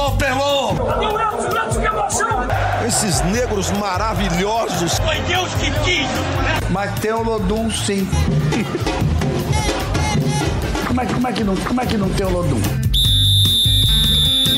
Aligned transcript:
Alô, 0.00 0.12
Pelô! 0.12 0.70
Esses 2.86 3.20
negros 3.24 3.70
maravilhosos. 3.72 4.98
Foi 4.98 5.20
Deus 5.28 5.52
que 5.56 5.70
quis. 5.84 6.08
Mas 6.70 6.98
tem 7.00 7.12
o 7.12 7.22
Lodum, 7.22 7.70
sim. 7.70 8.08
como, 10.88 11.02
é, 11.02 11.06
como, 11.06 11.28
é 11.28 11.32
que 11.34 11.44
não, 11.44 11.54
como 11.54 11.82
é 11.82 11.86
que 11.86 11.98
não 11.98 12.08
tem 12.08 12.26
o 12.26 12.30
Lodum? 12.30 12.62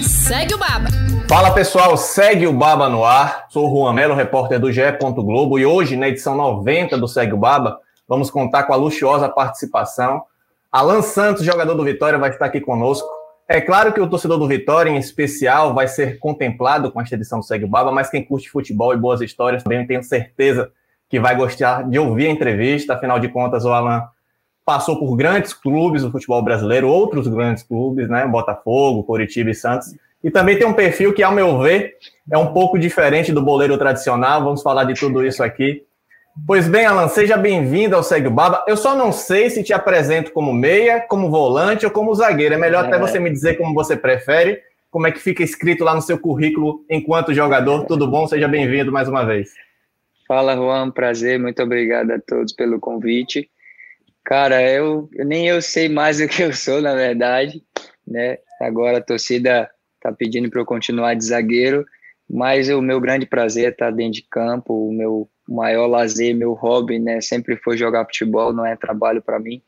Segue 0.04 0.54
o 0.54 0.58
Baba. 0.58 0.90
Fala 1.28 1.50
pessoal, 1.50 1.96
segue 1.96 2.46
o 2.46 2.52
Baba 2.52 2.88
no 2.88 3.04
ar. 3.04 3.46
Sou 3.48 3.68
o 3.68 3.76
Juan 3.76 3.94
Melo, 3.94 4.14
repórter 4.14 4.60
do 4.60 4.70
GE. 4.70 4.96
Globo, 5.00 5.58
e 5.58 5.66
hoje, 5.66 5.96
na 5.96 6.06
edição 6.06 6.36
90 6.36 6.96
do 6.96 7.08
Segue 7.08 7.32
o 7.32 7.38
Baba, 7.38 7.80
vamos 8.08 8.30
contar 8.30 8.62
com 8.62 8.74
a 8.74 8.76
luxuosa 8.76 9.28
participação. 9.28 10.22
Alan 10.70 11.02
Santos, 11.02 11.44
jogador 11.44 11.74
do 11.74 11.82
Vitória, 11.82 12.16
vai 12.16 12.30
estar 12.30 12.46
aqui 12.46 12.60
conosco. 12.60 13.21
É 13.48 13.60
claro 13.60 13.92
que 13.92 14.00
o 14.00 14.08
torcedor 14.08 14.38
do 14.38 14.48
Vitória, 14.48 14.90
em 14.90 14.96
especial, 14.96 15.74
vai 15.74 15.88
ser 15.88 16.18
contemplado 16.18 16.90
com 16.90 17.00
esta 17.00 17.14
edição 17.14 17.40
do 17.40 17.44
Segue 17.44 17.66
Baba, 17.66 17.92
mas 17.92 18.08
quem 18.08 18.24
curte 18.24 18.48
futebol 18.48 18.94
e 18.94 18.96
boas 18.96 19.20
histórias 19.20 19.62
também 19.62 19.86
tenho 19.86 20.02
certeza 20.02 20.70
que 21.08 21.20
vai 21.20 21.36
gostar 21.36 21.88
de 21.88 21.98
ouvir 21.98 22.28
a 22.28 22.30
entrevista. 22.30 22.94
Afinal 22.94 23.18
de 23.18 23.28
contas, 23.28 23.64
o 23.64 23.68
Alan 23.68 24.04
passou 24.64 24.98
por 24.98 25.14
grandes 25.16 25.52
clubes 25.52 26.02
do 26.02 26.10
futebol 26.10 26.42
brasileiro, 26.42 26.88
outros 26.88 27.28
grandes 27.28 27.62
clubes, 27.62 28.08
né? 28.08 28.26
Botafogo, 28.26 29.04
Coritiba 29.04 29.50
e 29.50 29.54
Santos. 29.54 29.94
E 30.24 30.30
também 30.30 30.56
tem 30.56 30.66
um 30.66 30.72
perfil 30.72 31.12
que, 31.12 31.22
ao 31.22 31.32
meu 31.32 31.58
ver, 31.58 31.96
é 32.30 32.38
um 32.38 32.52
pouco 32.52 32.78
diferente 32.78 33.32
do 33.32 33.42
boleiro 33.42 33.76
tradicional. 33.76 34.42
Vamos 34.42 34.62
falar 34.62 34.84
de 34.84 34.94
tudo 34.94 35.26
isso 35.26 35.42
aqui. 35.42 35.84
Pois 36.46 36.66
bem, 36.66 36.86
Alan, 36.86 37.08
seja 37.08 37.36
bem-vindo 37.36 37.94
ao 37.94 38.02
Segue 38.02 38.26
o 38.26 38.30
Baba. 38.30 38.64
Eu 38.66 38.74
só 38.74 38.96
não 38.96 39.12
sei 39.12 39.50
se 39.50 39.62
te 39.62 39.72
apresento 39.74 40.32
como 40.32 40.50
meia, 40.50 40.98
como 41.00 41.30
volante 41.30 41.84
ou 41.84 41.92
como 41.92 42.14
zagueiro. 42.14 42.54
É 42.54 42.58
melhor 42.58 42.84
é. 42.84 42.88
até 42.88 42.98
você 42.98 43.18
me 43.18 43.30
dizer 43.30 43.58
como 43.58 43.74
você 43.74 43.96
prefere, 43.96 44.58
como 44.90 45.06
é 45.06 45.12
que 45.12 45.20
fica 45.20 45.42
escrito 45.42 45.84
lá 45.84 45.94
no 45.94 46.00
seu 46.00 46.18
currículo 46.18 46.86
enquanto 46.88 47.34
jogador. 47.34 47.84
Tudo 47.84 48.08
bom? 48.08 48.26
Seja 48.26 48.48
bem-vindo 48.48 48.90
mais 48.90 49.08
uma 49.08 49.24
vez. 49.24 49.50
Fala, 50.26 50.56
Juan, 50.56 50.90
prazer. 50.90 51.38
Muito 51.38 51.62
obrigado 51.62 52.10
a 52.12 52.18
todos 52.18 52.54
pelo 52.54 52.80
convite. 52.80 53.50
Cara, 54.24 54.62
eu 54.62 55.10
nem 55.12 55.46
eu 55.46 55.60
sei 55.60 55.86
mais 55.86 56.18
o 56.20 56.26
que 56.26 56.42
eu 56.42 56.54
sou, 56.54 56.80
na 56.80 56.94
verdade, 56.94 57.62
né? 58.08 58.38
Agora 58.58 58.98
a 58.98 59.02
torcida 59.02 59.70
tá 60.00 60.10
pedindo 60.10 60.48
para 60.48 60.60
eu 60.62 60.66
continuar 60.66 61.14
de 61.14 61.26
zagueiro, 61.26 61.84
mas 62.28 62.70
o 62.70 62.80
meu 62.80 62.98
grande 63.00 63.26
prazer 63.26 63.66
é 63.66 63.68
estar 63.68 63.90
dentro 63.90 64.14
de 64.14 64.22
campo, 64.22 64.88
o 64.88 64.92
meu 64.92 65.28
maior 65.48 65.86
lazer, 65.86 66.34
meu 66.34 66.52
hobby, 66.52 66.98
né, 66.98 67.20
sempre 67.20 67.56
foi 67.56 67.76
jogar 67.76 68.04
futebol, 68.04 68.52
não 68.52 68.64
é 68.64 68.76
trabalho 68.76 69.20
para 69.20 69.38
mim. 69.38 69.62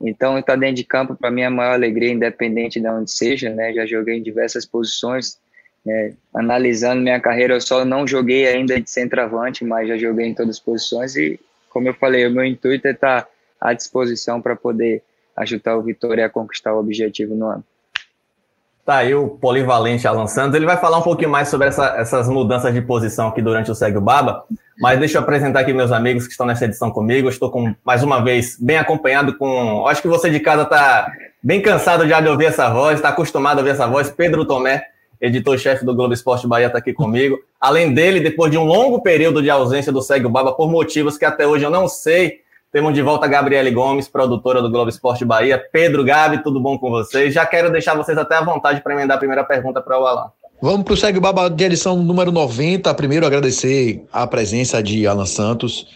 Então, 0.00 0.38
estar 0.38 0.56
dentro 0.56 0.76
de 0.76 0.84
campo 0.84 1.14
para 1.14 1.30
mim 1.30 1.40
é 1.42 1.46
a 1.46 1.50
maior 1.50 1.72
alegria, 1.72 2.10
independente 2.10 2.80
de 2.80 2.88
onde 2.88 3.10
seja, 3.10 3.50
né? 3.50 3.72
Já 3.72 3.86
joguei 3.86 4.16
em 4.16 4.22
diversas 4.22 4.66
posições. 4.66 5.38
Né? 5.84 6.14
Analisando 6.34 7.00
minha 7.00 7.18
carreira, 7.18 7.54
eu 7.54 7.60
só 7.60 7.84
não 7.84 8.06
joguei 8.06 8.46
ainda 8.46 8.78
de 8.80 8.90
centroavante, 8.90 9.64
mas 9.64 9.88
já 9.88 9.96
joguei 9.96 10.26
em 10.26 10.34
todas 10.34 10.56
as 10.56 10.60
posições 10.60 11.16
e, 11.16 11.40
como 11.70 11.88
eu 11.88 11.94
falei, 11.94 12.26
o 12.26 12.30
meu 12.30 12.44
intuito 12.44 12.86
é 12.86 12.90
estar 12.90 13.26
à 13.60 13.72
disposição 13.72 14.42
para 14.42 14.54
poder 14.54 15.02
ajudar 15.36 15.76
o 15.76 15.82
Vitória 15.82 16.26
a 16.26 16.30
conquistar 16.30 16.74
o 16.74 16.80
objetivo 16.80 17.34
no 17.34 17.46
ano. 17.46 17.64
Tá 18.86 18.98
aí 18.98 19.16
o 19.16 19.30
polivalente 19.30 20.06
Alan 20.06 20.28
Santos. 20.28 20.54
Ele 20.54 20.64
vai 20.64 20.76
falar 20.76 20.98
um 20.98 21.02
pouquinho 21.02 21.28
mais 21.28 21.48
sobre 21.48 21.66
essa, 21.66 21.96
essas 21.98 22.28
mudanças 22.28 22.72
de 22.72 22.80
posição 22.80 23.26
aqui 23.26 23.42
durante 23.42 23.68
o 23.68 23.74
Segue 23.74 23.98
o 23.98 24.00
Baba. 24.00 24.44
Mas 24.78 25.00
deixa 25.00 25.18
eu 25.18 25.22
apresentar 25.22 25.58
aqui 25.58 25.72
meus 25.72 25.90
amigos 25.90 26.24
que 26.24 26.30
estão 26.30 26.46
nessa 26.46 26.66
edição 26.66 26.88
comigo. 26.88 27.26
Eu 27.26 27.32
estou 27.32 27.50
com, 27.50 27.74
mais 27.84 28.04
uma 28.04 28.22
vez, 28.22 28.56
bem 28.60 28.78
acompanhado 28.78 29.36
com. 29.36 29.88
Acho 29.88 30.00
que 30.00 30.06
você 30.06 30.30
de 30.30 30.38
casa 30.38 30.62
está 30.62 31.10
bem 31.42 31.60
cansado 31.60 32.06
já 32.06 32.20
de 32.20 32.28
ouvir 32.28 32.44
essa 32.44 32.70
voz, 32.70 32.94
está 32.94 33.08
acostumado 33.08 33.58
a 33.58 33.60
ouvir 33.60 33.70
essa 33.70 33.88
voz. 33.88 34.08
Pedro 34.08 34.44
Tomé, 34.44 34.84
editor-chefe 35.20 35.84
do 35.84 35.92
Globo 35.92 36.14
Esporte 36.14 36.46
Bahia, 36.46 36.68
está 36.68 36.78
aqui 36.78 36.92
comigo. 36.92 37.36
Além 37.60 37.92
dele, 37.92 38.20
depois 38.20 38.52
de 38.52 38.58
um 38.58 38.64
longo 38.64 39.02
período 39.02 39.42
de 39.42 39.50
ausência 39.50 39.90
do 39.90 40.00
Segue 40.00 40.26
o 40.26 40.30
Baba, 40.30 40.52
por 40.52 40.70
motivos 40.70 41.18
que 41.18 41.24
até 41.24 41.44
hoje 41.44 41.64
eu 41.64 41.70
não 41.70 41.88
sei 41.88 42.45
temos 42.76 42.92
de 42.92 43.00
volta 43.00 43.24
a 43.24 43.28
Gabriele 43.30 43.70
Gomes, 43.70 44.06
produtora 44.06 44.60
do 44.60 44.70
Globo 44.70 44.90
Esporte 44.90 45.24
Bahia. 45.24 45.58
Pedro, 45.72 46.04
Gabi, 46.04 46.42
tudo 46.42 46.60
bom 46.60 46.76
com 46.76 46.90
vocês? 46.90 47.32
Já 47.32 47.46
quero 47.46 47.72
deixar 47.72 47.94
vocês 47.94 48.18
até 48.18 48.34
à 48.34 48.44
vontade 48.44 48.82
para 48.82 48.92
emendar 48.92 49.16
a 49.16 49.18
primeira 49.18 49.42
pergunta 49.42 49.80
para 49.80 49.98
o 49.98 50.04
Alan. 50.04 50.30
Vamos 50.60 50.82
para 50.82 50.92
o 50.92 50.96
Segue 50.98 51.18
Baba 51.18 51.48
de 51.48 51.64
edição 51.64 51.96
número 51.96 52.30
90. 52.30 52.92
Primeiro, 52.92 53.24
agradecer 53.24 54.04
a 54.12 54.26
presença 54.26 54.82
de 54.82 55.06
Alan 55.06 55.24
Santos 55.24 55.86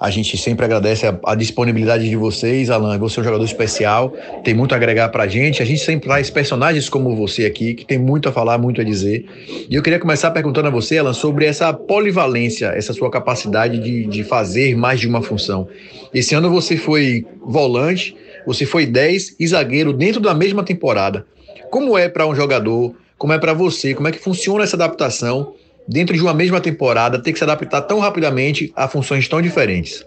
a 0.00 0.08
gente 0.08 0.38
sempre 0.38 0.64
agradece 0.64 1.06
a, 1.06 1.14
a, 1.26 1.34
disponibilidade 1.34 2.08
de 2.08 2.16
vocês, 2.16 2.70
Alan. 2.70 2.98
Você 2.98 3.20
é 3.20 3.20
um 3.20 3.24
jogador 3.24 3.44
especial, 3.44 4.08
tem 4.42 4.54
muito 4.54 4.72
a 4.72 4.76
agregar 4.76 5.10
pra 5.10 5.28
gente. 5.28 5.60
A 5.60 5.66
gente 5.66 5.84
sempre 5.84 6.08
traz 6.08 6.30
personagens 6.30 6.88
como 6.88 7.14
você 7.14 7.44
aqui, 7.44 7.74
que 7.74 7.84
tem 7.84 7.98
muito 7.98 8.26
a 8.26 8.32
falar, 8.32 8.56
muito 8.56 8.80
a 8.80 8.84
dizer. 8.84 9.26
E 9.68 9.74
eu 9.74 9.82
queria 9.82 9.98
começar 9.98 10.30
perguntando 10.30 10.68
a 10.68 10.70
você, 10.70 10.96
Alan, 10.96 11.12
sobre 11.12 11.44
essa 11.44 11.70
polivalência, 11.74 12.68
essa 12.68 12.94
sua 12.94 13.10
capacidade 13.10 13.78
de, 13.78 14.06
de 14.06 14.24
fazer 14.24 14.74
mais 14.74 14.98
de 14.98 15.06
uma 15.06 15.20
função. 15.20 15.68
Esse 16.14 16.34
ano 16.34 16.48
você 16.48 16.78
foi 16.78 17.26
volante, 17.44 18.16
você 18.46 18.64
foi 18.64 18.86
10 18.86 19.36
e 19.38 19.46
zagueiro 19.46 19.92
dentro 19.92 20.18
da 20.18 20.32
mesma 20.32 20.62
temporada. 20.62 21.26
Como 21.70 21.98
é 21.98 22.08
para 22.08 22.26
um 22.26 22.34
jogador? 22.34 22.94
Como 23.18 23.34
é 23.34 23.38
para 23.38 23.52
você? 23.52 23.92
Como 23.92 24.08
é 24.08 24.12
que 24.12 24.18
funciona 24.18 24.64
essa 24.64 24.76
adaptação? 24.76 25.52
Dentro 25.90 26.14
de 26.14 26.22
uma 26.22 26.32
mesma 26.32 26.60
temporada, 26.60 27.22
ter 27.22 27.32
que 27.32 27.38
se 27.38 27.44
adaptar 27.44 27.82
tão 27.82 27.98
rapidamente 27.98 28.72
a 28.76 28.86
funções 28.86 29.28
tão 29.28 29.42
diferentes? 29.42 30.06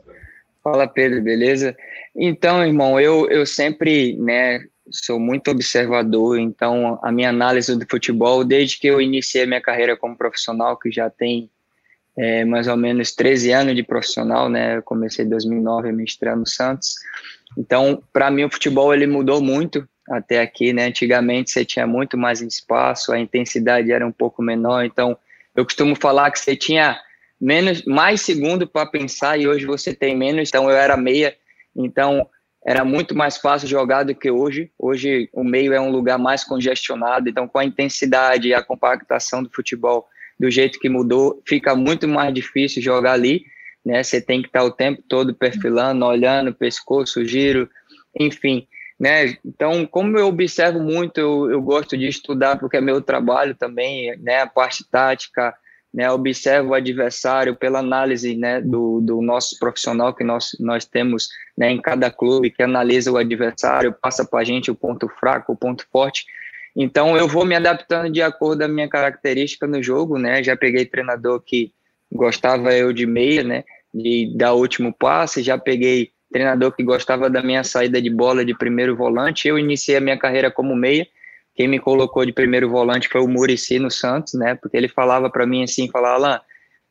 Fala, 0.64 0.88
Pedro, 0.88 1.22
beleza? 1.22 1.76
Então, 2.16 2.66
irmão, 2.66 3.00
eu, 3.00 3.30
eu 3.30 3.46
sempre, 3.46 4.16
né, 4.18 4.62
sou 4.90 5.20
muito 5.20 5.52
observador, 5.52 6.40
então 6.40 6.98
a 7.04 7.12
minha 7.12 7.30
análise 7.30 7.78
do 7.78 7.86
futebol, 7.90 8.46
desde 8.46 8.80
que 8.80 8.88
eu 8.88 9.02
iniciei 9.02 9.46
minha 9.46 9.62
carreira 9.62 9.98
como 9.98 10.18
profissional, 10.18 10.78
que 10.78 10.90
já 10.90 11.10
tem 11.10 11.50
é, 12.18 12.46
mais 12.46 12.68
ou 12.68 12.78
menos 12.78 13.14
13 13.14 13.52
anos 13.52 13.76
de 13.76 13.84
profissional, 13.84 14.48
né, 14.48 14.78
eu 14.78 14.84
comecei 14.84 15.26
em 15.26 15.30
2009 15.30 15.90
a 15.90 15.92
me 15.92 16.04
estrear 16.06 16.38
no 16.38 16.48
Santos, 16.48 16.96
então, 17.58 18.02
para 18.12 18.32
mim, 18.32 18.44
o 18.44 18.52
futebol 18.52 18.94
ele 18.94 19.08
mudou 19.08 19.42
muito 19.42 19.88
até 20.10 20.42
aqui, 20.42 20.74
né? 20.74 20.86
Antigamente 20.86 21.52
você 21.52 21.64
tinha 21.64 21.88
muito 21.88 22.18
mais 22.18 22.42
espaço, 22.42 23.12
a 23.12 23.20
intensidade 23.20 23.92
era 23.92 24.06
um 24.06 24.12
pouco 24.12 24.42
menor, 24.42 24.84
então 24.84 25.18
eu 25.56 25.64
costumo 25.64 25.96
falar 25.96 26.32
que 26.32 26.40
você 26.40 26.56
tinha 26.56 27.00
menos, 27.40 27.84
mais 27.86 28.22
segundo 28.22 28.68
para 28.68 28.86
pensar 28.86 29.40
e 29.40 29.48
hoje 29.48 29.66
você 29.66 29.94
tem 29.94 30.16
menos. 30.16 30.50
Então 30.50 30.70
eu 30.70 30.76
era 30.76 30.98
meia, 30.98 31.36
então 31.76 32.28
era 32.66 32.86
muito 32.86 33.14
mais 33.14 33.38
fácil 33.38 33.68
jogar 33.68 34.04
do 34.04 34.16
que 34.16 34.32
hoje. 34.32 34.72
Hoje 34.80 35.30
o 35.34 35.44
meio 35.44 35.74
é 35.74 35.80
um 35.80 35.92
lugar 35.92 36.18
mais 36.18 36.44
congestionado, 36.44 37.30
então 37.30 37.48
com 37.48 37.60
a 37.60 37.66
intensidade 37.66 38.48
e 38.48 38.54
a 38.54 38.64
compactação 38.64 39.44
do 39.44 39.50
futebol 39.50 40.08
do 40.40 40.50
jeito 40.50 40.80
que 40.80 40.90
mudou, 40.90 41.42
fica 41.48 41.76
muito 41.76 42.08
mais 42.08 42.34
difícil 42.34 42.82
jogar 42.82 43.14
ali, 43.14 43.46
né? 43.86 44.02
Você 44.02 44.20
tem 44.20 44.42
que 44.42 44.48
estar 44.48 44.64
o 44.64 44.72
tempo 44.72 45.02
todo 45.08 45.34
perfilando, 45.34 46.06
olhando, 46.06 46.54
pescoço, 46.54 47.24
giro, 47.26 47.70
enfim. 48.20 48.68
Né? 49.04 49.36
Então, 49.44 49.86
como 49.86 50.18
eu 50.18 50.28
observo 50.28 50.80
muito, 50.80 51.20
eu, 51.20 51.52
eu 51.52 51.62
gosto 51.62 51.98
de 51.98 52.08
estudar 52.08 52.58
porque 52.58 52.78
é 52.78 52.82
meu 52.82 53.02
trabalho 53.02 53.54
também, 53.54 54.18
né? 54.20 54.44
A 54.44 54.48
parte 54.48 54.90
tática, 54.90 55.54
né? 55.94 56.10
Observo 56.10 56.70
o 56.70 56.74
adversário 56.74 57.54
pela 57.54 57.80
análise, 57.80 58.34
né? 58.34 58.62
Do, 58.62 59.02
do 59.02 59.22
nosso 59.22 59.60
profissional 59.60 60.14
que 60.14 60.24
nós, 60.24 60.56
nós 60.58 60.86
temos, 60.86 61.28
né? 61.58 61.70
Em 61.70 61.82
cada 61.82 62.10
clube 62.10 62.50
que 62.50 62.64
analisa 62.64 63.12
o 63.12 63.18
adversário, 63.18 63.94
passa 64.02 64.24
para 64.24 64.40
a 64.40 64.44
gente 64.46 64.72
o 64.72 64.76
ponto 64.76 65.10
fraco, 65.20 65.52
o 65.52 65.58
ponto 65.58 65.86
forte. 65.92 66.26
Então, 66.74 67.18
eu 67.18 67.28
vou 67.28 67.44
me 67.46 67.58
adaptando 67.58 68.10
de 68.10 68.22
acordo 68.22 68.60
com 68.60 68.66
a 68.72 68.74
minha 68.74 68.88
característica 68.88 69.68
no 69.68 69.84
jogo, 69.84 70.18
né? 70.18 70.42
Já 70.42 70.56
peguei 70.56 70.86
treinador 70.86 71.42
que 71.42 71.74
gostava 72.10 72.74
eu 72.74 72.94
de 72.94 73.06
meia, 73.06 73.44
né? 73.44 73.66
De 73.94 74.34
dar 74.34 74.54
o 74.54 74.60
último 74.60 74.94
passe, 74.94 75.44
já 75.44 75.58
peguei 75.58 76.14
treinador 76.34 76.74
que 76.74 76.84
gostava 76.84 77.30
da 77.30 77.42
minha 77.42 77.64
saída 77.64 78.02
de 78.02 78.10
bola 78.10 78.44
de 78.44 78.58
primeiro 78.58 78.96
volante. 78.96 79.48
Eu 79.48 79.58
iniciei 79.58 79.96
a 79.96 80.02
minha 80.02 80.18
carreira 80.18 80.52
como 80.52 80.76
meia. 80.76 81.08
Quem 81.56 81.68
me 81.68 81.80
colocou 81.80 82.26
de 82.26 82.34
primeiro 82.34 82.70
volante 82.70 83.08
foi 83.08 83.22
o 83.22 83.28
Murici 83.28 83.80
no 83.80 83.92
Santos, 83.92 84.34
né? 84.34 84.56
Porque 84.56 84.76
ele 84.76 84.90
falava 84.90 85.30
para 85.30 85.46
mim 85.46 85.64
assim, 85.64 85.90
falava, 85.90 86.16
Alan, 86.16 86.42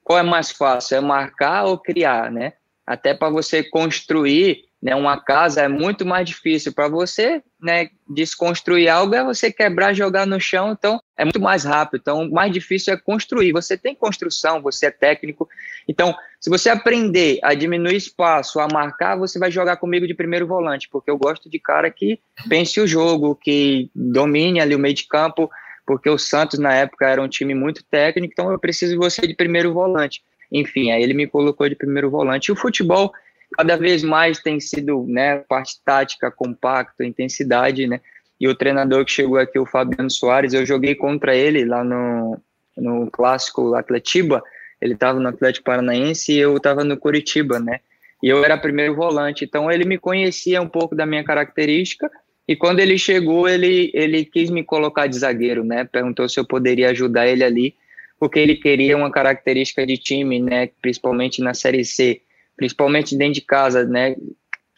qual 0.04 0.18
é 0.18 0.22
mais 0.22 0.50
fácil, 0.50 0.96
é 0.96 1.00
marcar 1.00 1.64
ou 1.64 1.76
criar, 1.76 2.30
né? 2.30 2.52
Até 2.86 3.12
para 3.12 3.28
você 3.28 3.62
construir 3.62 4.64
né, 4.82 4.94
uma 4.94 5.16
casa 5.20 5.62
é 5.62 5.68
muito 5.68 6.04
mais 6.04 6.28
difícil 6.28 6.72
para 6.72 6.88
você, 6.88 7.40
né, 7.60 7.88
desconstruir 8.08 8.88
algo 8.88 9.14
é 9.14 9.22
você 9.22 9.52
quebrar, 9.52 9.94
jogar 9.94 10.26
no 10.26 10.40
chão, 10.40 10.72
então 10.72 11.00
é 11.22 11.24
muito 11.24 11.40
mais 11.40 11.64
rápido. 11.64 12.00
Então, 12.00 12.22
o 12.22 12.32
mais 12.32 12.52
difícil 12.52 12.92
é 12.92 12.96
construir. 12.96 13.52
Você 13.52 13.76
tem 13.76 13.94
construção, 13.94 14.60
você 14.60 14.86
é 14.86 14.90
técnico. 14.90 15.48
Então, 15.88 16.14
se 16.40 16.50
você 16.50 16.69
aprender 16.69 17.38
a 17.42 17.54
diminuir 17.54 17.96
espaço, 17.96 18.58
a 18.58 18.66
marcar, 18.66 19.16
você 19.16 19.38
vai 19.38 19.50
jogar 19.50 19.76
comigo 19.76 20.06
de 20.06 20.14
primeiro 20.14 20.46
volante, 20.46 20.88
porque 20.90 21.10
eu 21.10 21.16
gosto 21.16 21.48
de 21.48 21.58
cara 21.60 21.90
que 21.90 22.19
pense 22.48 22.80
o 22.80 22.86
jogo, 22.86 23.36
que 23.36 23.88
domine 23.94 24.60
ali 24.60 24.74
o 24.74 24.78
meio 24.78 24.94
de 24.94 25.06
campo, 25.06 25.48
porque 25.86 26.10
o 26.10 26.19
Santos 26.19 26.58
na 26.58 26.74
época 26.74 27.06
era 27.06 27.22
um 27.22 27.28
time 27.28 27.54
muito 27.54 27.84
técnico, 27.84 28.32
então 28.32 28.50
eu 28.50 28.58
preciso 28.58 28.92
de 28.92 28.98
você 28.98 29.26
de 29.26 29.34
primeiro 29.34 29.72
volante. 29.72 30.22
Enfim, 30.50 30.90
aí 30.90 31.02
ele 31.02 31.14
me 31.14 31.26
colocou 31.26 31.69
de 31.69 31.76
primeiro 31.76 32.10
volante. 32.10 32.48
E 32.48 32.52
o 32.52 32.56
futebol 32.56 33.12
cada 33.56 33.76
vez 33.76 34.02
mais 34.02 34.40
tem 34.40 34.58
sido, 34.58 35.06
né, 35.06 35.38
parte 35.48 35.80
tática, 35.84 36.30
compacto, 36.30 37.04
intensidade, 37.04 37.86
né? 37.86 38.00
E 38.42 38.48
o 38.48 38.56
treinador 38.56 39.04
que 39.04 39.12
chegou 39.12 39.38
aqui, 39.38 39.56
o 39.56 39.64
Fabiano 39.64 40.10
Soares, 40.10 40.52
eu 40.52 40.66
joguei 40.66 40.96
contra 40.96 41.32
ele 41.32 41.64
lá 41.64 41.84
no, 41.84 42.36
no 42.76 43.08
clássico 43.08 43.72
Atletiba, 43.76 44.42
ele 44.80 44.94
estava 44.94 45.20
no 45.20 45.28
Atlético 45.28 45.66
Paranaense 45.66 46.32
e 46.32 46.38
eu 46.38 46.56
estava 46.56 46.82
no 46.82 46.96
Curitiba, 46.96 47.60
né? 47.60 47.78
E 48.20 48.28
eu 48.28 48.44
era 48.44 48.58
primeiro 48.58 48.96
volante, 48.96 49.44
então 49.44 49.70
ele 49.70 49.84
me 49.84 49.96
conhecia 49.96 50.60
um 50.60 50.66
pouco 50.66 50.96
da 50.96 51.06
minha 51.06 51.22
característica 51.22 52.10
e 52.48 52.56
quando 52.56 52.80
ele 52.80 52.98
chegou, 52.98 53.48
ele, 53.48 53.92
ele 53.94 54.24
quis 54.24 54.50
me 54.50 54.64
colocar 54.64 55.06
de 55.06 55.20
zagueiro, 55.20 55.62
né? 55.62 55.84
Perguntou 55.84 56.28
se 56.28 56.40
eu 56.40 56.44
poderia 56.44 56.90
ajudar 56.90 57.28
ele 57.28 57.44
ali, 57.44 57.76
porque 58.18 58.40
ele 58.40 58.56
queria 58.56 58.96
uma 58.96 59.12
característica 59.12 59.86
de 59.86 59.96
time, 59.96 60.40
né? 60.40 60.68
Principalmente 60.82 61.40
na 61.40 61.54
Série 61.54 61.84
C, 61.84 62.22
principalmente 62.56 63.16
dentro 63.16 63.34
de 63.34 63.42
casa, 63.42 63.84
né? 63.84 64.16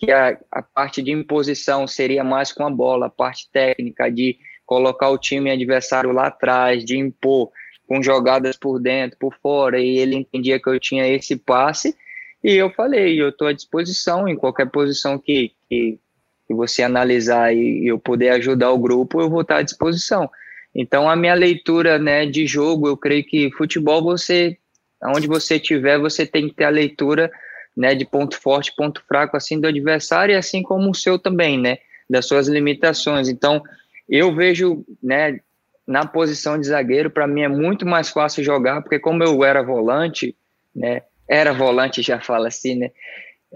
Que 0.04 0.12
a, 0.12 0.38
a 0.50 0.62
parte 0.62 1.02
de 1.02 1.10
imposição 1.10 1.86
seria 1.86 2.22
mais 2.24 2.52
com 2.52 2.66
a 2.66 2.70
bola, 2.70 3.06
a 3.06 3.10
parte 3.10 3.48
técnica 3.52 4.10
de 4.10 4.38
colocar 4.66 5.10
o 5.10 5.18
time 5.18 5.50
adversário 5.50 6.12
lá 6.12 6.28
atrás, 6.28 6.84
de 6.84 6.98
impor 6.98 7.50
com 7.86 8.02
jogadas 8.02 8.56
por 8.56 8.80
dentro, 8.80 9.18
por 9.18 9.34
fora, 9.42 9.78
e 9.78 9.98
ele 9.98 10.16
entendia 10.16 10.60
que 10.60 10.68
eu 10.68 10.80
tinha 10.80 11.06
esse 11.06 11.36
passe, 11.36 11.94
e 12.42 12.54
eu 12.54 12.70
falei, 12.70 13.20
eu 13.20 13.30
estou 13.30 13.48
à 13.48 13.52
disposição 13.52 14.28
em 14.28 14.36
qualquer 14.36 14.70
posição 14.70 15.18
que, 15.18 15.52
que, 15.68 15.98
que 16.46 16.54
você 16.54 16.82
analisar 16.82 17.54
e 17.54 17.86
eu 17.86 17.98
puder 17.98 18.32
ajudar 18.32 18.70
o 18.70 18.78
grupo, 18.78 19.20
eu 19.20 19.30
vou 19.30 19.40
estar 19.40 19.58
à 19.58 19.62
disposição. 19.62 20.30
Então, 20.74 21.08
a 21.08 21.16
minha 21.16 21.34
leitura 21.34 21.98
né, 21.98 22.26
de 22.26 22.46
jogo, 22.46 22.88
eu 22.88 22.96
creio 22.96 23.24
que 23.24 23.50
futebol, 23.52 24.02
você, 24.02 24.58
onde 25.02 25.26
você 25.26 25.56
estiver, 25.56 25.98
você 25.98 26.26
tem 26.26 26.48
que 26.48 26.54
ter 26.54 26.64
a 26.64 26.70
leitura 26.70 27.30
né, 27.76 27.94
de 27.94 28.04
ponto 28.04 28.38
forte, 28.38 28.74
ponto 28.76 29.02
fraco, 29.06 29.36
assim, 29.36 29.60
do 29.60 29.66
adversário, 29.66 30.32
e 30.32 30.36
assim 30.36 30.62
como 30.62 30.90
o 30.90 30.94
seu 30.94 31.18
também, 31.18 31.58
né, 31.58 31.78
das 32.08 32.26
suas 32.26 32.48
limitações. 32.48 33.28
Então, 33.28 33.62
eu 34.08 34.34
vejo, 34.34 34.84
né, 35.02 35.40
na 35.86 36.06
posição 36.06 36.58
de 36.58 36.66
zagueiro, 36.66 37.10
para 37.10 37.26
mim 37.26 37.42
é 37.42 37.48
muito 37.48 37.84
mais 37.84 38.08
fácil 38.10 38.44
jogar, 38.44 38.82
porque 38.82 38.98
como 38.98 39.22
eu 39.22 39.44
era 39.44 39.62
volante, 39.62 40.36
né, 40.74 41.02
era 41.28 41.52
volante, 41.52 42.02
já 42.02 42.20
fala 42.20 42.48
assim, 42.48 42.76
né, 42.76 42.90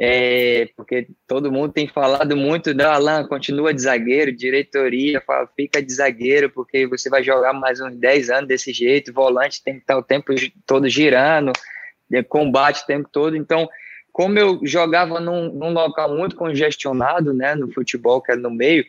é, 0.00 0.68
porque 0.76 1.08
todo 1.26 1.50
mundo 1.50 1.72
tem 1.72 1.88
falado 1.88 2.36
muito 2.36 2.72
da 2.72 2.94
Alan, 2.94 3.26
continua 3.26 3.74
de 3.74 3.82
zagueiro, 3.82 4.30
diretoria 4.30 5.20
fala, 5.20 5.48
fica 5.56 5.82
de 5.82 5.92
zagueiro, 5.92 6.48
porque 6.50 6.86
você 6.86 7.10
vai 7.10 7.22
jogar 7.24 7.52
mais 7.52 7.80
uns 7.80 7.96
10 7.96 8.30
anos 8.30 8.48
desse 8.48 8.72
jeito, 8.72 9.12
volante 9.12 9.62
tem 9.62 9.74
que 9.74 9.80
estar 9.80 9.98
o 9.98 10.02
tempo 10.02 10.32
todo 10.64 10.88
girando, 10.88 11.52
né, 12.08 12.22
combate 12.22 12.82
o 12.82 12.86
tempo 12.86 13.08
todo, 13.10 13.36
então, 13.36 13.68
como 14.18 14.36
eu 14.36 14.58
jogava 14.64 15.20
num, 15.20 15.48
num 15.52 15.72
local 15.72 16.12
muito 16.12 16.34
congestionado, 16.34 17.32
né, 17.32 17.54
no 17.54 17.72
futebol, 17.72 18.20
que 18.20 18.32
é 18.32 18.34
no 18.34 18.50
meio, 18.50 18.84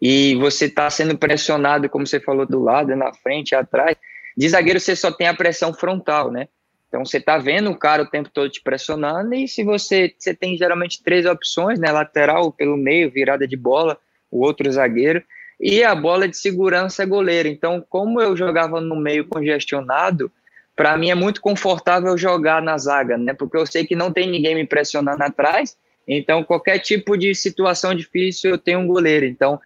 e 0.00 0.34
você 0.36 0.64
está 0.64 0.88
sendo 0.88 1.18
pressionado, 1.18 1.86
como 1.90 2.06
você 2.06 2.18
falou, 2.18 2.46
do 2.46 2.62
lado, 2.62 2.96
na 2.96 3.12
frente, 3.12 3.54
atrás. 3.54 3.94
De 4.34 4.48
zagueiro 4.48 4.80
você 4.80 4.96
só 4.96 5.12
tem 5.12 5.26
a 5.26 5.34
pressão 5.34 5.74
frontal, 5.74 6.32
né? 6.32 6.48
Então 6.88 7.04
você 7.04 7.18
está 7.18 7.36
vendo 7.36 7.70
o 7.72 7.78
cara 7.78 8.04
o 8.04 8.08
tempo 8.08 8.30
todo 8.32 8.48
te 8.48 8.62
pressionando 8.62 9.34
e 9.34 9.46
se 9.46 9.62
você, 9.62 10.14
você 10.18 10.32
tem 10.32 10.56
geralmente 10.56 11.02
três 11.02 11.26
opções, 11.26 11.78
né? 11.78 11.92
Lateral, 11.92 12.50
pelo 12.50 12.78
meio, 12.78 13.10
virada 13.10 13.46
de 13.46 13.58
bola, 13.58 13.98
o 14.30 14.42
outro 14.42 14.72
zagueiro 14.72 15.22
e 15.60 15.84
a 15.84 15.94
bola 15.94 16.26
de 16.26 16.38
segurança 16.38 17.02
é 17.02 17.06
goleiro. 17.06 17.48
Então, 17.50 17.84
como 17.86 18.18
eu 18.18 18.34
jogava 18.34 18.80
no 18.80 18.96
meio 18.96 19.28
congestionado, 19.28 20.32
para 20.76 20.96
mim 20.96 21.10
é 21.10 21.14
muito 21.14 21.40
confortável 21.40 22.16
jogar 22.18 22.60
na 22.60 22.76
zaga, 22.76 23.16
né? 23.16 23.32
Porque 23.32 23.56
eu 23.56 23.66
sei 23.66 23.86
que 23.86 23.94
não 23.94 24.12
tem 24.12 24.28
ninguém 24.28 24.54
me 24.54 24.66
pressionando 24.66 25.22
atrás. 25.22 25.76
Então, 26.06 26.42
qualquer 26.42 26.78
tipo 26.78 27.16
de 27.16 27.34
situação 27.34 27.94
difícil, 27.94 28.50
eu 28.50 28.58
tenho 28.58 28.80
um 28.80 28.86
goleiro. 28.86 29.24
Então, 29.24 29.60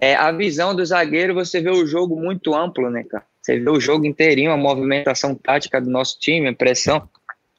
é, 0.00 0.14
a 0.14 0.32
visão 0.32 0.74
do 0.74 0.84
zagueiro, 0.84 1.34
você 1.34 1.60
vê 1.60 1.70
o 1.70 1.86
jogo 1.86 2.16
muito 2.16 2.54
amplo, 2.54 2.90
né, 2.90 3.04
cara? 3.04 3.24
Você 3.40 3.58
vê 3.58 3.70
o 3.70 3.78
jogo 3.78 4.06
inteirinho, 4.06 4.50
a 4.50 4.56
movimentação 4.56 5.34
tática 5.34 5.80
do 5.80 5.90
nosso 5.90 6.18
time, 6.18 6.48
a 6.48 6.54
pressão. 6.54 7.08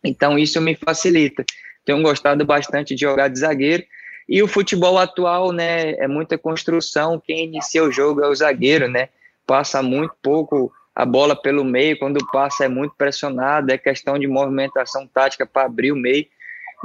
Então, 0.03 0.37
isso 0.37 0.59
me 0.59 0.75
facilita. 0.75 1.45
Tenho 1.85 2.01
gostado 2.01 2.43
bastante 2.43 2.95
de 2.95 3.01
jogar 3.01 3.27
de 3.27 3.39
zagueiro. 3.39 3.83
E 4.27 4.41
o 4.41 4.47
futebol 4.47 4.97
atual, 4.97 5.51
né, 5.51 5.91
é 5.91 6.07
muita 6.07 6.37
construção. 6.37 7.21
Quem 7.23 7.45
inicia 7.45 7.83
o 7.83 7.91
jogo 7.91 8.23
é 8.23 8.27
o 8.27 8.35
zagueiro, 8.35 8.87
né? 8.87 9.09
Passa 9.45 9.83
muito 9.83 10.15
pouco 10.21 10.73
a 10.95 11.06
bola 11.06 11.36
pelo 11.36 11.65
meio, 11.65 12.00
quando 12.00 12.25
passa 12.31 12.65
é 12.65 12.68
muito 12.69 12.95
pressionado, 12.95 13.71
é 13.71 13.77
questão 13.77 14.18
de 14.18 14.27
movimentação 14.27 15.06
tática 15.06 15.45
para 15.45 15.65
abrir 15.65 15.92
o 15.92 15.95
meio. 15.95 16.25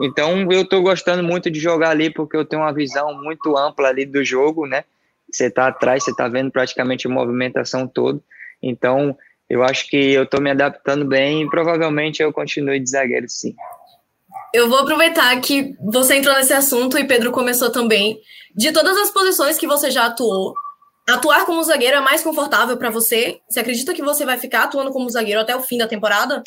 Então, 0.00 0.50
eu 0.50 0.62
estou 0.62 0.82
gostando 0.82 1.22
muito 1.22 1.48
de 1.50 1.60
jogar 1.60 1.90
ali, 1.90 2.10
porque 2.10 2.36
eu 2.36 2.44
tenho 2.44 2.62
uma 2.62 2.72
visão 2.72 3.14
muito 3.22 3.56
ampla 3.56 3.88
ali 3.88 4.04
do 4.04 4.24
jogo, 4.24 4.66
né? 4.66 4.84
Você 5.30 5.46
está 5.46 5.68
atrás, 5.68 6.02
você 6.02 6.10
está 6.10 6.26
vendo 6.26 6.50
praticamente 6.50 7.06
a 7.06 7.10
movimentação 7.10 7.86
toda. 7.86 8.20
Então, 8.60 9.16
eu 9.48 9.62
acho 9.62 9.88
que 9.88 9.96
eu 9.96 10.24
estou 10.24 10.40
me 10.40 10.50
adaptando 10.50 11.04
bem 11.04 11.42
e 11.42 11.50
provavelmente 11.50 12.20
eu 12.20 12.32
continue 12.32 12.80
de 12.80 12.90
zagueiro, 12.90 13.28
sim. 13.28 13.54
Eu 14.52 14.68
vou 14.68 14.78
aproveitar 14.78 15.38
que 15.40 15.76
você 15.80 16.16
entrou 16.16 16.34
nesse 16.34 16.52
assunto 16.52 16.98
e 16.98 17.04
Pedro 17.04 17.30
começou 17.30 17.70
também. 17.70 18.20
De 18.56 18.72
todas 18.72 18.96
as 18.96 19.10
posições 19.12 19.56
que 19.56 19.66
você 19.66 19.92
já 19.92 20.06
atuou, 20.06 20.54
atuar 21.14 21.44
como 21.46 21.62
zagueiro 21.62 21.96
é 21.96 22.00
mais 22.00 22.22
confortável 22.22 22.76
para 22.76 22.90
você? 22.90 23.40
Você 23.48 23.60
acredita 23.60 23.94
que 23.94 24.02
você 24.02 24.24
vai 24.24 24.38
ficar 24.38 24.64
atuando 24.64 24.90
como 24.90 25.10
zagueiro 25.10 25.40
até 25.40 25.54
o 25.54 25.62
fim 25.62 25.78
da 25.78 25.86
temporada? 25.86 26.42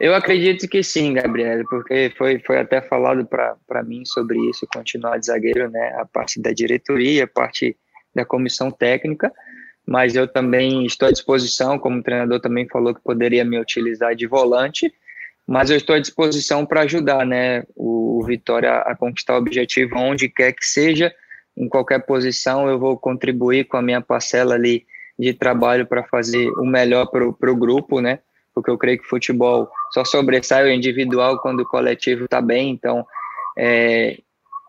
Eu 0.00 0.14
acredito 0.14 0.68
que 0.68 0.82
sim, 0.82 1.14
Gabriel, 1.14 1.64
porque 1.68 2.12
foi, 2.16 2.38
foi 2.38 2.58
até 2.58 2.80
falado 2.80 3.26
para 3.26 3.82
mim 3.82 4.04
sobre 4.04 4.38
isso, 4.48 4.66
continuar 4.72 5.18
de 5.18 5.26
zagueiro, 5.26 5.68
né? 5.68 5.96
A 5.98 6.06
parte 6.06 6.40
da 6.40 6.52
diretoria, 6.52 7.24
a 7.24 7.28
parte 7.28 7.76
da 8.14 8.24
comissão 8.24 8.70
técnica, 8.70 9.32
mas 9.84 10.14
eu 10.14 10.28
também 10.28 10.86
estou 10.86 11.08
à 11.08 11.10
disposição, 11.12 11.78
como 11.78 11.98
o 11.98 12.02
treinador 12.02 12.40
também 12.40 12.68
falou 12.68 12.94
que 12.94 13.02
poderia 13.02 13.44
me 13.44 13.58
utilizar 13.58 14.14
de 14.14 14.26
volante, 14.26 14.92
mas 15.44 15.68
eu 15.70 15.76
estou 15.76 15.96
à 15.96 15.98
disposição 15.98 16.64
para 16.64 16.82
ajudar, 16.82 17.26
né? 17.26 17.64
O, 17.74 18.20
o 18.20 18.24
Vitória 18.24 18.70
a 18.70 18.94
conquistar 18.94 19.34
o 19.34 19.38
objetivo 19.38 19.96
onde 19.96 20.28
quer 20.28 20.52
que 20.52 20.64
seja, 20.64 21.12
em 21.58 21.68
qualquer 21.68 22.06
posição, 22.06 22.68
eu 22.68 22.78
vou 22.78 22.96
contribuir 22.96 23.64
com 23.64 23.76
a 23.76 23.82
minha 23.82 24.00
parcela 24.00 24.54
ali 24.54 24.86
de 25.18 25.34
trabalho 25.34 25.86
para 25.86 26.04
fazer 26.04 26.48
o 26.52 26.64
melhor 26.64 27.06
para 27.06 27.50
o 27.50 27.56
grupo, 27.56 28.00
né? 28.00 28.20
porque 28.58 28.70
eu 28.70 28.78
creio 28.78 28.98
que 28.98 29.06
futebol 29.06 29.70
só 29.92 30.04
sobressai 30.04 30.64
o 30.64 30.72
individual 30.72 31.38
quando 31.38 31.60
o 31.60 31.66
coletivo 31.66 32.24
está 32.24 32.40
bem. 32.40 32.70
Então, 32.70 33.06
é, 33.56 34.18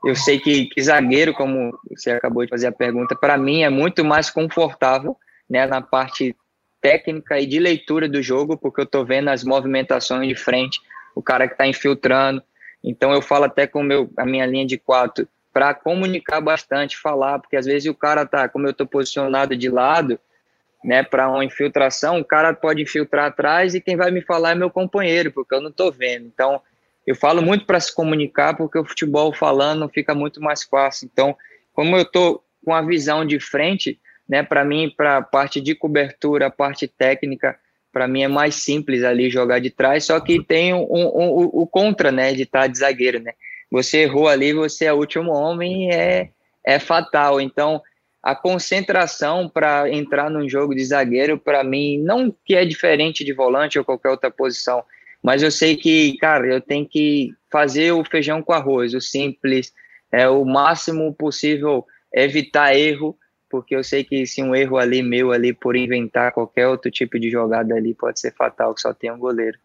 eu 0.05 0.15
sei 0.15 0.39
que, 0.39 0.65
que, 0.65 0.81
zagueiro, 0.81 1.33
como 1.33 1.77
você 1.89 2.11
acabou 2.11 2.43
de 2.43 2.49
fazer 2.49 2.67
a 2.67 2.71
pergunta, 2.71 3.15
para 3.15 3.37
mim 3.37 3.63
é 3.63 3.69
muito 3.69 4.05
mais 4.05 4.29
confortável 4.29 5.17
né, 5.49 5.65
na 5.65 5.81
parte 5.81 6.35
técnica 6.79 7.39
e 7.39 7.47
de 7.47 7.59
leitura 7.59 8.07
do 8.07 8.21
jogo, 8.21 8.55
porque 8.55 8.81
eu 8.81 8.85
estou 8.85 9.03
vendo 9.03 9.29
as 9.29 9.43
movimentações 9.43 10.27
de 10.27 10.35
frente, 10.35 10.79
o 11.15 11.21
cara 11.21 11.47
que 11.47 11.55
está 11.55 11.65
infiltrando. 11.65 12.43
Então, 12.83 13.11
eu 13.11 13.21
falo 13.21 13.45
até 13.45 13.65
com 13.65 13.81
meu, 13.81 14.09
a 14.15 14.25
minha 14.25 14.45
linha 14.45 14.67
de 14.67 14.77
quatro 14.77 15.27
para 15.53 15.73
comunicar 15.73 16.41
bastante, 16.41 16.97
falar, 16.97 17.39
porque 17.39 17.57
às 17.57 17.65
vezes 17.65 17.89
o 17.89 17.95
cara 17.95 18.25
tá, 18.25 18.47
como 18.47 18.67
eu 18.67 18.71
estou 18.71 18.85
posicionado 18.85 19.55
de 19.55 19.69
lado, 19.69 20.19
né, 20.83 21.03
para 21.03 21.29
uma 21.29 21.43
infiltração, 21.43 22.19
o 22.19 22.25
cara 22.25 22.53
pode 22.53 22.81
infiltrar 22.81 23.25
atrás 23.25 23.75
e 23.75 23.81
quem 23.81 23.97
vai 23.97 24.11
me 24.11 24.21
falar 24.21 24.51
é 24.51 24.55
meu 24.55 24.69
companheiro, 24.69 25.31
porque 25.31 25.53
eu 25.53 25.61
não 25.61 25.69
estou 25.69 25.91
vendo. 25.91 26.27
Então, 26.27 26.61
eu 27.05 27.15
falo 27.15 27.41
muito 27.41 27.65
para 27.65 27.79
se 27.79 27.93
comunicar, 27.93 28.55
porque 28.55 28.77
o 28.77 28.85
futebol 28.85 29.33
falando 29.33 29.89
fica 29.89 30.13
muito 30.13 30.39
mais 30.39 30.63
fácil. 30.63 31.09
Então, 31.11 31.35
como 31.73 31.95
eu 31.95 32.03
estou 32.03 32.43
com 32.63 32.73
a 32.73 32.81
visão 32.81 33.25
de 33.25 33.39
frente, 33.39 33.99
né, 34.27 34.43
para 34.43 34.63
mim, 34.63 34.93
para 34.95 35.17
a 35.17 35.21
parte 35.21 35.59
de 35.59 35.73
cobertura, 35.73 36.47
a 36.47 36.51
parte 36.51 36.87
técnica, 36.87 37.57
para 37.91 38.07
mim 38.07 38.21
é 38.21 38.27
mais 38.27 38.55
simples 38.55 39.03
ali 39.03 39.29
jogar 39.29 39.59
de 39.59 39.71
trás, 39.71 40.05
só 40.05 40.19
que 40.19 40.43
tem 40.43 40.73
um, 40.73 40.83
um, 40.83 41.05
um, 41.05 41.49
o 41.51 41.67
contra, 41.67 42.11
né, 42.11 42.33
de 42.33 42.43
estar 42.43 42.61
tá 42.61 42.67
de 42.67 42.77
zagueiro, 42.77 43.19
né. 43.19 43.33
Você 43.71 43.99
errou 43.99 44.27
ali, 44.27 44.53
você 44.53 44.85
é 44.85 44.93
o 44.93 44.97
último 44.97 45.31
homem, 45.31 45.91
é, 45.91 46.29
é 46.65 46.79
fatal. 46.79 47.39
Então, 47.39 47.81
a 48.21 48.35
concentração 48.35 49.47
para 49.47 49.89
entrar 49.89 50.29
num 50.29 50.47
jogo 50.47 50.75
de 50.75 50.83
zagueiro, 50.83 51.37
para 51.37 51.63
mim, 51.63 51.97
não 51.99 52.33
que 52.43 52.55
é 52.55 52.65
diferente 52.65 53.23
de 53.23 53.33
volante 53.33 53.79
ou 53.79 53.85
qualquer 53.85 54.09
outra 54.09 54.29
posição, 54.29 54.83
mas 55.23 55.43
eu 55.43 55.51
sei 55.51 55.75
que, 55.75 56.17
cara, 56.17 56.47
eu 56.47 56.61
tenho 56.61 56.87
que 56.87 57.33
fazer 57.51 57.91
o 57.91 58.03
feijão 58.03 58.41
com 58.41 58.53
arroz, 58.53 58.93
o 58.93 59.01
simples, 59.01 59.73
é 60.11 60.27
o 60.27 60.43
máximo 60.43 61.13
possível 61.13 61.85
evitar 62.13 62.75
erro, 62.75 63.17
porque 63.49 63.75
eu 63.75 63.83
sei 63.83 64.03
que 64.03 64.25
se 64.25 64.43
um 64.43 64.55
erro 64.55 64.77
ali 64.77 65.01
meu 65.01 65.31
ali 65.31 65.53
por 65.53 65.75
inventar 65.75 66.31
qualquer 66.31 66.67
outro 66.67 66.91
tipo 66.91 67.19
de 67.19 67.29
jogada 67.29 67.75
ali 67.75 67.93
pode 67.93 68.19
ser 68.19 68.33
fatal, 68.33 68.73
que 68.73 68.81
só 68.81 68.93
tem 68.93 69.11
um 69.11 69.17
goleiro. 69.17 69.57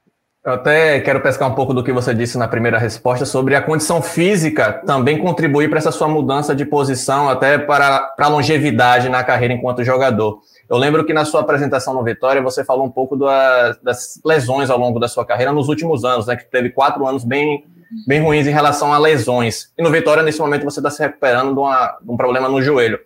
Eu 0.44 0.52
até 0.52 1.00
quero 1.00 1.22
pescar 1.22 1.50
um 1.50 1.54
pouco 1.54 1.72
do 1.72 1.82
que 1.82 1.90
você 1.90 2.12
disse 2.12 2.36
na 2.36 2.46
primeira 2.46 2.76
resposta 2.76 3.24
sobre 3.24 3.54
a 3.54 3.62
condição 3.62 4.02
física 4.02 4.74
também 4.84 5.16
contribuir 5.16 5.70
para 5.70 5.78
essa 5.78 5.90
sua 5.90 6.06
mudança 6.06 6.54
de 6.54 6.66
posição, 6.66 7.30
até 7.30 7.56
para, 7.56 8.00
para 8.00 8.26
a 8.26 8.28
longevidade 8.28 9.08
na 9.08 9.24
carreira 9.24 9.54
enquanto 9.54 9.82
jogador. 9.82 10.40
Eu 10.68 10.76
lembro 10.76 11.02
que 11.06 11.14
na 11.14 11.24
sua 11.24 11.40
apresentação 11.40 11.94
no 11.94 12.04
Vitória 12.04 12.42
você 12.42 12.62
falou 12.62 12.84
um 12.84 12.90
pouco 12.90 13.16
das, 13.16 14.20
lesões 14.22 14.68
ao 14.68 14.78
longo 14.78 15.00
da 15.00 15.08
sua 15.08 15.24
carreira 15.24 15.50
nos 15.50 15.70
últimos 15.70 16.04
anos, 16.04 16.26
né? 16.26 16.36
Que 16.36 16.44
teve 16.44 16.68
quatro 16.68 17.06
anos 17.06 17.24
bem, 17.24 17.64
bem 18.06 18.20
ruins 18.20 18.46
em 18.46 18.52
relação 18.52 18.92
a 18.92 18.98
lesões. 18.98 19.72
E 19.78 19.82
no 19.82 19.90
Vitória, 19.90 20.22
nesse 20.22 20.40
momento, 20.40 20.64
você 20.64 20.78
está 20.78 20.90
se 20.90 21.02
recuperando 21.02 21.54
de, 21.54 21.58
uma, 21.58 21.98
de 22.02 22.10
um 22.10 22.18
problema 22.18 22.50
no 22.50 22.60
joelho. 22.60 22.98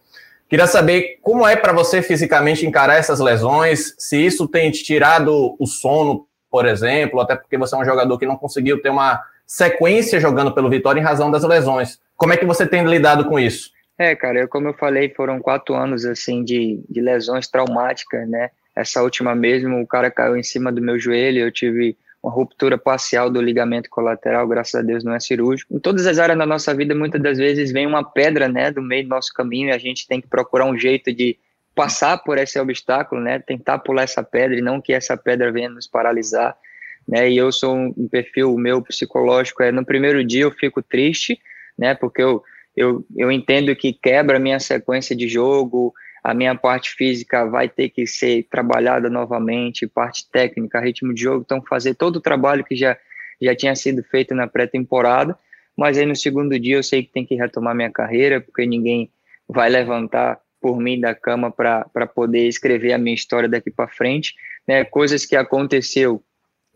Queria 0.49 0.67
saber 0.67 1.19
como 1.23 1.47
é 1.47 1.55
para 1.55 1.73
você 1.73 2.03
fisicamente 2.03 2.67
encarar 2.67 2.97
essas 2.97 3.21
lesões, 3.21 3.95
se 3.97 4.17
isso 4.17 4.49
tem 4.49 4.73
te 4.73 4.83
tirado 4.83 5.55
o 5.57 5.67
sono, 5.67 6.27
por 6.51 6.67
exemplo, 6.67 7.21
até 7.21 7.37
porque 7.37 7.59
você 7.59 7.75
é 7.75 7.79
um 7.79 7.85
jogador 7.85 8.19
que 8.19 8.27
não 8.27 8.37
conseguiu 8.37 8.81
ter 8.81 8.91
uma 8.91 9.23
sequência 9.47 10.21
jogando 10.21 10.53
pelo 10.53 10.71
Vitória 10.71 11.01
em 11.01 11.05
razão 11.05 11.31
das 11.31 11.45
lesões. 11.45 11.99
Como 12.17 12.33
é 12.33 12.37
que 12.37 12.45
você 12.45 12.67
tem 12.67 12.85
lidado 12.85 13.25
com 13.25 13.39
isso? 13.39 13.71
É, 13.99 14.15
cara, 14.15 14.41
eu, 14.41 14.49
como 14.49 14.69
eu 14.69 14.75
falei, 14.75 15.09
foram 15.11 15.41
quatro 15.41 15.75
anos 15.75 16.05
assim 16.05 16.45
de, 16.45 16.81
de 16.89 17.01
lesões 17.01 17.49
traumáticas, 17.49 18.29
né? 18.29 18.51
Essa 18.75 19.03
última 19.03 19.35
mesmo, 19.35 19.81
o 19.81 19.87
cara 19.87 20.11
caiu 20.11 20.37
em 20.37 20.43
cima 20.43 20.71
do 20.71 20.81
meu 20.81 20.99
joelho, 20.99 21.41
eu 21.41 21.51
tive 21.51 21.97
uma 22.23 22.33
ruptura 22.33 22.79
parcial 22.79 23.29
do 23.29 23.41
ligamento 23.41 23.91
colateral, 23.91 24.47
graças 24.47 24.75
a 24.77 24.83
Deus 24.83 25.03
não 25.03 25.15
é 25.15 25.21
cirúrgico. 25.21 25.75
Em 25.75 25.81
todas 25.81 26.07
as 26.07 26.19
áreas 26.19 26.39
da 26.39 26.47
nossa 26.47 26.73
vida, 26.75 26.95
muitas 26.95 27.21
das 27.21 27.39
vezes 27.39 27.73
vem 27.73 27.87
uma 27.87 28.05
pedra, 28.05 28.49
né, 28.49 28.71
do 28.71 28.83
meio 28.83 29.05
do 29.05 29.09
nosso 29.09 29.33
caminho 29.33 29.69
e 29.69 29.73
a 29.73 29.79
gente 29.79 30.07
tem 30.07 30.21
que 30.21 30.29
procurar 30.29 30.67
um 30.67 30.79
jeito 30.79 31.13
de 31.13 31.37
passar 31.79 32.19
por 32.19 32.37
esse 32.39 32.59
obstáculo, 32.59 33.21
né, 33.21 33.39
tentar 33.39 33.79
pular 33.79 34.03
essa 34.03 34.21
pedra 34.21 34.59
e 34.59 34.61
não 34.61 34.81
que 34.81 34.93
essa 34.93 35.17
pedra 35.17 35.53
venha 35.53 35.69
nos 35.69 35.87
paralisar, 35.87 36.57
né, 37.07 37.31
e 37.31 37.37
eu 37.37 37.53
sou 37.53 37.73
um 37.73 38.09
perfil, 38.09 38.59
meu 38.59 38.83
psicológico 38.83 39.63
é, 39.63 39.71
no 39.71 39.85
primeiro 39.85 40.25
dia 40.25 40.43
eu 40.43 40.51
fico 40.51 40.83
triste, 40.83 41.39
né, 41.79 41.95
porque 41.95 42.21
eu, 42.21 42.43
eu, 42.77 43.07
eu 43.17 43.31
entendo 43.31 43.77
que 43.77 43.93
quebra 43.93 44.39
a 44.39 44.41
minha 44.41 44.59
sequência 44.59 45.15
de 45.15 45.29
jogo, 45.29 45.95
a 46.25 46.35
minha 46.35 46.53
parte 46.57 46.91
física 46.91 47.45
vai 47.45 47.69
ter 47.69 47.91
que 47.91 48.09
ser 48.09 48.49
trabalhada 48.51 49.09
novamente, 49.09 49.87
parte 49.87 50.29
técnica, 50.33 50.81
ritmo 50.81 51.15
de 51.15 51.23
jogo, 51.23 51.45
então 51.47 51.63
fazer 51.63 51.95
todo 51.95 52.17
o 52.17 52.21
trabalho 52.21 52.65
que 52.65 52.75
já, 52.75 52.99
já 53.41 53.55
tinha 53.55 53.77
sido 53.77 54.03
feito 54.03 54.35
na 54.35 54.49
pré-temporada, 54.49 55.39
mas 55.77 55.97
aí 55.97 56.05
no 56.05 56.17
segundo 56.17 56.59
dia 56.59 56.75
eu 56.75 56.83
sei 56.83 57.05
que 57.05 57.13
tem 57.13 57.25
que 57.25 57.37
retomar 57.37 57.73
minha 57.73 57.93
carreira, 57.93 58.41
porque 58.41 58.67
ninguém 58.67 59.13
vai 59.49 59.71
levantar 59.71 60.41
por 60.61 60.79
mim 60.79 61.01
da 61.01 61.15
cama 61.15 61.51
para 61.51 62.07
poder 62.07 62.47
escrever 62.49 62.93
a 62.93 62.99
minha 62.99 63.15
história 63.15 63.49
daqui 63.49 63.71
para 63.71 63.89
frente, 63.89 64.35
né, 64.67 64.85
coisas 64.85 65.25
que 65.25 65.37
aconteceu 65.37 66.23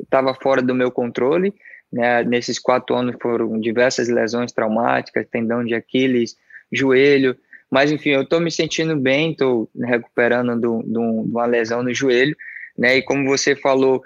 estava 0.00 0.34
fora 0.34 0.62
do 0.62 0.74
meu 0.74 0.90
controle, 0.90 1.54
né, 1.92 2.22
nesses 2.24 2.58
quatro 2.58 2.96
anos 2.96 3.16
foram 3.20 3.60
diversas 3.60 4.08
lesões 4.08 4.52
traumáticas, 4.52 5.26
tendão 5.30 5.64
de 5.64 5.74
Aquiles, 5.74 6.36
joelho, 6.72 7.36
mas, 7.72 7.90
enfim, 7.90 8.10
eu 8.10 8.20
estou 8.20 8.38
me 8.38 8.50
sentindo 8.50 8.94
bem, 8.94 9.30
estou 9.30 9.66
recuperando 9.74 10.60
de 10.60 10.98
uma 10.98 11.46
lesão 11.46 11.82
no 11.82 11.94
joelho, 11.94 12.36
né? 12.76 12.98
E 12.98 13.02
como 13.02 13.26
você 13.26 13.56
falou, 13.56 14.02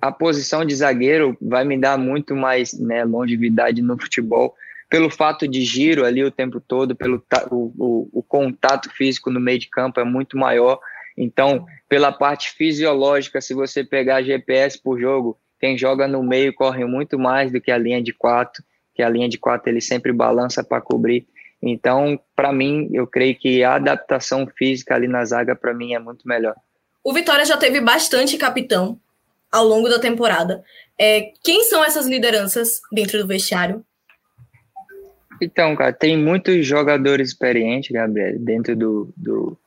a 0.00 0.10
posição 0.10 0.64
de 0.64 0.74
zagueiro 0.74 1.36
vai 1.38 1.66
me 1.66 1.78
dar 1.78 1.98
muito 1.98 2.34
mais 2.34 2.72
né, 2.72 3.04
longevidade 3.04 3.82
no 3.82 4.00
futebol, 4.00 4.54
pelo 4.92 5.08
fato 5.08 5.48
de 5.48 5.62
giro 5.64 6.04
ali 6.04 6.22
o 6.22 6.30
tempo 6.30 6.60
todo, 6.60 6.94
pelo 6.94 7.24
o, 7.50 7.72
o, 7.78 8.10
o 8.12 8.22
contato 8.22 8.90
físico 8.90 9.30
no 9.30 9.40
meio 9.40 9.58
de 9.58 9.70
campo 9.70 9.98
é 9.98 10.04
muito 10.04 10.36
maior. 10.36 10.78
Então, 11.16 11.64
pela 11.88 12.12
parte 12.12 12.50
fisiológica, 12.50 13.40
se 13.40 13.54
você 13.54 13.82
pegar 13.82 14.22
GPS 14.22 14.78
por 14.78 15.00
jogo, 15.00 15.38
quem 15.58 15.78
joga 15.78 16.06
no 16.06 16.22
meio 16.22 16.52
corre 16.52 16.84
muito 16.84 17.18
mais 17.18 17.50
do 17.50 17.58
que 17.58 17.70
a 17.70 17.78
linha 17.78 18.02
de 18.02 18.12
quatro, 18.12 18.62
que 18.94 19.02
a 19.02 19.08
linha 19.08 19.30
de 19.30 19.38
quatro 19.38 19.70
ele 19.70 19.80
sempre 19.80 20.12
balança 20.12 20.62
para 20.62 20.82
cobrir. 20.82 21.26
Então, 21.62 22.20
para 22.36 22.52
mim, 22.52 22.90
eu 22.92 23.06
creio 23.06 23.34
que 23.34 23.64
a 23.64 23.76
adaptação 23.76 24.46
física 24.46 24.94
ali 24.94 25.08
na 25.08 25.24
zaga, 25.24 25.56
para 25.56 25.72
mim, 25.72 25.94
é 25.94 25.98
muito 25.98 26.28
melhor. 26.28 26.54
O 27.02 27.14
Vitória 27.14 27.46
já 27.46 27.56
teve 27.56 27.80
bastante 27.80 28.36
capitão 28.36 29.00
ao 29.50 29.64
longo 29.64 29.88
da 29.88 29.98
temporada. 29.98 30.62
É, 30.98 31.32
quem 31.42 31.64
são 31.64 31.82
essas 31.82 32.06
lideranças 32.06 32.82
dentro 32.92 33.18
do 33.18 33.26
vestiário? 33.26 33.82
Então, 35.42 35.74
cara, 35.74 35.92
tem 35.92 36.16
muitos 36.16 36.64
jogadores 36.64 37.30
experientes, 37.30 37.90
Gabriel, 37.90 38.38
dentro 38.38 38.76
do, 38.76 39.12
do, 39.16 39.58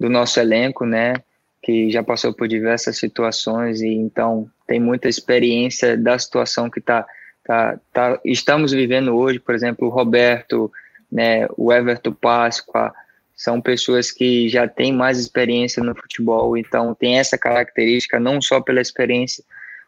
do 0.00 0.10
nosso 0.10 0.40
elenco, 0.40 0.84
né? 0.84 1.14
Que 1.62 1.88
já 1.90 2.02
passou 2.02 2.34
por 2.34 2.48
diversas 2.48 2.98
situações 2.98 3.80
e 3.80 3.88
então 3.88 4.50
tem 4.66 4.80
muita 4.80 5.08
experiência 5.08 5.96
da 5.96 6.18
situação 6.18 6.68
que 6.68 6.80
tá, 6.80 7.06
tá, 7.44 7.78
tá, 7.92 8.20
estamos 8.24 8.72
vivendo 8.72 9.16
hoje. 9.16 9.38
Por 9.38 9.54
exemplo, 9.54 9.86
o 9.86 9.90
Roberto, 9.90 10.72
né, 11.10 11.46
o 11.56 11.72
Everton 11.72 12.12
Páscoa, 12.12 12.92
são 13.36 13.60
pessoas 13.60 14.10
que 14.10 14.48
já 14.48 14.66
têm 14.66 14.92
mais 14.92 15.20
experiência 15.20 15.84
no 15.84 15.94
futebol, 15.94 16.56
então 16.56 16.94
tem 16.94 17.18
essa 17.18 17.38
característica 17.38 18.18
não 18.18 18.40
só 18.40 18.60
pela 18.60 18.80
experiência, 18.80 19.44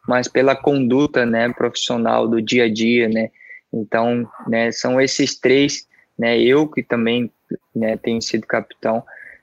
mas 0.07 0.29
pela 0.29 0.55
conduta, 0.55 1.27
né, 1.27 1.49
profissional 1.49 2.29
do 2.29 2.41
dia 2.41 2.67
a 2.67 2.73
dia, 2.73 3.09
né? 3.09 3.31
Então, 3.73 4.29
né, 4.47 4.73
são 4.73 5.01
esses 5.01 5.39
três, 5.39 5.87
né, 6.19 6.39
eu 6.39 6.67
que 6.67 6.83
também, 6.83 7.31
né, 7.75 7.97
tenho 7.97 8.21
sido 8.23 8.47
capitão, 8.47 9.03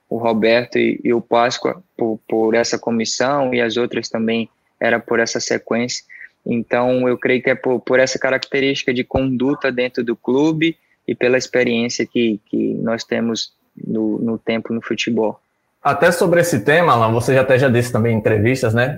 o 0.10 0.17
Roberto 0.17 0.77
e, 0.77 1.00
e 1.03 1.13
o 1.13 1.22
Páscoa 1.22 1.84
por, 1.98 2.20
por 2.27 2.53
essa 2.53 2.77
comissão 2.77 3.53
e 3.53 3.62
as 3.62 3.77
outras 3.77 4.10
também 4.10 4.50
era 4.79 5.00
por 5.00 5.20
essa 5.20 5.39
sequência. 5.39 6.03
Então, 6.46 7.08
eu 7.08 7.17
creio 7.17 7.41
que 7.41 7.50
é 7.50 7.55
por, 7.55 7.79
por 7.79 8.00
essa 8.00 8.20
característica 8.20 8.94
de 8.94 9.03
conduta 9.03 9.72
dentro 9.72 10.03
do 10.03 10.15
clube 10.15 10.77
e 11.08 11.15
pela 11.15 11.38
experiência 11.38 12.05
que, 12.05 12.39
que 12.46 12.75
nós 12.75 13.03
temos 13.03 13.53
no, 13.75 14.20
no 14.20 14.38
tempo 14.38 14.74
no 14.74 14.82
futebol. 14.82 15.39
Até 15.82 16.12
sobre 16.12 16.41
esse 16.41 16.63
tema, 16.63 16.94
Alan, 16.94 17.12
você 17.12 17.34
já 17.34 17.41
até 17.41 17.60
já 17.60 17.70
disse 17.70 17.91
também 17.91 18.13
em 18.13 18.17
entrevistas, 18.17 18.74
né? 18.74 18.98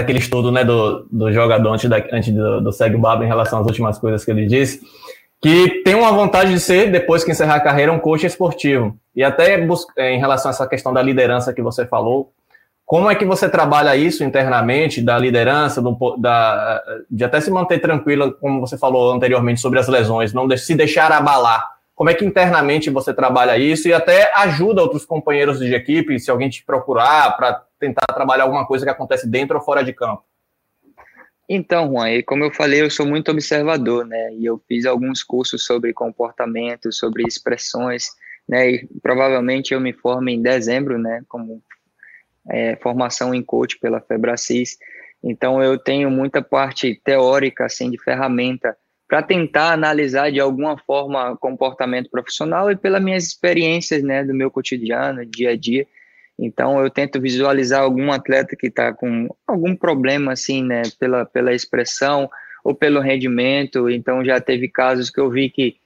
Aquele 0.00 0.18
estudo 0.18 0.50
né, 0.50 0.64
do, 0.64 1.06
do 1.10 1.32
jogador 1.32 1.70
antes, 1.70 1.88
da, 1.88 1.98
antes 2.12 2.32
do, 2.32 2.60
do 2.60 2.72
Segue 2.72 2.96
Baba 2.96 3.24
em 3.24 3.28
relação 3.28 3.60
às 3.60 3.66
últimas 3.66 3.98
coisas 3.98 4.24
que 4.24 4.30
ele 4.30 4.46
disse, 4.46 4.80
que 5.40 5.82
tem 5.84 5.94
uma 5.94 6.12
vontade 6.12 6.52
de 6.52 6.60
ser, 6.60 6.90
depois 6.90 7.22
que 7.24 7.30
encerrar 7.30 7.56
a 7.56 7.60
carreira, 7.60 7.92
um 7.92 7.98
coach 7.98 8.24
esportivo. 8.24 8.96
E 9.14 9.22
até 9.22 9.58
em 9.98 10.18
relação 10.18 10.50
a 10.50 10.54
essa 10.54 10.66
questão 10.66 10.92
da 10.92 11.02
liderança 11.02 11.52
que 11.52 11.60
você 11.60 11.84
falou, 11.84 12.32
como 12.86 13.10
é 13.10 13.14
que 13.14 13.24
você 13.24 13.48
trabalha 13.48 13.96
isso 13.96 14.24
internamente, 14.24 15.02
da 15.02 15.18
liderança, 15.18 15.82
do, 15.82 15.96
da, 16.18 16.82
de 17.10 17.24
até 17.24 17.40
se 17.40 17.50
manter 17.50 17.78
tranquila, 17.78 18.32
como 18.32 18.60
você 18.60 18.78
falou 18.78 19.12
anteriormente 19.12 19.60
sobre 19.60 19.78
as 19.78 19.88
lesões, 19.88 20.32
não 20.32 20.48
se 20.56 20.74
deixar 20.74 21.10
abalar? 21.10 21.70
Como 21.94 22.08
é 22.10 22.14
que 22.14 22.24
internamente 22.24 22.90
você 22.90 23.12
trabalha 23.12 23.58
isso 23.58 23.88
e 23.88 23.92
até 23.92 24.32
ajuda 24.34 24.82
outros 24.82 25.04
companheiros 25.04 25.58
de 25.58 25.74
equipe, 25.74 26.18
se 26.18 26.30
alguém 26.30 26.48
te 26.48 26.64
procurar, 26.64 27.36
para 27.36 27.62
tentar 27.82 28.06
trabalhar 28.14 28.44
alguma 28.44 28.64
coisa 28.64 28.84
que 28.84 28.90
acontece 28.90 29.28
dentro 29.28 29.56
ou 29.56 29.64
fora 29.64 29.82
de 29.82 29.92
campo? 29.92 30.22
Então, 31.48 31.90
Juan, 31.90 32.10
e 32.10 32.22
como 32.22 32.44
eu 32.44 32.52
falei, 32.52 32.80
eu 32.80 32.88
sou 32.88 33.04
muito 33.04 33.30
observador, 33.32 34.06
né? 34.06 34.32
E 34.34 34.46
eu 34.46 34.62
fiz 34.68 34.86
alguns 34.86 35.24
cursos 35.24 35.64
sobre 35.64 35.92
comportamento, 35.92 36.92
sobre 36.92 37.24
expressões, 37.26 38.06
né? 38.48 38.70
E 38.70 38.88
provavelmente 39.02 39.74
eu 39.74 39.80
me 39.80 39.92
formo 39.92 40.28
em 40.30 40.40
dezembro, 40.40 40.96
né? 40.96 41.22
Como 41.28 41.60
é, 42.48 42.76
formação 42.76 43.34
em 43.34 43.42
coach 43.42 43.78
pela 43.80 44.00
Febracis. 44.00 44.78
Então 45.22 45.62
eu 45.62 45.76
tenho 45.76 46.10
muita 46.10 46.40
parte 46.40 47.00
teórica 47.04 47.66
assim 47.66 47.90
de 47.90 47.98
ferramenta 47.98 48.76
para 49.08 49.22
tentar 49.22 49.72
analisar 49.72 50.30
de 50.32 50.40
alguma 50.40 50.78
forma 50.78 51.36
comportamento 51.36 52.08
profissional 52.08 52.70
e 52.70 52.76
pelas 52.76 53.02
minhas 53.02 53.24
experiências, 53.24 54.02
né, 54.02 54.24
do 54.24 54.32
meu 54.32 54.50
cotidiano, 54.50 55.26
dia 55.26 55.50
a 55.50 55.56
dia. 55.56 55.86
Então 56.44 56.82
eu 56.82 56.90
tento 56.90 57.20
visualizar 57.20 57.82
algum 57.82 58.10
atleta 58.10 58.56
que 58.56 58.66
está 58.66 58.92
com 58.92 59.28
algum 59.46 59.76
problema 59.76 60.32
assim, 60.32 60.62
né, 60.62 60.82
pela 60.98 61.24
pela 61.24 61.54
expressão 61.54 62.28
ou 62.64 62.74
pelo 62.74 63.00
rendimento. 63.00 63.88
Então 63.88 64.24
já 64.24 64.40
teve 64.40 64.68
casos 64.68 65.08
que 65.08 65.20
eu 65.20 65.30
vi 65.30 65.48
que 65.48 65.76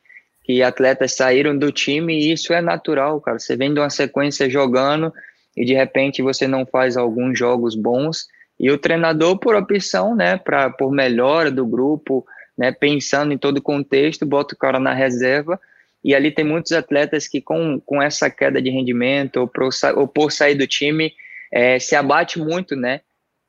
que 0.44 0.62
atletas 0.62 1.12
saíram 1.12 1.58
do 1.58 1.72
time 1.72 2.14
e 2.14 2.32
isso 2.32 2.52
é 2.52 2.60
natural, 2.60 3.20
cara. 3.20 3.38
Você 3.38 3.56
vem 3.56 3.74
de 3.74 3.80
uma 3.80 3.90
sequência 3.90 4.48
jogando 4.48 5.12
e 5.56 5.64
de 5.64 5.74
repente 5.74 6.22
você 6.22 6.46
não 6.46 6.64
faz 6.64 6.96
alguns 6.96 7.36
jogos 7.36 7.74
bons 7.74 8.28
e 8.58 8.70
o 8.70 8.78
treinador 8.78 9.38
por 9.38 9.54
opção, 9.54 10.14
né, 10.14 10.38
para 10.38 10.70
por 10.70 10.90
melhora 10.90 11.50
do 11.50 11.66
grupo, 11.66 12.24
né, 12.56 12.72
pensando 12.72 13.32
em 13.32 13.38
todo 13.38 13.58
o 13.58 13.62
contexto, 13.62 14.24
bota 14.24 14.54
o 14.54 14.58
cara 14.58 14.80
na 14.80 14.94
reserva 14.94 15.60
e 16.06 16.14
ali 16.14 16.30
tem 16.30 16.44
muitos 16.44 16.70
atletas 16.70 17.26
que 17.26 17.40
com, 17.40 17.80
com 17.80 18.00
essa 18.00 18.30
queda 18.30 18.62
de 18.62 18.70
rendimento 18.70 19.38
ou 19.38 19.48
por, 19.48 19.68
ou 19.96 20.06
por 20.06 20.30
sair 20.30 20.54
do 20.54 20.64
time 20.64 21.12
é, 21.52 21.80
se 21.80 21.96
abate 21.96 22.38
muito, 22.38 22.76
né, 22.76 23.00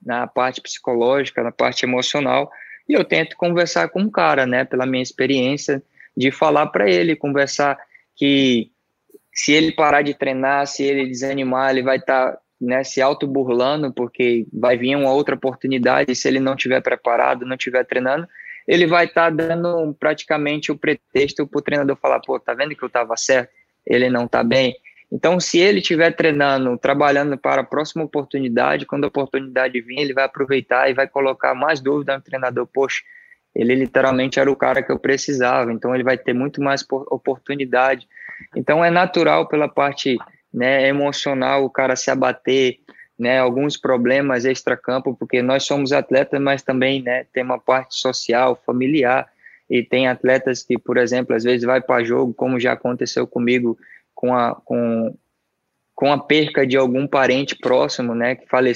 na 0.04 0.26
parte 0.26 0.60
psicológica, 0.60 1.44
na 1.44 1.52
parte 1.52 1.86
emocional. 1.86 2.52
E 2.90 2.94
eu 2.94 3.06
tento 3.06 3.38
conversar 3.38 3.90
com 3.90 4.02
o 4.02 4.10
cara, 4.10 4.48
né, 4.48 4.66
pela 4.66 4.88
minha 4.88 5.04
experiência 5.04 5.84
de 6.18 6.32
falar 6.32 6.66
para 6.66 6.90
ele, 6.90 7.16
conversar 7.16 7.78
que 8.16 8.72
se 9.32 9.52
ele 9.52 9.72
parar 9.72 10.02
de 10.02 10.16
treinar, 10.16 10.66
se 10.66 10.82
ele 10.82 11.06
desanimar, 11.06 11.70
ele 11.70 11.84
vai 11.84 11.98
estar 11.98 12.32
tá, 12.32 12.40
né, 12.60 12.84
se 12.84 13.00
auto-burlando, 13.00 13.94
porque 13.94 14.48
vai 14.52 14.76
vir 14.76 14.96
uma 14.96 15.14
outra 15.14 15.36
oportunidade, 15.36 16.16
se 16.16 16.28
ele 16.28 16.40
não 16.40 16.56
estiver 16.56 16.82
preparado, 16.82 17.46
não 17.46 17.56
estiver 17.56 17.86
treinando, 17.86 18.28
ele 18.68 18.86
vai 18.86 19.06
estar 19.06 19.26
tá 19.26 19.30
dando 19.30 19.96
praticamente 20.00 20.72
o 20.72 20.78
pretexto 20.78 21.48
para 21.48 21.60
o 21.60 21.62
treinador 21.62 21.96
falar, 21.96 22.20
pô, 22.20 22.40
tá 22.40 22.54
vendo 22.54 22.76
que 22.76 22.84
eu 22.84 22.88
estava 22.88 23.16
certo? 23.16 23.50
Ele 23.86 24.10
não 24.10 24.26
está 24.26 24.44
bem. 24.44 24.76
Então, 25.10 25.40
se 25.40 25.58
ele 25.58 25.80
estiver 25.80 26.12
treinando, 26.12 26.78
trabalhando 26.78 27.38
para 27.38 27.62
a 27.62 27.64
próxima 27.64 28.04
oportunidade, 28.04 28.86
quando 28.86 29.06
a 29.06 29.08
oportunidade 29.08 29.80
vir, 29.80 30.00
ele 30.00 30.14
vai 30.14 30.26
aproveitar 30.26 30.90
e 30.90 30.94
vai 30.94 31.08
colocar 31.08 31.56
mais 31.56 31.80
dúvida 31.80 32.16
no 32.16 32.22
treinador. 32.22 32.68
Poxa, 32.68 33.02
ele 33.56 33.74
literalmente 33.74 34.40
era 34.40 34.52
o 34.52 34.56
cara 34.56 34.84
que 34.84 34.92
eu 34.92 35.00
precisava, 35.00 35.72
então 35.72 35.96
ele 35.96 36.04
vai 36.04 36.18
ter 36.18 36.34
muito 36.34 36.62
mais 36.62 36.86
oportunidade 36.90 38.08
Então 38.56 38.86
é 38.86 38.92
natural 38.92 39.48
pela 39.48 39.68
parte 39.68 40.18
né, 40.54 40.88
emocional 40.88 41.64
o 41.64 41.70
cara 41.70 41.96
se 41.96 42.12
abater, 42.12 42.78
né, 43.18 43.40
alguns 43.40 43.78
problemas 43.78 44.46
extra-campo, 44.46 45.16
porque 45.16 45.42
nós 45.42 45.64
somos 45.64 45.92
atletas, 45.92 46.40
mas 46.40 46.62
também 46.62 47.02
né, 47.02 47.26
tem 47.34 47.44
uma 47.44 47.60
parte 47.60 47.96
social, 47.96 48.62
familiar, 48.66 49.28
e 49.70 49.84
tem 49.84 50.08
atletas 50.08 50.64
que, 50.64 50.78
por 50.78 50.98
exemplo, 50.98 51.36
às 51.36 51.44
vezes 51.44 51.66
vai 51.66 51.82
para 51.82 52.04
jogo, 52.04 52.34
como 52.34 52.60
já 52.60 52.74
aconteceu 52.74 53.26
comigo 53.28 53.78
com 54.14 54.34
a, 54.34 54.56
com, 54.56 55.18
com 55.96 56.14
a 56.14 56.20
perca 56.20 56.66
de 56.66 56.78
algum 56.78 57.08
parente 57.08 57.56
próximo, 57.56 58.14
né, 58.14 58.36
que 58.36 58.48
faleceu 58.48 58.76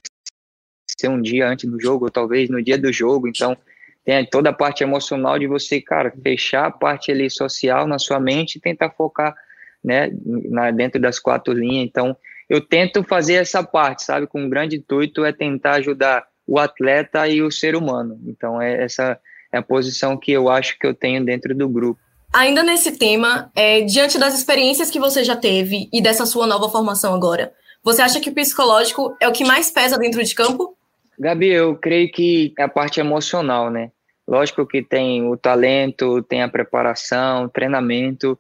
um 1.06 1.22
dia 1.22 1.48
antes 1.48 1.70
do 1.70 1.80
jogo, 1.80 2.06
ou 2.06 2.12
talvez 2.12 2.50
no 2.50 2.62
dia 2.62 2.78
do 2.78 2.92
jogo, 2.92 3.28
então 3.28 3.56
tem 4.04 4.26
toda 4.26 4.50
a 4.50 4.54
parte 4.54 4.84
emocional 4.84 5.38
de 5.38 5.46
você, 5.46 5.80
cara, 5.80 6.12
fechar 6.24 6.66
a 6.66 6.72
parte 6.72 7.12
ali 7.12 7.30
social 7.30 7.86
na 7.86 8.00
sua 8.00 8.20
mente 8.20 8.56
e 8.56 8.62
tentar 8.62 8.90
focar, 8.90 9.36
né, 9.84 10.12
na, 10.26 10.72
dentro 10.72 11.00
das 11.00 11.20
quatro 11.20 11.54
linhas, 11.54 11.86
então 11.88 12.18
eu 12.52 12.60
tento 12.60 13.02
fazer 13.02 13.36
essa 13.36 13.64
parte, 13.64 14.04
sabe, 14.04 14.28
com 14.28 14.42
um 14.42 14.50
grande 14.50 14.76
intuito 14.76 15.24
é 15.24 15.32
tentar 15.32 15.76
ajudar 15.76 16.28
o 16.46 16.60
atleta 16.60 17.26
e 17.26 17.42
o 17.42 17.50
ser 17.50 17.78
humano, 17.78 18.20
então 18.28 18.62
é 18.62 18.84
essa 18.84 19.18
é 19.54 19.58
a 19.58 19.62
posição 19.62 20.18
que 20.18 20.34
eu 20.34 20.50
acho 20.50 20.78
que 20.78 20.86
eu 20.86 20.94
tenho 20.94 21.24
dentro 21.24 21.56
do 21.56 21.70
grupo. 21.70 22.02
Ainda 22.34 22.62
nesse 22.62 22.98
tema, 22.98 23.50
é, 23.56 23.80
diante 23.82 24.20
das 24.20 24.34
experiências 24.38 24.92
que 24.92 25.00
você 25.00 25.24
já 25.24 25.36
teve 25.36 25.88
e 25.94 26.02
dessa 26.02 26.26
sua 26.26 26.46
nova 26.46 26.68
formação 26.68 27.14
agora, 27.14 27.54
você 27.82 28.02
acha 28.02 28.20
que 28.20 28.30
o 28.30 28.34
psicológico 28.34 29.16
é 29.22 29.30
o 29.30 29.32
que 29.32 29.46
mais 29.46 29.72
pesa 29.72 29.98
dentro 29.98 30.22
de 30.22 30.36
campo? 30.36 30.76
Gabi, 31.18 31.48
eu 31.48 31.78
creio 31.78 32.12
que 32.12 32.54
é 32.60 32.64
a 32.64 32.70
parte 32.70 33.00
emocional, 33.00 33.70
né? 33.70 33.92
Lógico 34.28 34.68
que 34.68 34.82
tem 34.82 35.26
o 35.26 35.38
talento, 35.38 36.22
tem 36.24 36.44
a 36.44 36.50
preparação, 36.50 37.48
treinamento 37.48 38.38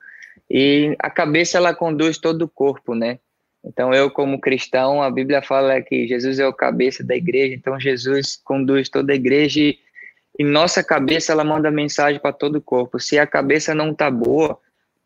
e 0.49 0.97
a 0.99 1.09
cabeça 1.09 1.57
ela 1.57 1.73
conduz 1.73 2.17
todo 2.17 2.41
o 2.41 2.49
corpo, 2.49 2.93
né? 2.93 3.19
Então 3.63 3.93
eu 3.93 4.09
como 4.09 4.41
cristão, 4.41 5.01
a 5.03 5.09
Bíblia 5.11 5.41
fala 5.41 5.81
que 5.81 6.07
Jesus 6.07 6.39
é 6.39 6.47
o 6.47 6.53
cabeça 6.53 7.03
da 7.03 7.15
igreja, 7.15 7.53
então 7.53 7.79
Jesus 7.79 8.35
conduz 8.43 8.89
toda 8.89 9.13
a 9.13 9.15
igreja 9.15 9.59
e 9.59 9.79
e 10.39 10.43
nossa 10.43 10.83
cabeça 10.83 11.31
ela 11.31 11.43
manda 11.43 11.69
mensagem 11.69 12.19
para 12.19 12.33
todo 12.33 12.55
o 12.55 12.61
corpo. 12.61 12.99
Se 12.99 13.19
a 13.19 13.27
cabeça 13.27 13.75
não 13.75 13.93
tá 13.93 14.09
boa, 14.09 14.57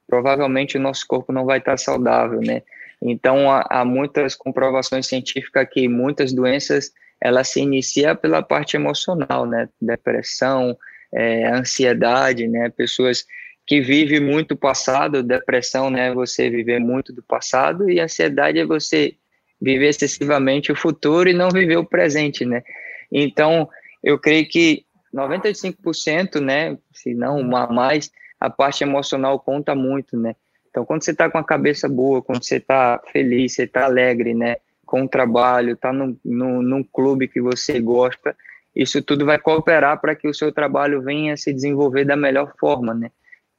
provavelmente 0.07 0.77
o 0.77 0.79
nosso 0.79 1.05
corpo 1.07 1.33
não 1.33 1.45
vai 1.45 1.57
estar 1.57 1.71
tá 1.71 1.77
saudável, 1.77 2.39
né? 2.41 2.61
Então 3.01 3.51
há, 3.51 3.65
há, 3.69 3.85
muitas 3.85 4.35
comprovações 4.35 5.07
científicas 5.07 5.67
que 5.69 5.87
muitas 5.87 6.31
doenças 6.31 6.91
ela 7.19 7.43
se 7.43 7.59
inicia 7.59 8.15
pela 8.15 8.41
parte 8.41 8.77
emocional, 8.77 9.45
né? 9.45 9.67
Depressão, 9.81 10.77
é, 11.13 11.47
ansiedade, 11.47 12.47
né? 12.47 12.69
Pessoas 12.69 13.25
que 13.65 13.81
vivem 13.81 14.19
muito 14.19 14.53
o 14.53 14.57
passado, 14.57 15.23
depressão, 15.23 15.89
né? 15.89 16.13
Você 16.13 16.49
viver 16.49 16.79
muito 16.79 17.11
do 17.11 17.23
passado 17.23 17.89
e 17.89 17.99
ansiedade 17.99 18.59
é 18.59 18.65
você 18.65 19.15
viver 19.59 19.89
excessivamente 19.89 20.71
o 20.71 20.75
futuro 20.75 21.29
e 21.29 21.33
não 21.33 21.49
viver 21.49 21.77
o 21.77 21.85
presente, 21.85 22.45
né? 22.45 22.63
Então 23.11 23.67
eu 24.03 24.19
creio 24.19 24.47
que 24.47 24.85
95%, 25.13 26.41
né, 26.41 26.77
se 26.91 27.13
não 27.13 27.39
uma 27.39 27.67
mais, 27.67 28.11
a 28.39 28.49
parte 28.49 28.83
emocional 28.83 29.39
conta 29.39 29.73
muito, 29.73 30.17
né? 30.17 30.35
Então, 30.69 30.85
quando 30.85 31.03
você 31.03 31.11
está 31.11 31.29
com 31.29 31.37
a 31.37 31.43
cabeça 31.43 31.87
boa, 31.87 32.21
quando 32.21 32.43
você 32.43 32.57
está 32.57 33.01
feliz, 33.13 33.53
você 33.53 33.63
está 33.63 33.85
alegre, 33.85 34.33
né, 34.33 34.57
com 34.85 35.03
o 35.03 35.07
trabalho, 35.07 35.71
está 35.71 35.93
no, 35.93 36.19
no, 36.23 36.61
num 36.61 36.83
clube 36.83 37.29
que 37.29 37.39
você 37.41 37.79
gosta, 37.79 38.35
isso 38.75 39.01
tudo 39.01 39.25
vai 39.25 39.39
cooperar 39.39 40.01
para 40.01 40.13
que 40.13 40.27
o 40.27 40.33
seu 40.33 40.51
trabalho 40.51 41.01
venha 41.01 41.37
se 41.37 41.53
desenvolver 41.53 42.03
da 42.03 42.17
melhor 42.17 42.53
forma, 42.59 42.93
né? 42.93 43.09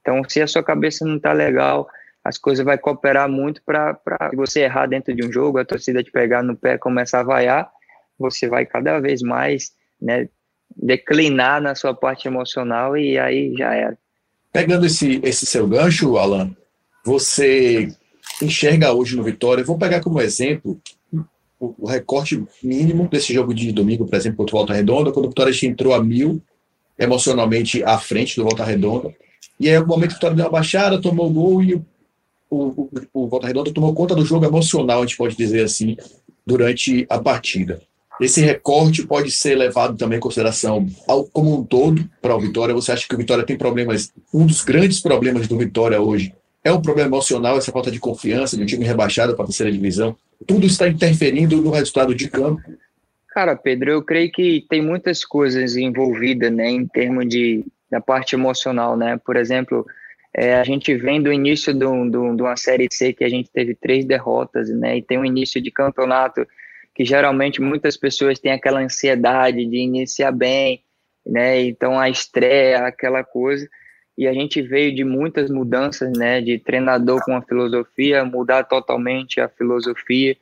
Então, 0.07 0.23
se 0.25 0.41
a 0.41 0.47
sua 0.47 0.63
cabeça 0.63 1.03
não 1.03 1.17
está 1.17 1.33
legal, 1.33 1.85
as 2.23 2.37
coisas 2.37 2.63
vai 2.63 2.77
cooperar 2.77 3.27
muito 3.27 3.61
para 3.61 3.99
você 4.33 4.61
errar 4.61 4.85
dentro 4.85 5.13
de 5.13 5.25
um 5.25 5.29
jogo, 5.29 5.57
a 5.57 5.65
torcida 5.65 6.01
te 6.01 6.09
pegar 6.09 6.41
no 6.41 6.55
pé, 6.55 6.77
começar 6.77 7.19
a 7.19 7.23
vaiar, 7.23 7.69
você 8.17 8.47
vai 8.47 8.65
cada 8.65 9.01
vez 9.01 9.21
mais, 9.21 9.73
né, 10.01 10.29
declinar 10.77 11.61
na 11.61 11.75
sua 11.75 11.93
parte 11.93 12.25
emocional 12.25 12.95
e 12.95 13.19
aí 13.19 13.53
já 13.57 13.73
era. 13.73 13.97
Pegando 14.53 14.85
esse, 14.85 15.19
esse 15.21 15.45
seu 15.45 15.67
gancho, 15.67 16.17
Alan, 16.17 16.55
você 17.03 17.89
enxerga 18.41 18.93
hoje 18.93 19.13
no 19.17 19.23
Vitória, 19.23 19.61
vou 19.61 19.77
pegar 19.77 19.99
como 19.99 20.21
exemplo 20.21 20.79
o, 21.59 21.75
o 21.79 21.85
recorte 21.85 22.41
mínimo 22.63 23.09
desse 23.09 23.33
jogo 23.33 23.53
de 23.53 23.73
domingo, 23.73 24.05
por 24.05 24.15
exemplo, 24.15 24.37
contra 24.37 24.55
o 24.55 24.59
Volta 24.59 24.73
Redonda, 24.73 25.11
quando 25.11 25.25
o 25.25 25.29
Vitória 25.29 25.53
entrou 25.65 25.93
a 25.93 26.01
mil, 26.01 26.41
emocionalmente 26.97 27.83
à 27.83 27.97
frente 27.97 28.37
do 28.37 28.43
Volta 28.43 28.63
Redonda, 28.63 29.13
e 29.59 29.69
aí, 29.69 29.79
no 29.79 29.87
momento 29.87 30.09
que 30.09 30.13
o 30.13 30.17
Vitória 30.17 30.35
deu 30.35 30.45
uma 30.45 30.51
baixada, 30.51 31.01
tomou 31.01 31.29
gol 31.29 31.63
e 31.63 31.73
o, 31.73 31.83
o, 32.49 32.89
o 33.13 33.27
Volta 33.27 33.47
Redonda 33.47 33.73
tomou 33.73 33.93
conta 33.93 34.15
do 34.15 34.25
jogo 34.25 34.45
emocional, 34.45 34.99
a 34.99 35.05
gente 35.05 35.17
pode 35.17 35.35
dizer 35.35 35.63
assim, 35.63 35.97
durante 36.45 37.05
a 37.09 37.19
partida. 37.19 37.81
Esse 38.19 38.41
recorte 38.41 39.05
pode 39.05 39.29
ser 39.31 39.55
levado 39.55 39.95
também 39.95 40.17
em 40.17 40.21
consideração 40.21 40.87
ao, 41.07 41.23
como 41.25 41.59
um 41.59 41.63
todo 41.63 42.09
para 42.21 42.35
o 42.35 42.39
Vitória. 42.39 42.73
Você 42.73 42.91
acha 42.91 43.07
que 43.07 43.13
o 43.13 43.17
Vitória 43.17 43.45
tem 43.45 43.57
problemas? 43.57 44.11
Um 44.33 44.45
dos 44.45 44.63
grandes 44.63 44.99
problemas 44.99 45.47
do 45.47 45.57
Vitória 45.57 46.01
hoje 46.01 46.33
é 46.63 46.71
um 46.71 46.81
problema 46.81 47.09
emocional, 47.09 47.57
essa 47.57 47.71
falta 47.71 47.91
de 47.91 47.99
confiança 47.99 48.57
de 48.57 48.63
um 48.63 48.65
time 48.65 48.85
rebaixado 48.85 49.35
para 49.35 49.43
a 49.43 49.47
terceira 49.47 49.71
divisão. 49.71 50.15
Tudo 50.45 50.65
está 50.65 50.87
interferindo 50.87 51.61
no 51.61 51.69
resultado 51.69 52.15
de 52.15 52.27
campo. 52.27 52.61
Cara, 53.29 53.55
Pedro, 53.55 53.91
eu 53.91 54.01
creio 54.01 54.31
que 54.31 54.65
tem 54.67 54.81
muitas 54.81 55.23
coisas 55.23 55.75
envolvidas, 55.75 56.51
né, 56.51 56.71
em 56.71 56.87
termos 56.87 57.27
de 57.29 57.63
da 57.89 58.01
parte 58.01 58.35
emocional, 58.35 58.97
né? 58.97 59.19
Por 59.23 59.35
exemplo, 59.35 59.85
é, 60.33 60.55
a 60.55 60.63
gente 60.63 60.93
vem 60.95 61.21
do 61.21 61.31
início 61.31 61.73
de 61.73 61.85
uma 61.85 62.55
série 62.55 62.87
C 62.91 63.13
que 63.13 63.23
a 63.23 63.29
gente 63.29 63.49
teve 63.49 63.73
três 63.73 64.05
derrotas, 64.05 64.69
né? 64.69 64.97
E 64.97 65.01
tem 65.01 65.17
um 65.17 65.25
início 65.25 65.61
de 65.61 65.71
campeonato 65.71 66.45
que 66.93 67.05
geralmente 67.05 67.61
muitas 67.61 67.95
pessoas 67.95 68.39
têm 68.39 68.51
aquela 68.51 68.79
ansiedade 68.79 69.65
de 69.65 69.77
iniciar 69.77 70.31
bem, 70.31 70.83
né? 71.25 71.61
Então 71.61 71.99
a 71.99 72.09
estreia, 72.09 72.85
aquela 72.85 73.23
coisa. 73.23 73.67
E 74.17 74.27
a 74.27 74.33
gente 74.33 74.61
veio 74.61 74.95
de 74.95 75.03
muitas 75.03 75.49
mudanças, 75.49 76.11
né? 76.17 76.41
De 76.41 76.57
treinador 76.57 77.23
com 77.23 77.35
a 77.35 77.41
filosofia, 77.41 78.25
mudar 78.25 78.63
totalmente 78.63 79.39
a 79.39 79.47
filosofia. 79.47 80.35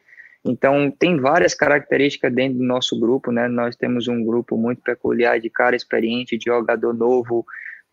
Então 0.45 0.91
tem 0.91 1.17
várias 1.17 1.55
características 1.55 2.31
dentro 2.31 2.59
do 2.59 2.63
nosso 2.63 2.99
grupo, 2.99 3.31
né? 3.31 3.47
Nós 3.47 3.75
temos 3.75 4.07
um 4.07 4.23
grupo 4.23 4.55
muito 4.55 4.81
peculiar 4.81 5.39
de 5.39 5.49
cara 5.49 5.75
experiente, 5.75 6.37
de 6.37 6.45
jogador 6.45 6.93
novo, 6.93 7.43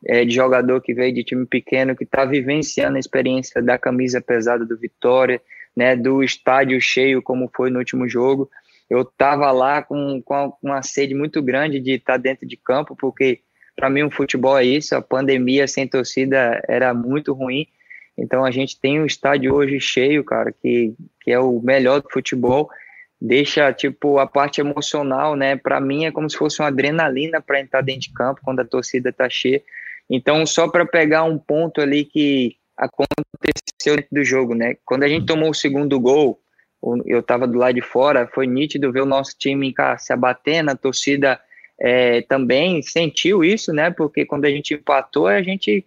é, 0.04 0.24
de 0.24 0.34
jogador 0.34 0.80
que 0.82 0.92
veio 0.92 1.14
de 1.14 1.24
time 1.24 1.46
pequeno, 1.46 1.96
que 1.96 2.04
está 2.04 2.26
vivenciando 2.26 2.96
a 2.96 3.00
experiência 3.00 3.62
da 3.62 3.78
camisa 3.78 4.20
pesada 4.20 4.66
do 4.66 4.76
Vitória, 4.76 5.40
né, 5.74 5.96
do 5.96 6.22
estádio 6.22 6.78
cheio, 6.80 7.22
como 7.22 7.50
foi 7.54 7.70
no 7.70 7.78
último 7.78 8.06
jogo. 8.06 8.50
Eu 8.90 9.00
estava 9.00 9.50
lá 9.50 9.80
com, 9.80 10.20
com 10.22 10.52
uma 10.62 10.82
sede 10.82 11.14
muito 11.14 11.40
grande 11.42 11.80
de 11.80 11.92
estar 11.92 12.14
tá 12.14 12.18
dentro 12.18 12.46
de 12.46 12.58
campo, 12.58 12.94
porque 12.94 13.40
para 13.74 13.88
mim 13.88 14.02
o 14.02 14.10
futebol 14.10 14.58
é 14.58 14.64
isso, 14.64 14.94
a 14.94 15.00
pandemia 15.00 15.66
sem 15.66 15.88
torcida 15.88 16.62
era 16.68 16.92
muito 16.92 17.32
ruim. 17.32 17.66
Então 18.16 18.44
a 18.44 18.50
gente 18.50 18.78
tem 18.78 19.00
um 19.00 19.06
estádio 19.06 19.54
hoje 19.54 19.80
cheio, 19.80 20.24
cara, 20.24 20.52
que, 20.52 20.94
que 21.20 21.30
é 21.30 21.38
o 21.38 21.60
melhor 21.60 22.00
do 22.00 22.10
futebol. 22.10 22.68
Deixa 23.20 23.72
tipo 23.72 24.18
a 24.18 24.26
parte 24.26 24.60
emocional, 24.60 25.36
né? 25.36 25.56
Para 25.56 25.80
mim 25.80 26.04
é 26.04 26.12
como 26.12 26.28
se 26.28 26.36
fosse 26.36 26.60
uma 26.60 26.68
adrenalina 26.68 27.40
para 27.40 27.60
entrar 27.60 27.80
dentro 27.80 28.02
de 28.02 28.12
campo 28.12 28.40
quando 28.44 28.60
a 28.60 28.64
torcida 28.64 29.12
tá 29.12 29.28
cheia. 29.30 29.62
Então 30.10 30.44
só 30.44 30.68
para 30.68 30.84
pegar 30.84 31.24
um 31.24 31.38
ponto 31.38 31.80
ali 31.80 32.04
que 32.04 32.56
aconteceu 32.76 33.96
dentro 33.96 34.08
do 34.12 34.24
jogo, 34.24 34.54
né? 34.54 34.76
Quando 34.84 35.04
a 35.04 35.08
gente 35.08 35.26
tomou 35.26 35.50
o 35.50 35.54
segundo 35.54 35.98
gol, 35.98 36.40
eu 37.06 37.20
estava 37.20 37.46
do 37.46 37.58
lado 37.58 37.74
de 37.74 37.80
fora, 37.80 38.28
foi 38.34 38.46
nítido 38.46 38.90
ver 38.92 39.02
o 39.02 39.06
nosso 39.06 39.36
time 39.38 39.72
se 39.98 40.12
abatendo, 40.12 40.70
a 40.70 40.76
torcida 40.76 41.40
é, 41.80 42.22
também 42.22 42.82
sentiu 42.82 43.44
isso, 43.44 43.72
né? 43.72 43.90
Porque 43.90 44.24
quando 44.24 44.44
a 44.44 44.50
gente 44.50 44.74
empatou, 44.74 45.28
a 45.28 45.42
gente 45.42 45.84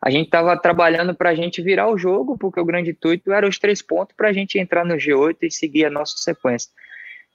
a 0.00 0.10
gente 0.10 0.26
estava 0.26 0.56
trabalhando 0.56 1.14
para 1.14 1.30
a 1.30 1.34
gente 1.34 1.60
virar 1.60 1.90
o 1.90 1.98
jogo, 1.98 2.38
porque 2.38 2.60
o 2.60 2.64
grande 2.64 2.90
intuito 2.90 3.32
era 3.32 3.48
os 3.48 3.58
três 3.58 3.82
pontos 3.82 4.14
para 4.16 4.28
a 4.28 4.32
gente 4.32 4.58
entrar 4.58 4.84
no 4.84 4.94
G8 4.94 5.36
e 5.42 5.50
seguir 5.50 5.84
a 5.86 5.90
nossa 5.90 6.16
sequência. 6.16 6.70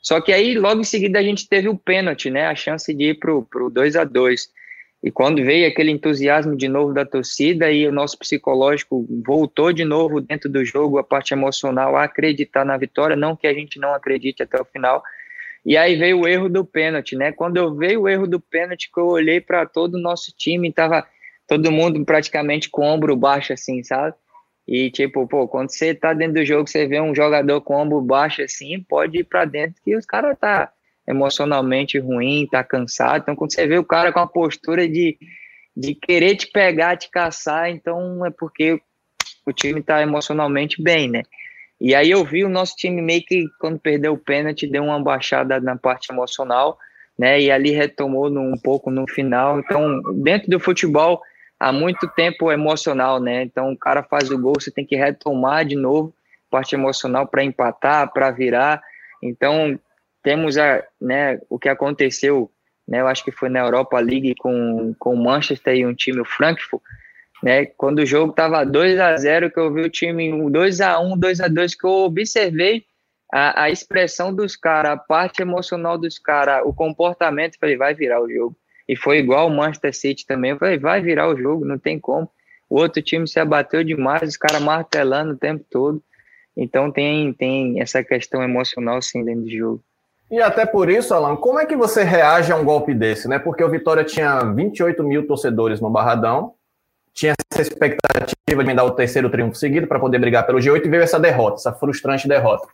Só 0.02 0.20
que 0.22 0.32
aí, 0.34 0.56
logo 0.56 0.82
em 0.82 0.86
seguida, 0.86 1.20
a 1.20 1.24
gente 1.24 1.48
teve 1.48 1.70
o 1.70 1.78
pênalti, 1.78 2.30
né? 2.30 2.48
A 2.48 2.56
chance 2.56 2.94
de 2.94 3.12
ir 3.12 3.20
para 3.20 3.34
o 3.34 3.70
2 3.70 3.96
a 3.96 4.04
2 4.04 4.50
e 5.04 5.12
quando 5.12 5.44
veio 5.44 5.68
aquele 5.68 5.92
entusiasmo 5.92 6.56
de 6.56 6.70
novo 6.70 6.94
da 6.94 7.06
torcida 7.06 7.70
e 7.70 7.86
o 7.86 7.92
nosso 7.92 8.18
psicológico 8.18 9.06
voltou 9.26 9.74
de 9.74 9.84
novo 9.84 10.22
dentro 10.22 10.50
do 10.50 10.64
jogo, 10.64 10.98
a 10.98 11.04
parte 11.04 11.34
emocional, 11.34 11.98
a 11.98 12.06
acreditar 12.06 12.64
na 12.64 12.78
vitória, 12.78 13.14
não 13.14 13.36
que 13.36 13.46
a 13.46 13.54
gente 13.54 13.78
não 13.78 13.94
acredite 13.94 14.42
até 14.42 14.62
o 14.62 14.64
final. 14.64 15.04
E 15.66 15.76
aí 15.76 15.98
veio 15.98 16.22
o 16.22 16.28
erro 16.28 16.48
do 16.48 16.64
pênalti, 16.64 17.18
né? 17.18 17.34
Quando 17.34 17.58
eu 17.58 17.76
veio 17.76 18.04
o 18.04 18.10
erro 18.10 18.26
do 18.26 18.40
pênalti, 18.40 18.90
que 18.90 18.98
eu 18.98 19.08
olhei 19.08 19.42
para 19.42 19.66
todo 19.66 19.96
o 19.96 20.02
nosso 20.02 20.34
time, 20.38 20.72
tava 20.72 21.06
todo 21.48 21.72
mundo 21.72 22.04
praticamente 22.06 22.70
com 22.70 22.82
o 22.82 22.94
ombro 22.94 23.16
baixo, 23.16 23.54
assim, 23.54 23.84
sabe? 23.84 24.16
E 24.68 24.90
tipo, 24.90 25.28
pô, 25.28 25.48
quando 25.48 25.70
você 25.70 25.94
tá 25.94 26.14
dentro 26.14 26.36
do 26.36 26.46
jogo, 26.46 26.68
você 26.68 26.88
vê 26.88 27.02
um 27.02 27.14
jogador 27.14 27.62
com 27.62 27.76
o 27.76 27.80
ombro 27.80 28.02
baixo 28.02 28.42
assim, 28.42 28.82
pode 28.82 29.20
ir 29.20 29.24
para 29.26 29.46
dentro 29.46 29.82
que 29.84 29.96
os 29.96 30.06
caras 30.06 30.38
tá 30.40 30.72
emocionalmente 31.08 32.00
ruim, 32.00 32.48
tá 32.50 32.64
cansado. 32.64 33.22
Então, 33.24 33.36
quando 33.36 33.54
você 33.54 33.68
vê 33.68 33.78
o 33.78 33.84
cara 33.84 34.12
com 34.12 34.20
a 34.20 34.28
postura 34.28 34.88
de, 34.88 35.18
de 35.76 35.94
querer 35.94 36.36
te 36.36 36.48
pegar, 36.48 36.96
te 36.96 37.10
caçar, 37.10 37.70
então 37.70 38.26
é 38.26 38.32
porque 38.32 38.80
o 39.46 39.52
time 39.52 39.82
está 39.82 40.02
emocionalmente 40.02 40.82
bem, 40.82 41.10
né? 41.10 41.24
E 41.80 41.94
aí 41.94 42.12
eu 42.12 42.24
vi 42.24 42.46
o 42.46 42.50
nosso 42.50 42.78
time 42.78 43.02
meio 43.02 43.22
que, 43.26 43.46
quando 43.60 43.78
perdeu 43.78 44.14
o 44.14 44.18
pênalti, 44.18 44.66
deu 44.66 44.86
uma 44.86 45.04
baixada 45.04 45.60
na 45.60 45.76
parte 45.76 46.12
emocional, 46.12 46.78
né? 47.20 47.42
E 47.42 47.52
ali 47.52 47.72
retomou 47.72 48.30
no, 48.30 48.42
um 48.42 48.58
pouco 48.58 48.90
no 48.90 49.06
final. 49.06 49.60
Então, 49.60 50.02
dentro 50.14 50.50
do 50.50 50.60
futebol, 50.62 51.22
há 51.60 51.72
muito 51.72 52.08
tempo 52.10 52.52
emocional, 52.52 53.20
né? 53.20 53.44
Então, 53.44 53.72
o 53.72 53.78
cara 53.78 54.04
faz 54.04 54.30
o 54.30 54.38
gol, 54.38 54.56
você 54.60 54.72
tem 54.72 54.86
que 54.86 54.96
retomar 54.96 55.66
de 55.66 55.76
novo 55.76 56.14
parte 56.54 56.76
emocional 56.76 57.26
para 57.28 57.44
empatar, 57.44 58.14
para 58.14 58.30
virar. 58.30 58.80
Então, 59.24 59.80
temos 60.22 60.56
a, 60.56 60.84
né, 61.02 61.40
o 61.50 61.58
que 61.58 61.68
aconteceu, 61.68 62.52
né? 62.88 63.02
Eu 63.02 63.08
acho 63.08 63.24
que 63.24 63.32
foi 63.32 63.50
na 63.50 63.62
Europa 63.62 64.00
League 64.00 64.36
com, 64.36 64.94
com 65.00 65.16
Manchester 65.16 65.76
e 65.76 65.86
um 65.86 65.96
time, 65.96 66.22
o 66.22 66.26
Frankfurt, 66.26 66.84
né? 67.42 67.66
Quando 67.66 68.00
o 68.00 68.06
jogo 68.06 68.34
tava 68.34 68.64
2 68.64 69.00
a 69.00 69.18
0 69.18 69.50
que 69.50 69.60
eu 69.60 69.74
vi 69.74 69.82
o 69.82 69.90
time 69.90 70.50
2 70.52 70.82
a 70.82 71.00
1 71.00 71.18
2 71.18 71.42
a 71.42 71.48
2 71.48 71.76
que 71.76 71.86
eu 71.86 71.92
observei 71.92 72.86
a, 73.34 73.64
a 73.64 73.70
expressão 73.72 74.34
dos 74.34 74.56
caras, 74.56 74.92
a 74.92 74.98
parte 74.98 75.42
emocional 75.42 75.98
dos 75.98 76.20
caras, 76.20 76.62
o 76.66 76.72
comportamento, 76.72 77.58
falei, 77.60 77.76
vai 77.76 77.96
virar 77.96 78.22
o 78.22 78.32
jogo. 78.32 78.56
E 78.88 78.96
foi 78.96 79.18
igual 79.18 79.48
o 79.48 79.56
Manchester 79.56 79.96
City 79.96 80.26
também, 80.26 80.58
falei, 80.58 80.78
vai 80.78 81.02
virar 81.02 81.30
o 81.30 81.38
jogo, 81.38 81.66
não 81.66 81.78
tem 81.78 82.00
como. 82.00 82.30
O 82.70 82.80
outro 82.80 83.02
time 83.02 83.28
se 83.28 83.40
abateu 83.40 83.84
demais, 83.84 84.30
os 84.30 84.38
caras 84.38 84.62
martelando 84.62 85.34
o 85.34 85.38
tempo 85.38 85.64
todo. 85.70 86.02
Então 86.56 86.92
tem, 86.92 87.34
tem 87.34 87.82
essa 87.82 88.04
questão 88.04 88.44
emocional 88.44 89.02
sim 89.02 89.24
dentro 89.24 89.44
do 89.44 89.52
jogo. 89.52 89.84
E 90.30 90.42
até 90.42 90.66
por 90.66 90.90
isso, 90.90 91.14
Alan, 91.14 91.36
como 91.36 91.60
é 91.60 91.66
que 91.66 91.76
você 91.76 92.04
reage 92.04 92.52
a 92.52 92.56
um 92.56 92.66
golpe 92.66 92.94
desse, 92.94 93.28
né? 93.28 93.38
Porque 93.38 93.64
o 93.64 93.70
Vitória 93.70 94.04
tinha 94.04 94.40
28 94.40 95.04
mil 95.04 95.28
torcedores 95.28 95.80
no 95.80 95.90
Barradão, 95.90 96.54
tinha 97.14 97.34
essa 97.52 97.62
expectativa 97.62 98.64
de 98.64 98.74
dar 98.74 98.84
o 98.84 98.92
terceiro 98.92 99.30
triunfo 99.30 99.56
seguido 99.56 99.86
para 99.86 100.00
poder 100.00 100.18
brigar 100.18 100.46
pelo 100.46 100.58
G8 100.58 100.86
e 100.86 100.90
veio 100.90 101.04
essa 101.04 101.20
derrota, 101.20 101.58
essa 101.58 101.72
frustrante 101.72 102.28
derrota. 102.28 102.68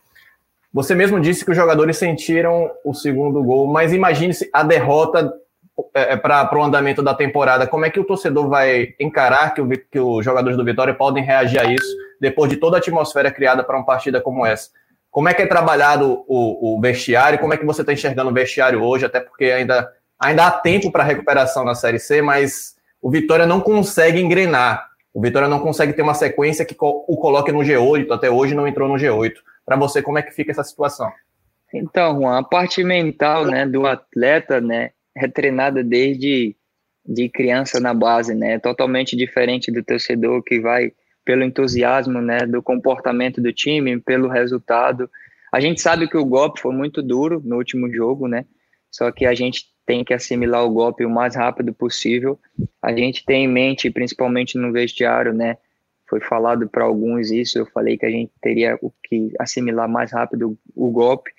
Você 0.72 0.94
mesmo 0.94 1.20
disse 1.20 1.44
que 1.44 1.50
os 1.50 1.56
jogadores 1.56 1.98
sentiram 1.98 2.70
o 2.84 2.94
segundo 2.94 3.42
gol, 3.42 3.66
mas 3.66 3.92
imagine-se 3.92 4.48
a 4.52 4.62
derrota 4.62 5.30
é, 5.94 6.12
é 6.12 6.16
para 6.16 6.58
o 6.58 6.62
andamento 6.62 7.02
da 7.02 7.14
temporada. 7.14 7.66
Como 7.66 7.84
é 7.84 7.90
que 7.90 8.00
o 8.00 8.04
torcedor 8.04 8.48
vai 8.48 8.94
encarar 8.98 9.54
que, 9.54 9.60
o, 9.60 9.68
que 9.68 10.00
os 10.00 10.24
jogadores 10.24 10.56
do 10.56 10.64
Vitória 10.64 10.94
podem 10.94 11.24
reagir 11.24 11.58
a 11.58 11.64
isso 11.64 11.96
depois 12.20 12.50
de 12.50 12.56
toda 12.56 12.76
a 12.76 12.78
atmosfera 12.78 13.30
criada 13.30 13.64
para 13.64 13.76
uma 13.76 13.84
partida 13.84 14.20
como 14.20 14.44
essa? 14.44 14.70
Como 15.10 15.28
é 15.28 15.34
que 15.34 15.42
é 15.42 15.46
trabalhado 15.46 16.24
o, 16.28 16.76
o 16.76 16.80
vestiário? 16.80 17.38
Como 17.38 17.52
é 17.52 17.56
que 17.56 17.66
você 17.66 17.80
está 17.80 17.92
enxergando 17.92 18.30
o 18.30 18.34
vestiário 18.34 18.82
hoje? 18.82 19.04
Até 19.04 19.20
porque 19.20 19.46
ainda, 19.46 19.90
ainda 20.18 20.46
há 20.46 20.50
tempo 20.50 20.92
para 20.92 21.02
recuperação 21.02 21.64
na 21.64 21.74
Série 21.74 21.98
C, 21.98 22.22
mas 22.22 22.76
o 23.02 23.10
Vitória 23.10 23.46
não 23.46 23.60
consegue 23.60 24.20
engrenar. 24.20 24.88
O 25.12 25.20
Vitória 25.20 25.48
não 25.48 25.58
consegue 25.58 25.92
ter 25.92 26.02
uma 26.02 26.14
sequência 26.14 26.64
que 26.64 26.76
o 26.78 27.16
coloque 27.16 27.50
no 27.50 27.60
G8, 27.60 28.12
até 28.12 28.30
hoje 28.30 28.54
não 28.54 28.68
entrou 28.68 28.88
no 28.88 28.94
G8. 28.94 29.32
Para 29.66 29.76
você, 29.76 30.00
como 30.00 30.18
é 30.18 30.22
que 30.22 30.30
fica 30.30 30.52
essa 30.52 30.62
situação? 30.62 31.10
Então, 31.72 32.20
Juan, 32.20 32.38
a 32.38 32.42
parte 32.42 32.82
mental 32.82 33.44
né, 33.44 33.66
do 33.66 33.86
atleta 33.86 34.60
né, 34.60 34.90
é 35.24 35.28
treinada 35.28 35.82
desde 35.82 36.56
de 37.04 37.28
criança 37.28 37.80
na 37.80 37.94
base, 37.94 38.34
né? 38.34 38.54
É 38.54 38.58
totalmente 38.58 39.16
diferente 39.16 39.72
do 39.72 39.82
torcedor 39.82 40.42
que 40.42 40.60
vai 40.60 40.92
pelo 41.24 41.44
entusiasmo, 41.44 42.20
né, 42.20 42.46
do 42.46 42.62
comportamento 42.62 43.40
do 43.40 43.52
time, 43.52 44.00
pelo 44.00 44.28
resultado. 44.28 45.08
A 45.52 45.60
gente 45.60 45.80
sabe 45.80 46.08
que 46.08 46.16
o 46.16 46.24
golpe 46.24 46.60
foi 46.60 46.74
muito 46.74 47.02
duro 47.02 47.40
no 47.44 47.56
último 47.56 47.92
jogo, 47.92 48.26
né? 48.26 48.44
Só 48.90 49.10
que 49.12 49.26
a 49.26 49.34
gente 49.34 49.66
tem 49.86 50.04
que 50.04 50.14
assimilar 50.14 50.64
o 50.64 50.70
golpe 50.70 51.04
o 51.04 51.10
mais 51.10 51.34
rápido 51.34 51.72
possível. 51.72 52.38
A 52.82 52.92
gente 52.92 53.24
tem 53.24 53.44
em 53.44 53.48
mente, 53.48 53.90
principalmente 53.90 54.56
no 54.56 54.72
vestiário, 54.72 55.32
né? 55.32 55.56
Foi 56.08 56.20
falado 56.20 56.68
para 56.68 56.84
alguns 56.84 57.30
isso, 57.30 57.58
eu 57.58 57.66
falei 57.66 57.96
que 57.96 58.06
a 58.06 58.10
gente 58.10 58.32
teria 58.40 58.78
que 59.04 59.32
assimilar 59.38 59.88
mais 59.88 60.12
rápido 60.12 60.58
o 60.74 60.90
golpe, 60.90 61.30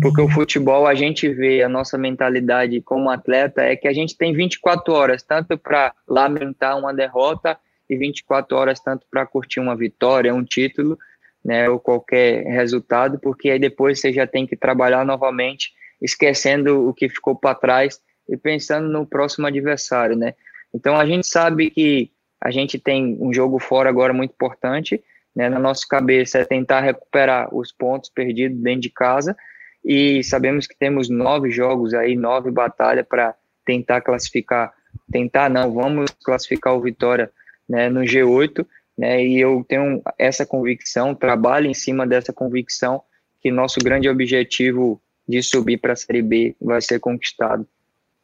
porque 0.00 0.20
o 0.20 0.28
futebol 0.28 0.86
a 0.86 0.94
gente 0.94 1.28
vê 1.28 1.62
a 1.62 1.68
nossa 1.68 1.98
mentalidade 1.98 2.80
como 2.80 3.10
atleta 3.10 3.62
é 3.62 3.76
que 3.76 3.88
a 3.88 3.92
gente 3.92 4.16
tem 4.16 4.32
24 4.32 4.92
horas, 4.92 5.22
tanto 5.22 5.58
para 5.58 5.94
lamentar 6.08 6.78
uma 6.78 6.94
derrota 6.94 7.58
e 7.88 7.96
24 7.96 8.56
horas 8.56 8.80
tanto 8.80 9.06
para 9.10 9.26
curtir 9.26 9.60
uma 9.60 9.76
vitória, 9.76 10.34
um 10.34 10.44
título, 10.44 10.98
né, 11.44 11.68
ou 11.68 11.78
qualquer 11.78 12.44
resultado, 12.44 13.18
porque 13.18 13.50
aí 13.50 13.58
depois 13.58 14.00
você 14.00 14.12
já 14.12 14.26
tem 14.26 14.46
que 14.46 14.56
trabalhar 14.56 15.04
novamente 15.04 15.72
esquecendo 16.00 16.88
o 16.88 16.94
que 16.94 17.08
ficou 17.08 17.36
para 17.36 17.54
trás 17.54 18.00
e 18.28 18.36
pensando 18.36 18.88
no 18.88 19.06
próximo 19.06 19.46
adversário, 19.46 20.16
né? 20.16 20.34
Então 20.74 20.96
a 20.96 21.04
gente 21.04 21.26
sabe 21.26 21.70
que 21.70 22.10
a 22.40 22.50
gente 22.50 22.78
tem 22.78 23.16
um 23.20 23.32
jogo 23.32 23.58
fora 23.58 23.88
agora 23.88 24.12
muito 24.12 24.32
importante, 24.32 25.02
né? 25.34 25.48
Na 25.48 25.58
nossa 25.58 25.86
cabeça 25.88 26.38
é 26.38 26.44
tentar 26.44 26.80
recuperar 26.80 27.54
os 27.54 27.70
pontos 27.72 28.10
perdidos 28.10 28.58
dentro 28.60 28.80
de 28.80 28.90
casa 28.90 29.36
e 29.84 30.22
sabemos 30.22 30.66
que 30.66 30.76
temos 30.76 31.08
nove 31.08 31.50
jogos 31.50 31.92
aí, 31.94 32.16
nove 32.16 32.50
batalhas 32.50 33.06
para 33.06 33.34
tentar 33.64 34.00
classificar, 34.00 34.72
tentar 35.10 35.50
não, 35.50 35.72
vamos 35.72 36.10
classificar 36.24 36.74
o 36.74 36.80
Vitória, 36.80 37.30
né? 37.68 37.88
No 37.88 38.00
G8, 38.00 38.64
né? 38.96 39.24
E 39.24 39.40
eu 39.40 39.64
tenho 39.68 40.02
essa 40.18 40.46
convicção, 40.46 41.14
trabalho 41.14 41.66
em 41.66 41.74
cima 41.74 42.06
dessa 42.06 42.32
convicção 42.32 43.02
que 43.40 43.50
nosso 43.50 43.80
grande 43.80 44.08
objetivo 44.08 45.00
de 45.28 45.42
subir 45.42 45.78
para 45.78 45.94
a 45.94 45.96
Série 45.96 46.22
B 46.22 46.54
vai 46.60 46.80
ser 46.80 47.00
conquistado. 47.00 47.66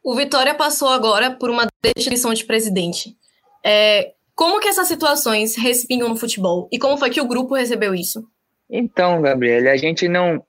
O 0.01 0.15
Vitória 0.15 0.55
passou 0.55 0.87
agora 0.87 1.31
por 1.31 1.49
uma 1.49 1.67
destituição 1.83 2.33
de 2.33 2.45
presidente. 2.45 3.15
É, 3.63 4.13
como 4.33 4.61
que 4.61 4.69
essas 4.69 4.87
situações 4.87 5.57
respingam 5.57 6.07
no 6.07 6.15
futebol 6.15 6.69
e 6.71 6.79
como 6.79 6.97
foi 6.97 7.09
que 7.09 7.19
o 7.19 7.27
grupo 7.27 7.55
recebeu 7.55 7.93
isso? 7.93 8.25
Então, 8.69 9.21
Gabriel, 9.21 9.69
a 9.69 9.75
gente 9.75 10.07
não 10.07 10.41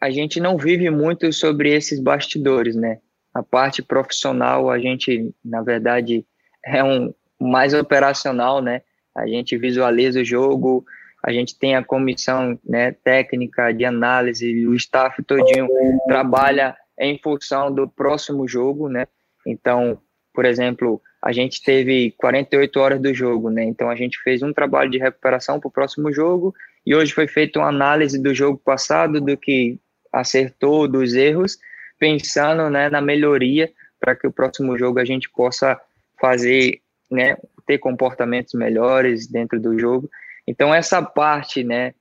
a 0.00 0.10
gente 0.10 0.40
não 0.40 0.56
vive 0.56 0.88
muito 0.90 1.32
sobre 1.32 1.74
esses 1.74 2.00
bastidores, 2.00 2.74
né? 2.74 2.98
A 3.34 3.42
parte 3.42 3.82
profissional, 3.82 4.70
a 4.70 4.78
gente, 4.78 5.32
na 5.44 5.62
verdade, 5.62 6.26
é 6.64 6.82
um 6.82 7.12
mais 7.38 7.74
operacional, 7.74 8.62
né? 8.62 8.82
A 9.14 9.26
gente 9.26 9.56
visualiza 9.58 10.20
o 10.20 10.24
jogo, 10.24 10.84
a 11.22 11.32
gente 11.32 11.58
tem 11.58 11.76
a 11.76 11.84
comissão 11.84 12.58
né, 12.64 12.92
técnica 12.92 13.72
de 13.72 13.84
análise, 13.84 14.66
o 14.66 14.74
staff 14.74 15.22
todinho 15.22 15.68
trabalha 16.06 16.76
em 16.98 17.18
função 17.18 17.72
do 17.72 17.86
próximo 17.88 18.48
jogo, 18.48 18.88
né? 18.88 19.06
Então, 19.46 19.98
por 20.32 20.44
exemplo, 20.44 21.00
a 21.22 21.32
gente 21.32 21.62
teve 21.62 22.12
48 22.12 22.80
horas 22.80 23.00
do 23.00 23.12
jogo, 23.12 23.50
né? 23.50 23.64
Então 23.64 23.90
a 23.90 23.94
gente 23.94 24.18
fez 24.22 24.42
um 24.42 24.52
trabalho 24.52 24.90
de 24.90 24.98
recuperação 24.98 25.60
para 25.60 25.68
o 25.68 25.72
próximo 25.72 26.10
jogo 26.12 26.54
e 26.86 26.94
hoje 26.94 27.12
foi 27.12 27.28
feita 27.28 27.58
uma 27.58 27.68
análise 27.68 28.20
do 28.20 28.34
jogo 28.34 28.58
passado, 28.58 29.20
do 29.20 29.36
que 29.36 29.78
acertou, 30.12 30.88
dos 30.88 31.14
erros, 31.14 31.58
pensando 31.98 32.68
né, 32.70 32.88
na 32.88 33.00
melhoria 33.00 33.70
para 33.98 34.16
que 34.16 34.26
o 34.26 34.32
próximo 34.32 34.78
jogo 34.78 34.98
a 34.98 35.04
gente 35.04 35.28
possa 35.30 35.78
fazer, 36.20 36.80
né, 37.10 37.36
ter 37.66 37.78
comportamentos 37.78 38.54
melhores 38.54 39.26
dentro 39.26 39.60
do 39.60 39.78
jogo. 39.78 40.10
Então, 40.46 40.74
essa 40.74 41.02
parte, 41.02 41.62
né, 41.62 41.94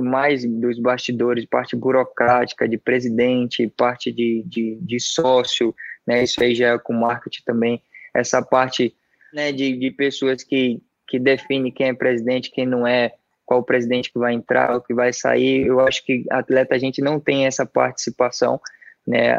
mais 0.00 0.44
dos 0.44 0.78
bastidores, 0.78 1.44
parte 1.44 1.74
burocrática 1.74 2.68
de 2.68 2.78
presidente, 2.78 3.68
parte 3.76 4.12
de, 4.12 4.42
de, 4.46 4.76
de 4.80 5.00
sócio, 5.00 5.74
né, 6.06 6.22
isso 6.22 6.42
aí 6.42 6.54
já 6.54 6.74
é 6.74 6.78
com 6.78 6.92
marketing 6.92 7.42
também, 7.44 7.82
essa 8.14 8.40
parte 8.40 8.94
né, 9.32 9.52
de, 9.52 9.76
de 9.76 9.90
pessoas 9.90 10.42
que, 10.42 10.80
que 11.06 11.18
define 11.18 11.72
quem 11.72 11.88
é 11.88 11.94
presidente, 11.94 12.50
quem 12.50 12.64
não 12.64 12.86
é, 12.86 13.12
qual 13.46 13.60
o 13.60 13.64
presidente 13.64 14.12
que 14.12 14.18
vai 14.18 14.34
entrar, 14.34 14.76
o 14.76 14.82
que 14.82 14.92
vai 14.92 15.12
sair, 15.12 15.66
eu 15.66 15.80
acho 15.80 16.04
que 16.04 16.24
atleta 16.28 16.74
a 16.74 16.78
gente 16.78 17.00
não 17.00 17.20
tem 17.20 17.46
essa 17.46 17.64
participação, 17.64 18.60
né, 19.06 19.38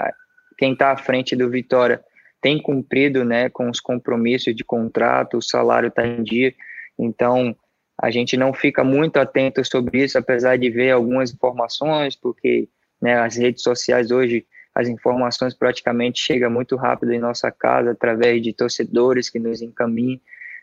quem 0.58 0.74
está 0.74 0.92
à 0.92 0.98
frente 0.98 1.36
do 1.36 1.50
Vitória 1.50 2.02
tem 2.42 2.62
cumprido, 2.62 3.26
né, 3.26 3.50
com 3.50 3.70
os 3.70 3.80
compromissos 3.80 4.56
de 4.56 4.64
contrato, 4.64 5.38
o 5.38 5.42
salário 5.42 5.90
está 5.90 6.08
em 6.08 6.24
dia, 6.24 6.54
então 6.98 7.56
a 8.02 8.10
gente 8.10 8.38
não 8.38 8.54
fica 8.54 8.84
muito 8.84 9.18
atento 9.18 9.64
sobre 9.66 10.04
isso, 10.04 10.18
apesar 10.18 10.58
de 10.58 10.70
ver 10.70 10.92
algumas 10.92 11.34
informações, 11.34 12.16
porque 12.16 12.70
né, 13.02 13.20
as 13.20 13.36
redes 13.36 13.64
sociais 13.64 14.12
hoje, 14.12 14.46
as 14.74 14.88
informações 14.88 15.54
praticamente 15.54 16.20
chegam 16.20 16.50
muito 16.50 16.76
rápido 16.76 17.12
em 17.12 17.20
nossa 17.20 17.52
casa, 17.52 17.92
através 17.92 18.42
de 18.42 18.54
torcedores 18.54 19.30
que 19.30 19.40
nos 19.40 19.62
encaminham, 19.62 20.20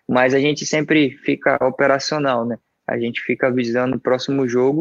mas 0.09 0.33
a 0.33 0.39
gente 0.39 0.65
sempre 0.65 1.11
fica 1.11 1.59
operacional, 1.65 2.47
né? 2.47 2.59
A 2.87 2.99
gente 2.99 3.21
fica 3.21 3.51
visando 3.51 3.97
o 3.97 4.01
próximo 4.01 4.47
jogo 4.49 4.81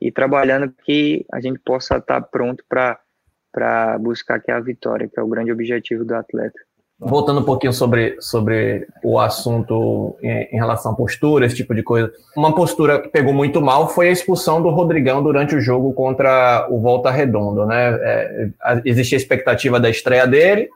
e 0.00 0.10
trabalhando 0.10 0.72
que 0.84 1.24
a 1.32 1.40
gente 1.40 1.58
possa 1.60 1.96
estar 1.96 2.20
pronto 2.22 2.64
para 2.68 3.98
buscar 3.98 4.42
é 4.48 4.52
a 4.52 4.60
vitória, 4.60 5.08
que 5.08 5.18
é 5.18 5.22
o 5.22 5.28
grande 5.28 5.52
objetivo 5.52 6.04
do 6.04 6.14
atleta. 6.14 6.58
Voltando 7.04 7.40
um 7.40 7.44
pouquinho 7.44 7.72
sobre, 7.72 8.16
sobre 8.20 8.86
o 9.02 9.18
assunto 9.18 10.16
em, 10.22 10.48
em, 10.52 10.56
relação 10.56 10.92
à 10.92 10.94
postura, 10.94 11.44
esse 11.44 11.56
tipo 11.56 11.74
de 11.74 11.82
coisa. 11.82 12.12
Uma 12.36 12.54
postura 12.54 13.00
que 13.00 13.08
pegou 13.08 13.32
muito 13.32 13.60
mal 13.60 13.88
foi 13.88 14.08
a 14.08 14.12
expulsão 14.12 14.62
do 14.62 14.70
Rodrigão 14.70 15.20
durante 15.20 15.56
o 15.56 15.60
jogo 15.60 15.92
contra 15.94 16.68
o 16.70 16.80
Volta 16.80 17.10
Redondo, 17.10 17.66
né? 17.66 17.98
É, 18.00 18.48
existia 18.84 19.16
a 19.16 19.20
expectativa 19.20 19.80
da 19.80 19.90
estreia 19.90 20.28
dele, 20.28 20.68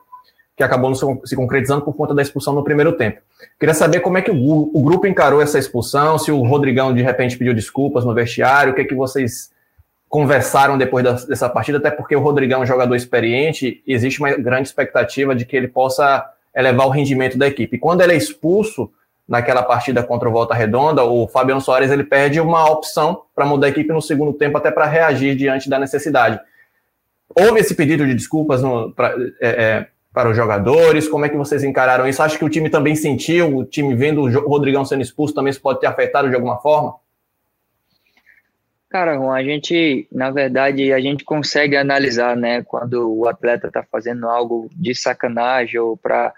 que 0.57 0.63
acabou 0.63 0.93
se 0.95 1.35
concretizando 1.35 1.83
por 1.83 1.93
conta 1.93 2.15
da 2.15 2.21
expulsão 2.23 2.51
no 2.55 2.63
primeiro 2.63 2.93
tempo. 2.93 3.21
Queria 3.59 3.75
saber 3.75 3.99
como 3.99 4.17
é 4.17 4.23
que 4.23 4.31
o, 4.31 4.71
o 4.73 4.81
grupo 4.81 5.05
encarou 5.05 5.39
essa 5.39 5.59
expulsão, 5.59 6.17
se 6.17 6.31
o 6.31 6.41
Rodrigão 6.41 6.95
de 6.95 7.03
repente 7.03 7.37
pediu 7.37 7.53
desculpas 7.53 8.03
no 8.03 8.11
vestiário, 8.11 8.73
o 8.73 8.75
que 8.75 8.81
é 8.81 8.83
que 8.83 8.95
vocês 8.95 9.51
conversaram 10.09 10.75
depois 10.75 11.05
da, 11.05 11.11
dessa 11.11 11.47
partida, 11.47 11.77
até 11.77 11.91
porque 11.91 12.15
o 12.15 12.19
Rodrigão 12.19 12.61
é 12.61 12.63
um 12.63 12.65
jogador 12.65 12.95
experiente, 12.95 13.83
existe 13.85 14.19
uma 14.19 14.31
grande 14.31 14.67
expectativa 14.67 15.35
de 15.35 15.45
que 15.45 15.55
ele 15.55 15.67
possa 15.67 16.25
elevar 16.55 16.87
o 16.87 16.89
rendimento 16.89 17.37
da 17.37 17.45
equipe. 17.45 17.77
Quando 17.77 18.01
ele 18.01 18.13
é 18.13 18.17
expulso 18.17 18.89
naquela 19.27 19.61
partida 19.61 20.01
contra 20.01 20.27
o 20.27 20.31
Volta 20.31 20.55
Redonda, 20.55 21.03
o 21.03 21.27
Fabiano 21.27 21.61
Soares 21.61 21.91
ele 21.91 22.03
perde 22.03 22.39
uma 22.39 22.67
opção 22.67 23.21
para 23.35 23.45
mudar 23.45 23.67
a 23.67 23.69
equipe 23.69 23.93
no 23.93 24.01
segundo 24.01 24.33
tempo, 24.33 24.57
até 24.57 24.71
para 24.71 24.87
reagir 24.87 25.35
diante 25.35 25.69
da 25.69 25.77
necessidade. 25.77 26.39
Houve 27.35 27.59
esse 27.59 27.75
pedido 27.75 28.07
de 28.07 28.15
desculpas 28.15 28.63
no, 28.63 28.91
pra, 28.91 29.13
é, 29.39 29.49
é, 29.49 29.87
para 30.17 30.31
os 30.31 30.35
jogadores? 30.35 31.07
Como 31.07 31.25
é 31.25 31.29
que 31.29 31.37
vocês 31.37 31.63
encararam 31.63 32.07
isso? 32.07 32.23
Acho 32.23 32.39
que 32.39 32.43
o 32.43 32.49
time 32.49 32.71
também 32.71 32.95
sentiu, 32.95 33.55
o 33.55 33.63
time 33.63 33.93
vendo 33.93 34.21
o 34.23 34.49
Rodrigão 34.49 34.83
sendo 34.83 35.03
expulso 35.03 35.31
também 35.31 35.51
isso 35.51 35.61
pode 35.61 35.79
ter 35.79 35.85
afetado 35.85 36.27
de 36.27 36.33
alguma 36.33 36.57
forma? 36.57 36.95
Cara, 38.89 39.15
Juan, 39.15 39.35
a 39.35 39.43
gente, 39.43 40.07
na 40.11 40.31
verdade, 40.31 40.91
a 40.91 40.99
gente 40.99 41.23
consegue 41.23 41.77
analisar, 41.77 42.35
né, 42.35 42.63
quando 42.63 43.15
o 43.15 43.27
atleta 43.27 43.67
está 43.67 43.83
fazendo 43.83 44.27
algo 44.27 44.67
de 44.75 44.95
sacanagem 44.95 45.79
ou 45.79 45.95
para 45.95 46.33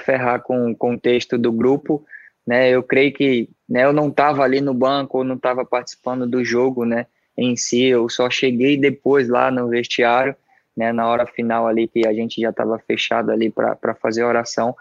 ferrar 0.00 0.42
com 0.42 0.72
o 0.72 0.76
contexto 0.76 1.38
do 1.38 1.52
grupo, 1.52 2.04
né, 2.44 2.70
eu 2.70 2.82
creio 2.82 3.12
que, 3.12 3.48
né, 3.68 3.84
eu 3.84 3.92
não 3.92 4.08
estava 4.08 4.42
ali 4.42 4.60
no 4.60 4.74
banco 4.74 5.18
ou 5.18 5.22
não 5.24 5.36
estava 5.36 5.64
participando 5.64 6.26
do 6.26 6.44
jogo, 6.44 6.84
né, 6.84 7.06
em 7.38 7.54
si, 7.56 7.84
eu 7.84 8.08
só 8.08 8.28
cheguei 8.28 8.76
depois 8.76 9.28
lá 9.28 9.48
no 9.48 9.68
vestiário, 9.68 10.34
né, 10.76 10.92
na 10.92 11.08
hora 11.08 11.26
final 11.26 11.66
ali 11.66 11.88
que 11.88 12.06
a 12.06 12.12
gente 12.12 12.40
já 12.40 12.50
estava 12.50 12.78
fechado 12.78 13.30
ali 13.30 13.50
para 13.50 13.94
fazer 13.94 14.22
a 14.22 14.28
oração, 14.28 14.74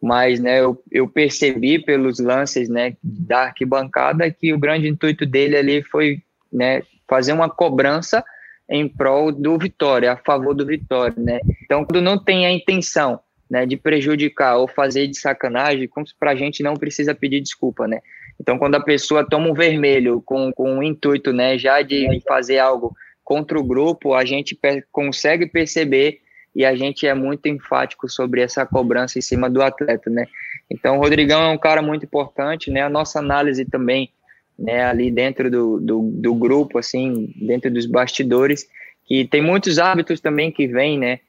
mas 0.00 0.40
né, 0.40 0.60
eu, 0.60 0.82
eu 0.90 1.08
percebi 1.08 1.78
pelos 1.78 2.18
lances 2.18 2.68
né, 2.68 2.96
da 3.02 3.44
arquibancada 3.44 4.30
que 4.30 4.52
o 4.52 4.58
grande 4.58 4.88
intuito 4.88 5.26
dele 5.26 5.56
ali 5.56 5.82
foi 5.82 6.22
né, 6.52 6.82
fazer 7.08 7.32
uma 7.32 7.48
cobrança 7.48 8.24
em 8.68 8.88
prol 8.88 9.30
do 9.32 9.58
Vitória, 9.58 10.12
a 10.12 10.16
favor 10.16 10.54
do 10.54 10.64
Vitória, 10.64 11.14
né? 11.16 11.40
Então, 11.62 11.84
quando 11.84 12.00
não 12.00 12.16
tem 12.16 12.46
a 12.46 12.50
intenção, 12.50 13.20
né, 13.50 13.66
de 13.66 13.76
prejudicar 13.76 14.56
ou 14.56 14.66
fazer 14.66 15.06
de 15.08 15.18
sacanagem, 15.18 15.86
como 15.86 16.06
para 16.18 16.30
a 16.30 16.34
gente 16.34 16.62
não 16.62 16.74
precisa 16.74 17.14
pedir 17.14 17.40
desculpa, 17.40 17.86
né? 17.86 18.00
Então, 18.40 18.58
quando 18.58 18.76
a 18.76 18.80
pessoa 18.80 19.28
toma 19.28 19.50
um 19.50 19.54
vermelho 19.54 20.22
com, 20.22 20.50
com 20.52 20.78
o 20.78 20.82
intuito, 20.82 21.32
né, 21.32 21.58
já 21.58 21.82
de 21.82 22.20
fazer 22.26 22.58
algo 22.58 22.96
contra 23.32 23.58
o 23.58 23.64
grupo, 23.64 24.12
a 24.12 24.26
gente 24.26 24.54
per 24.54 24.84
consegue 24.92 25.46
perceber 25.46 26.20
e 26.54 26.66
a 26.66 26.76
gente 26.76 27.06
é 27.06 27.14
muito 27.14 27.48
enfático 27.48 28.06
sobre 28.06 28.42
essa 28.42 28.66
cobrança 28.66 29.18
em 29.18 29.22
cima 29.22 29.48
do 29.48 29.62
atleta, 29.62 30.10
né? 30.10 30.26
Então, 30.70 30.98
o 30.98 31.00
Rodrigão 31.00 31.40
é 31.42 31.48
um 31.48 31.56
cara 31.56 31.80
muito 31.80 32.04
importante, 32.04 32.70
né? 32.70 32.82
A 32.82 32.90
nossa 32.90 33.20
análise 33.20 33.64
também 33.64 34.10
né, 34.58 34.84
ali 34.84 35.10
dentro 35.10 35.50
do, 35.50 35.80
do, 35.80 36.02
do, 36.12 36.34
grupo, 36.34 36.78
assim, 36.78 37.32
dentro 37.36 37.70
dos 37.70 37.86
bastidores, 37.86 38.68
que 39.06 39.26
tem 39.26 39.40
muitos 39.40 39.78
árbitros 39.78 40.20
também 40.20 40.52
que 40.52 40.66
vêm, 40.66 40.98
né, 40.98 41.20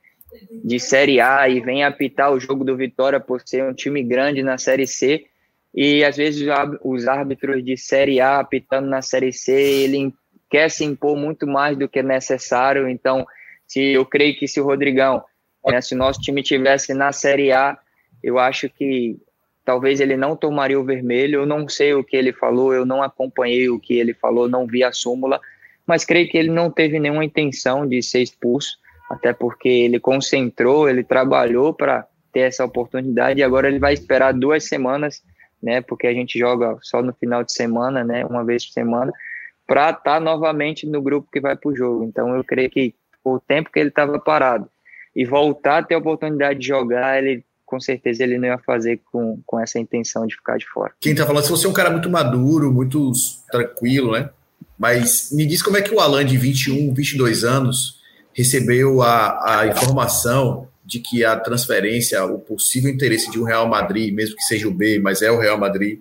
de 0.61 0.81
Série 0.81 1.21
A 1.21 1.47
e 1.47 1.61
vêm 1.61 1.85
apitar 1.85 2.33
o 2.33 2.39
jogo 2.39 2.65
do 2.65 2.75
Vitória 2.75 3.17
por 3.17 3.41
ser 3.45 3.63
um 3.63 3.73
time 3.73 4.03
grande 4.03 4.43
na 4.43 4.57
Série 4.57 4.85
C, 4.85 5.25
e 5.73 6.03
às 6.03 6.17
vezes 6.17 6.45
os 6.83 7.07
árbitros 7.07 7.63
de 7.63 7.77
Série 7.77 8.19
A 8.19 8.41
apitando 8.41 8.89
na 8.89 9.01
Série 9.01 9.31
C, 9.31 9.53
ele 9.53 10.13
quer 10.53 10.69
se 10.69 10.85
impor 10.85 11.17
muito 11.17 11.47
mais 11.47 11.75
do 11.75 11.89
que 11.89 12.03
necessário, 12.03 12.87
então, 12.87 13.25
se 13.65 13.81
eu 13.81 14.05
creio 14.05 14.37
que 14.37 14.47
se 14.47 14.61
o 14.61 14.63
Rodrigão, 14.63 15.23
né, 15.65 15.81
se 15.81 15.95
o 15.95 15.97
nosso 15.97 16.21
time 16.21 16.43
tivesse 16.43 16.93
na 16.93 17.11
Série 17.11 17.51
A, 17.51 17.75
eu 18.21 18.37
acho 18.37 18.69
que 18.69 19.17
talvez 19.65 19.99
ele 19.99 20.15
não 20.15 20.35
tomaria 20.35 20.79
o 20.79 20.83
vermelho. 20.83 21.39
Eu 21.39 21.45
não 21.47 21.67
sei 21.67 21.95
o 21.95 22.03
que 22.03 22.15
ele 22.15 22.31
falou, 22.31 22.71
eu 22.71 22.85
não 22.85 23.01
acompanhei 23.01 23.67
o 23.67 23.79
que 23.79 23.95
ele 23.95 24.13
falou, 24.13 24.47
não 24.47 24.67
vi 24.67 24.83
a 24.83 24.91
súmula, 24.91 25.41
mas 25.87 26.05
creio 26.05 26.29
que 26.29 26.37
ele 26.37 26.51
não 26.51 26.69
teve 26.69 26.99
nenhuma 26.99 27.25
intenção 27.25 27.87
de 27.87 28.03
ser 28.03 28.21
expulso, 28.21 28.77
até 29.09 29.33
porque 29.33 29.67
ele 29.67 29.99
concentrou, 29.99 30.87
ele 30.87 31.03
trabalhou 31.03 31.73
para 31.73 32.05
ter 32.31 32.41
essa 32.41 32.63
oportunidade 32.63 33.39
e 33.39 33.43
agora 33.43 33.67
ele 33.67 33.79
vai 33.79 33.95
esperar 33.95 34.35
duas 34.35 34.65
semanas, 34.65 35.23
né? 35.63 35.81
Porque 35.81 36.05
a 36.05 36.13
gente 36.13 36.37
joga 36.37 36.77
só 36.83 37.01
no 37.01 37.11
final 37.11 37.43
de 37.43 37.53
semana, 37.53 38.03
né? 38.03 38.23
Uma 38.23 38.45
vez 38.45 38.63
por 38.67 38.73
semana, 38.73 39.11
para 39.67 39.89
estar 39.89 40.02
tá 40.02 40.19
novamente 40.19 40.86
no 40.86 41.02
grupo 41.02 41.30
que 41.32 41.39
vai 41.39 41.56
para 41.56 41.69
o 41.69 41.76
jogo. 41.76 42.04
Então 42.04 42.36
eu 42.36 42.43
creio 42.43 42.69
que 42.69 42.93
o 43.23 43.39
tempo 43.39 43.71
que 43.71 43.80
ele 43.80 43.89
estava 43.89 44.19
parado 44.19 44.67
e 45.15 45.26
voltar 45.26 45.80
a 45.80 45.84
ter 45.84 45.95
a 45.95 45.99
oportunidade 45.99 46.60
de 46.60 46.67
jogar, 46.67 47.21
ele 47.21 47.43
com 47.65 47.80
certeza 47.80 48.23
ele 48.23 48.38
não 48.38 48.47
ia 48.47 48.58
fazer 48.60 49.02
com, 49.12 49.41
com 49.45 49.60
essa 49.60 49.80
intenção 49.80 50.28
de 50.28 50.36
ficar 50.36 50.58
de 50.58 50.67
fora. 50.67 50.93
Quem 50.99 51.15
tá 51.15 51.26
falando, 51.26 51.43
se 51.43 51.49
você 51.49 51.65
é 51.65 51.69
um 51.69 51.73
cara 51.73 51.89
muito 51.89 52.10
maduro, 52.10 52.71
muito 52.71 53.12
tranquilo, 53.52 54.12
né? 54.12 54.30
Mas 54.78 55.32
me 55.32 55.45
diz 55.45 55.62
como 55.62 55.78
é 55.78 55.82
que 55.82 55.93
o 55.93 55.99
Alan, 55.99 56.26
de 56.26 56.38
21, 56.38 56.93
22 56.93 57.43
anos, 57.43 57.99
recebeu 58.34 59.02
a, 59.02 59.62
a 59.62 59.67
informação 59.67 60.67
de 60.86 60.99
que 60.99 61.23
a 61.23 61.39
transferência, 61.39 62.23
o 62.26 62.39
possível 62.39 62.91
interesse 62.91 63.32
de 63.32 63.39
um 63.39 63.43
Real 63.43 63.67
Madrid, 63.67 64.13
mesmo 64.13 64.36
que 64.36 64.43
seja 64.43 64.67
o 64.67 64.73
B, 64.73 64.99
mas 64.99 65.21
é 65.21 65.32
o 65.32 65.39
Real 65.39 65.58
Madrid, 65.58 65.99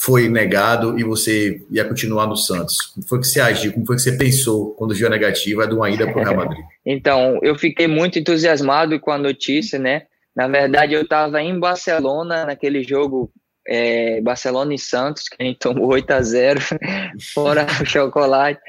foi 0.00 0.30
negado 0.30 0.98
e 0.98 1.04
você 1.04 1.62
ia 1.70 1.84
continuar 1.84 2.26
no 2.26 2.34
Santos? 2.34 2.76
Como 2.94 3.06
foi 3.06 3.20
que 3.20 3.26
você 3.26 3.38
agiu? 3.38 3.72
Como 3.74 3.84
foi 3.84 3.96
que 3.96 4.02
você 4.02 4.16
pensou 4.16 4.74
quando 4.74 4.94
viu 4.94 5.06
a 5.06 5.10
negativa 5.10 5.66
de 5.66 5.74
uma 5.74 5.90
ida 5.90 6.10
para 6.10 6.18
o 6.18 6.24
Real 6.24 6.36
Madrid? 6.36 6.64
então, 6.86 7.38
eu 7.42 7.54
fiquei 7.58 7.86
muito 7.86 8.18
entusiasmado 8.18 8.98
com 8.98 9.10
a 9.10 9.18
notícia, 9.18 9.78
né? 9.78 10.04
Na 10.34 10.48
verdade, 10.48 10.94
eu 10.94 11.02
estava 11.02 11.42
em 11.42 11.58
Barcelona, 11.58 12.46
naquele 12.46 12.82
jogo 12.82 13.30
é, 13.68 14.22
Barcelona 14.22 14.72
e 14.72 14.78
Santos, 14.78 15.28
que 15.28 15.36
a 15.38 15.44
gente 15.44 15.58
tomou 15.58 15.92
8 15.92 16.10
a 16.12 16.22
0 16.22 16.60
fora 17.34 17.66
o 17.82 17.84
chocolate. 17.84 18.60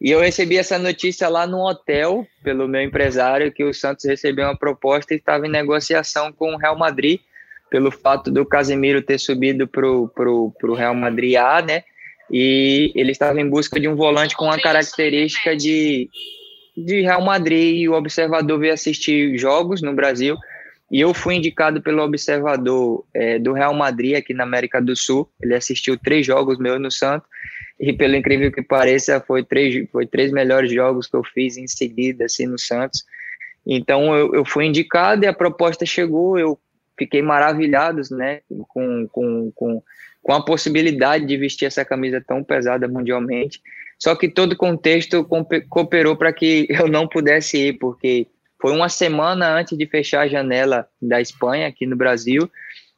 E 0.00 0.10
eu 0.10 0.20
recebi 0.20 0.56
essa 0.56 0.78
notícia 0.78 1.28
lá 1.28 1.46
no 1.46 1.58
hotel, 1.58 2.26
pelo 2.42 2.66
meu 2.66 2.80
empresário, 2.80 3.52
que 3.52 3.62
o 3.62 3.74
Santos 3.74 4.06
recebeu 4.06 4.46
uma 4.46 4.56
proposta 4.56 5.12
e 5.12 5.18
estava 5.18 5.46
em 5.46 5.50
negociação 5.50 6.32
com 6.32 6.54
o 6.54 6.56
Real 6.56 6.78
Madrid, 6.78 7.20
pelo 7.70 7.90
fato 7.90 8.30
do 8.30 8.44
Casemiro 8.44 9.00
ter 9.00 9.18
subido 9.18 9.66
para 9.66 9.88
o 9.88 10.74
Real 10.74 10.94
Madrid 10.94 11.36
A, 11.36 11.62
né? 11.62 11.84
E 12.30 12.92
ele 12.94 13.12
estava 13.12 13.40
em 13.40 13.48
busca 13.48 13.80
de 13.80 13.88
um 13.88 13.96
volante 13.96 14.36
com 14.36 14.44
uma 14.44 14.60
característica 14.60 15.56
de, 15.56 16.08
de 16.76 17.00
Real 17.00 17.22
Madrid. 17.22 17.76
E 17.76 17.88
o 17.88 17.94
observador 17.94 18.58
veio 18.58 18.74
assistir 18.74 19.36
jogos 19.38 19.82
no 19.82 19.92
Brasil 19.92 20.36
e 20.90 21.00
eu 21.00 21.14
fui 21.14 21.36
indicado 21.36 21.80
pelo 21.80 22.02
observador 22.02 23.04
é, 23.14 23.38
do 23.38 23.52
Real 23.52 23.72
Madrid 23.72 24.16
aqui 24.16 24.34
na 24.34 24.42
América 24.42 24.82
do 24.82 24.96
Sul. 24.96 25.30
Ele 25.40 25.54
assistiu 25.54 25.96
três 25.96 26.26
jogos 26.26 26.58
meus 26.58 26.80
no 26.80 26.90
Santos. 26.90 27.28
E 27.78 27.92
pelo 27.92 28.16
incrível 28.16 28.50
que 28.50 28.60
pareça, 28.60 29.20
foi 29.20 29.44
três, 29.44 29.88
foi 29.90 30.04
três 30.04 30.32
melhores 30.32 30.70
jogos 30.72 31.06
que 31.06 31.16
eu 31.16 31.22
fiz 31.22 31.56
em 31.56 31.66
seguida, 31.68 32.24
assim, 32.24 32.46
no 32.46 32.58
Santos. 32.58 33.04
Então 33.64 34.14
eu, 34.16 34.34
eu 34.34 34.44
fui 34.44 34.66
indicado 34.66 35.24
e 35.24 35.28
a 35.28 35.32
proposta 35.32 35.86
chegou. 35.86 36.36
Eu 36.36 36.58
fiquei 37.00 37.22
maravilhado, 37.22 38.02
né, 38.10 38.42
com, 38.68 39.08
com, 39.08 39.50
com, 39.54 39.82
com 40.22 40.32
a 40.34 40.44
possibilidade 40.44 41.24
de 41.24 41.34
vestir 41.38 41.64
essa 41.64 41.82
camisa 41.82 42.22
tão 42.24 42.44
pesada 42.44 42.86
mundialmente. 42.86 43.62
Só 43.98 44.14
que 44.14 44.28
todo 44.28 44.52
o 44.52 44.56
contexto 44.56 45.26
cooperou 45.70 46.14
para 46.14 46.30
que 46.30 46.66
eu 46.68 46.88
não 46.88 47.08
pudesse 47.08 47.56
ir, 47.56 47.78
porque 47.78 48.26
foi 48.60 48.72
uma 48.72 48.90
semana 48.90 49.50
antes 49.50 49.78
de 49.78 49.86
fechar 49.86 50.22
a 50.22 50.28
janela 50.28 50.86
da 51.00 51.22
Espanha 51.22 51.66
aqui 51.66 51.86
no 51.86 51.96
Brasil. 51.96 52.50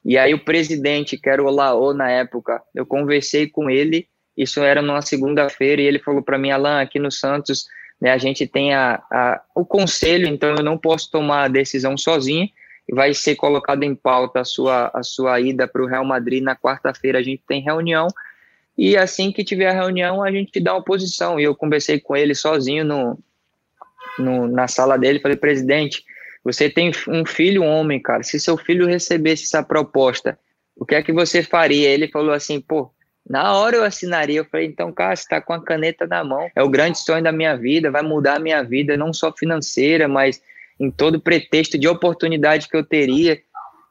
E 0.04 0.18
aí 0.18 0.34
o 0.34 0.44
presidente, 0.44 1.16
que 1.16 1.30
era 1.30 1.40
o 1.40 1.48
Laô 1.48 1.94
na 1.94 2.10
época, 2.10 2.60
eu 2.74 2.84
conversei 2.84 3.46
com 3.46 3.70
ele, 3.70 4.08
isso 4.36 4.60
era 4.60 4.82
numa 4.82 5.02
segunda-feira, 5.02 5.80
e 5.80 5.84
ele 5.84 6.00
falou 6.00 6.22
para 6.22 6.38
mim, 6.38 6.50
Alan, 6.50 6.80
aqui 6.80 6.98
no 6.98 7.12
Santos, 7.12 7.66
né, 8.00 8.10
a 8.10 8.18
gente 8.18 8.48
tem 8.48 8.74
a, 8.74 9.00
a, 9.12 9.40
o 9.54 9.64
conselho, 9.64 10.26
então 10.26 10.56
eu 10.56 10.64
não 10.64 10.76
posso 10.76 11.08
tomar 11.08 11.44
a 11.44 11.48
decisão 11.48 11.96
sozinho, 11.96 12.48
vai 12.90 13.14
ser 13.14 13.36
colocado 13.36 13.82
em 13.82 13.94
pauta 13.94 14.40
a 14.40 14.44
sua, 14.44 14.90
a 14.92 15.02
sua 15.02 15.40
ida 15.40 15.68
para 15.68 15.82
o 15.82 15.86
Real 15.86 16.04
Madrid 16.04 16.42
na 16.42 16.56
quarta-feira, 16.56 17.18
a 17.18 17.22
gente 17.22 17.42
tem 17.46 17.60
reunião, 17.60 18.08
e 18.76 18.96
assim 18.96 19.30
que 19.30 19.44
tiver 19.44 19.68
a 19.68 19.72
reunião, 19.72 20.22
a 20.22 20.30
gente 20.30 20.58
dá 20.58 20.74
uma 20.74 20.82
posição. 20.82 21.38
E 21.38 21.44
eu 21.44 21.54
conversei 21.54 22.00
com 22.00 22.16
ele 22.16 22.34
sozinho 22.34 22.84
no, 22.84 23.18
no, 24.18 24.48
na 24.48 24.66
sala 24.66 24.96
dele, 24.96 25.20
falei, 25.20 25.36
presidente, 25.36 26.04
você 26.42 26.68
tem 26.68 26.90
um 27.08 27.24
filho 27.24 27.62
homem, 27.62 28.00
cara, 28.00 28.22
se 28.22 28.40
seu 28.40 28.56
filho 28.56 28.86
recebesse 28.86 29.44
essa 29.44 29.62
proposta, 29.62 30.38
o 30.74 30.84
que 30.84 30.94
é 30.94 31.02
que 31.02 31.12
você 31.12 31.42
faria? 31.42 31.88
Ele 31.88 32.08
falou 32.08 32.32
assim, 32.32 32.60
pô, 32.60 32.90
na 33.28 33.54
hora 33.56 33.76
eu 33.76 33.84
assinaria. 33.84 34.40
Eu 34.40 34.44
falei, 34.44 34.66
então, 34.66 34.92
cara, 34.92 35.14
você 35.14 35.22
está 35.22 35.40
com 35.40 35.52
a 35.52 35.62
caneta 35.62 36.06
na 36.06 36.24
mão. 36.24 36.50
É 36.56 36.62
o 36.62 36.68
grande 36.68 36.98
sonho 36.98 37.22
da 37.22 37.30
minha 37.30 37.56
vida, 37.56 37.90
vai 37.90 38.02
mudar 38.02 38.36
a 38.36 38.40
minha 38.40 38.62
vida, 38.62 38.96
não 38.96 39.12
só 39.12 39.32
financeira, 39.32 40.08
mas 40.08 40.42
em 40.82 40.90
todo 40.90 41.20
pretexto 41.20 41.78
de 41.78 41.86
oportunidade 41.86 42.68
que 42.68 42.76
eu 42.76 42.84
teria. 42.84 43.40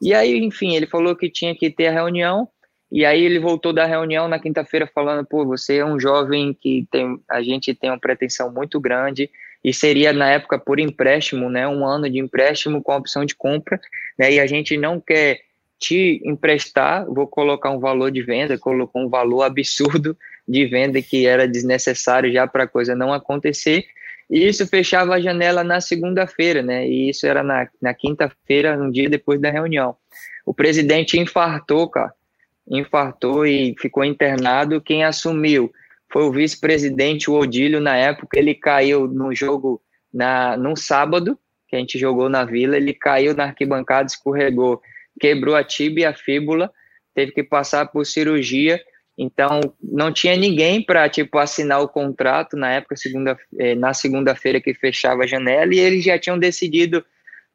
E 0.01 0.13
aí, 0.13 0.37
enfim, 0.37 0.75
ele 0.75 0.85
falou 0.85 1.15
que 1.15 1.29
tinha 1.29 1.55
que 1.55 1.69
ter 1.69 1.87
a 1.87 1.91
reunião. 1.91 2.49
E 2.91 3.05
aí 3.05 3.23
ele 3.23 3.39
voltou 3.39 3.71
da 3.71 3.85
reunião 3.85 4.27
na 4.27 4.37
quinta-feira 4.37 4.85
falando, 4.93 5.25
pô, 5.25 5.45
você 5.45 5.77
é 5.77 5.85
um 5.85 5.97
jovem 5.97 6.53
que 6.53 6.85
tem, 6.91 7.17
a 7.29 7.41
gente 7.41 7.73
tem 7.73 7.89
uma 7.89 7.99
pretensão 7.99 8.51
muito 8.51 8.77
grande. 8.77 9.29
E 9.63 9.73
seria 9.73 10.11
na 10.11 10.29
época 10.29 10.59
por 10.59 10.81
empréstimo, 10.81 11.49
né, 11.49 11.65
um 11.65 11.85
ano 11.85 12.09
de 12.09 12.19
empréstimo 12.19 12.83
com 12.83 12.93
opção 12.93 13.23
de 13.23 13.35
compra, 13.35 13.79
né, 14.19 14.33
e 14.33 14.39
a 14.39 14.45
gente 14.45 14.75
não 14.75 14.99
quer 14.99 15.39
te 15.79 16.21
emprestar, 16.25 17.05
vou 17.05 17.25
colocar 17.25 17.71
um 17.71 17.79
valor 17.79 18.11
de 18.11 18.21
venda, 18.21 18.57
colocou 18.57 19.01
um 19.01 19.09
valor 19.09 19.43
absurdo 19.43 20.17
de 20.47 20.65
venda 20.65 21.01
que 21.01 21.25
era 21.25 21.47
desnecessário 21.47 22.33
já 22.33 22.45
para 22.47 22.63
a 22.63 22.67
coisa 22.67 22.95
não 22.95 23.13
acontecer, 23.13 23.85
isso 24.31 24.65
fechava 24.65 25.15
a 25.15 25.19
janela 25.19 25.63
na 25.63 25.81
segunda-feira, 25.81 26.61
né, 26.61 26.87
e 26.87 27.09
isso 27.09 27.25
era 27.27 27.43
na, 27.43 27.67
na 27.81 27.93
quinta-feira, 27.93 28.81
um 28.81 28.89
dia 28.89 29.09
depois 29.09 29.39
da 29.41 29.51
reunião. 29.51 29.95
O 30.45 30.53
presidente 30.53 31.19
infartou, 31.19 31.89
cara, 31.89 32.13
infartou 32.67 33.45
e 33.45 33.75
ficou 33.79 34.03
internado, 34.03 34.81
quem 34.81 35.03
assumiu 35.03 35.71
foi 36.11 36.23
o 36.23 36.31
vice-presidente, 36.31 37.31
o 37.31 37.35
Odílio, 37.35 37.79
na 37.79 37.95
época, 37.95 38.37
ele 38.37 38.53
caiu 38.53 39.07
no 39.07 39.33
jogo 39.33 39.81
na, 40.13 40.57
num 40.57 40.75
sábado, 40.75 41.39
que 41.67 41.75
a 41.75 41.79
gente 41.79 41.97
jogou 41.97 42.27
na 42.27 42.43
Vila, 42.43 42.75
ele 42.75 42.93
caiu 42.93 43.33
na 43.33 43.45
arquibancada, 43.45 44.07
escorregou, 44.07 44.81
quebrou 45.19 45.55
a 45.55 45.63
tibia 45.63 46.03
e 46.03 46.05
a 46.05 46.13
fíbula, 46.13 46.69
teve 47.15 47.31
que 47.31 47.43
passar 47.43 47.87
por 47.87 48.05
cirurgia, 48.05 48.79
então 49.21 49.59
não 49.81 50.11
tinha 50.11 50.35
ninguém 50.35 50.83
para 50.83 51.07
tipo 51.07 51.37
assinar 51.37 51.81
o 51.81 51.87
contrato 51.87 52.57
na 52.57 52.71
época 52.71 52.95
segunda 52.95 53.37
eh, 53.59 53.75
na 53.75 53.93
segunda-feira 53.93 54.59
que 54.59 54.73
fechava 54.73 55.23
a 55.23 55.27
janela 55.27 55.73
e 55.73 55.79
eles 55.79 56.03
já 56.03 56.17
tinham 56.17 56.39
decidido 56.39 57.05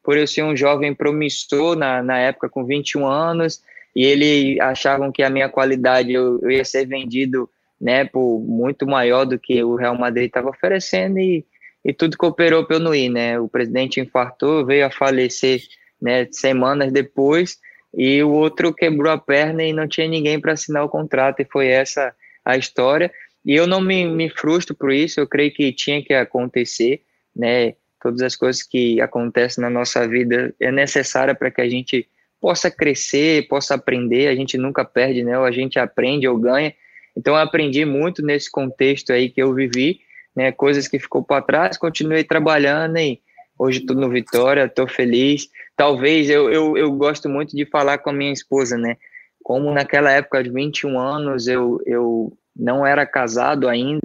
por 0.01 0.17
eu 0.17 0.25
ser 0.25 0.43
um 0.43 0.55
jovem 0.55 0.93
promissor 0.93 1.75
na, 1.75 2.01
na 2.01 2.17
época 2.17 2.47
com 2.47 2.65
21 2.65 3.05
anos 3.05 3.61
e 3.93 4.05
eles 4.05 4.59
achavam 4.61 5.11
que 5.11 5.21
a 5.23 5.29
minha 5.29 5.49
qualidade 5.49 6.13
eu, 6.13 6.39
eu 6.41 6.51
ia 6.51 6.63
ser 6.63 6.85
vendido 6.85 7.49
né, 7.79 8.05
por 8.05 8.39
muito 8.39 8.87
maior 8.87 9.25
do 9.25 9.37
que 9.37 9.63
o 9.63 9.75
Real 9.75 9.97
Madrid 9.97 10.27
estava 10.27 10.49
oferecendo 10.49 11.19
e, 11.19 11.45
e 11.83 11.93
tudo 11.93 12.17
cooperou 12.17 12.65
para 12.65 12.77
eu 12.77 12.79
não 12.79 12.93
ir, 12.93 13.09
né? 13.09 13.39
O 13.39 13.47
presidente 13.47 13.99
infartou, 13.99 14.65
veio 14.65 14.85
a 14.85 14.91
falecer, 14.91 15.61
né, 16.01 16.27
semanas 16.31 16.91
depois, 16.91 17.57
e 17.97 18.21
o 18.21 18.29
outro 18.29 18.71
quebrou 18.71 19.11
a 19.11 19.17
perna 19.17 19.63
e 19.63 19.73
não 19.73 19.87
tinha 19.87 20.07
ninguém 20.07 20.39
para 20.39 20.53
assinar 20.53 20.85
o 20.85 20.89
contrato, 20.89 21.41
e 21.41 21.45
foi 21.45 21.67
essa 21.67 22.13
a 22.45 22.55
história. 22.55 23.11
E 23.43 23.55
eu 23.55 23.65
não 23.65 23.81
me, 23.81 24.05
me 24.05 24.29
frustro 24.29 24.75
por 24.75 24.91
isso, 24.91 25.19
eu 25.19 25.27
creio 25.27 25.51
que 25.51 25.73
tinha 25.73 26.03
que 26.03 26.13
acontecer, 26.13 27.01
né? 27.35 27.73
Todas 27.99 28.21
as 28.21 28.35
coisas 28.35 28.61
que 28.61 29.01
acontecem 29.01 29.61
na 29.61 29.69
nossa 29.69 30.07
vida 30.07 30.53
é 30.59 30.71
necessária 30.71 31.33
para 31.33 31.49
que 31.49 31.59
a 31.59 31.67
gente 31.67 32.07
possa 32.39 32.69
crescer, 32.69 33.47
possa 33.47 33.73
aprender, 33.73 34.27
a 34.27 34.35
gente 34.35 34.57
nunca 34.57 34.85
perde, 34.85 35.23
né? 35.23 35.37
Ou 35.39 35.43
a 35.43 35.51
gente 35.51 35.79
aprende 35.79 36.27
ou 36.27 36.37
ganha, 36.37 36.73
então 37.17 37.33
eu 37.33 37.41
aprendi 37.41 37.83
muito 37.83 38.21
nesse 38.21 38.51
contexto 38.51 39.11
aí 39.11 39.27
que 39.27 39.41
eu 39.41 39.51
vivi, 39.51 40.01
né, 40.35 40.51
coisas 40.51 40.87
que 40.87 40.99
ficou 40.99 41.23
para 41.23 41.41
trás, 41.41 41.75
continuei 41.75 42.23
trabalhando 42.23 42.99
e 42.99 43.19
hoje 43.57 43.79
estou 43.79 43.95
no 43.95 44.09
Vitória, 44.09 44.65
estou 44.65 44.87
feliz. 44.87 45.49
Talvez 45.75 46.29
eu, 46.29 46.51
eu, 46.51 46.77
eu 46.77 46.91
gosto 46.93 47.29
muito 47.29 47.55
de 47.55 47.65
falar 47.65 47.97
com 47.99 48.09
a 48.09 48.13
minha 48.13 48.31
esposa, 48.31 48.77
né? 48.77 48.97
Como 49.43 49.71
naquela 49.71 50.11
época 50.11 50.43
de 50.43 50.49
21 50.49 50.99
anos 50.99 51.47
eu, 51.47 51.79
eu 51.85 52.37
não 52.55 52.85
era 52.85 53.05
casado 53.05 53.67
ainda, 53.67 54.01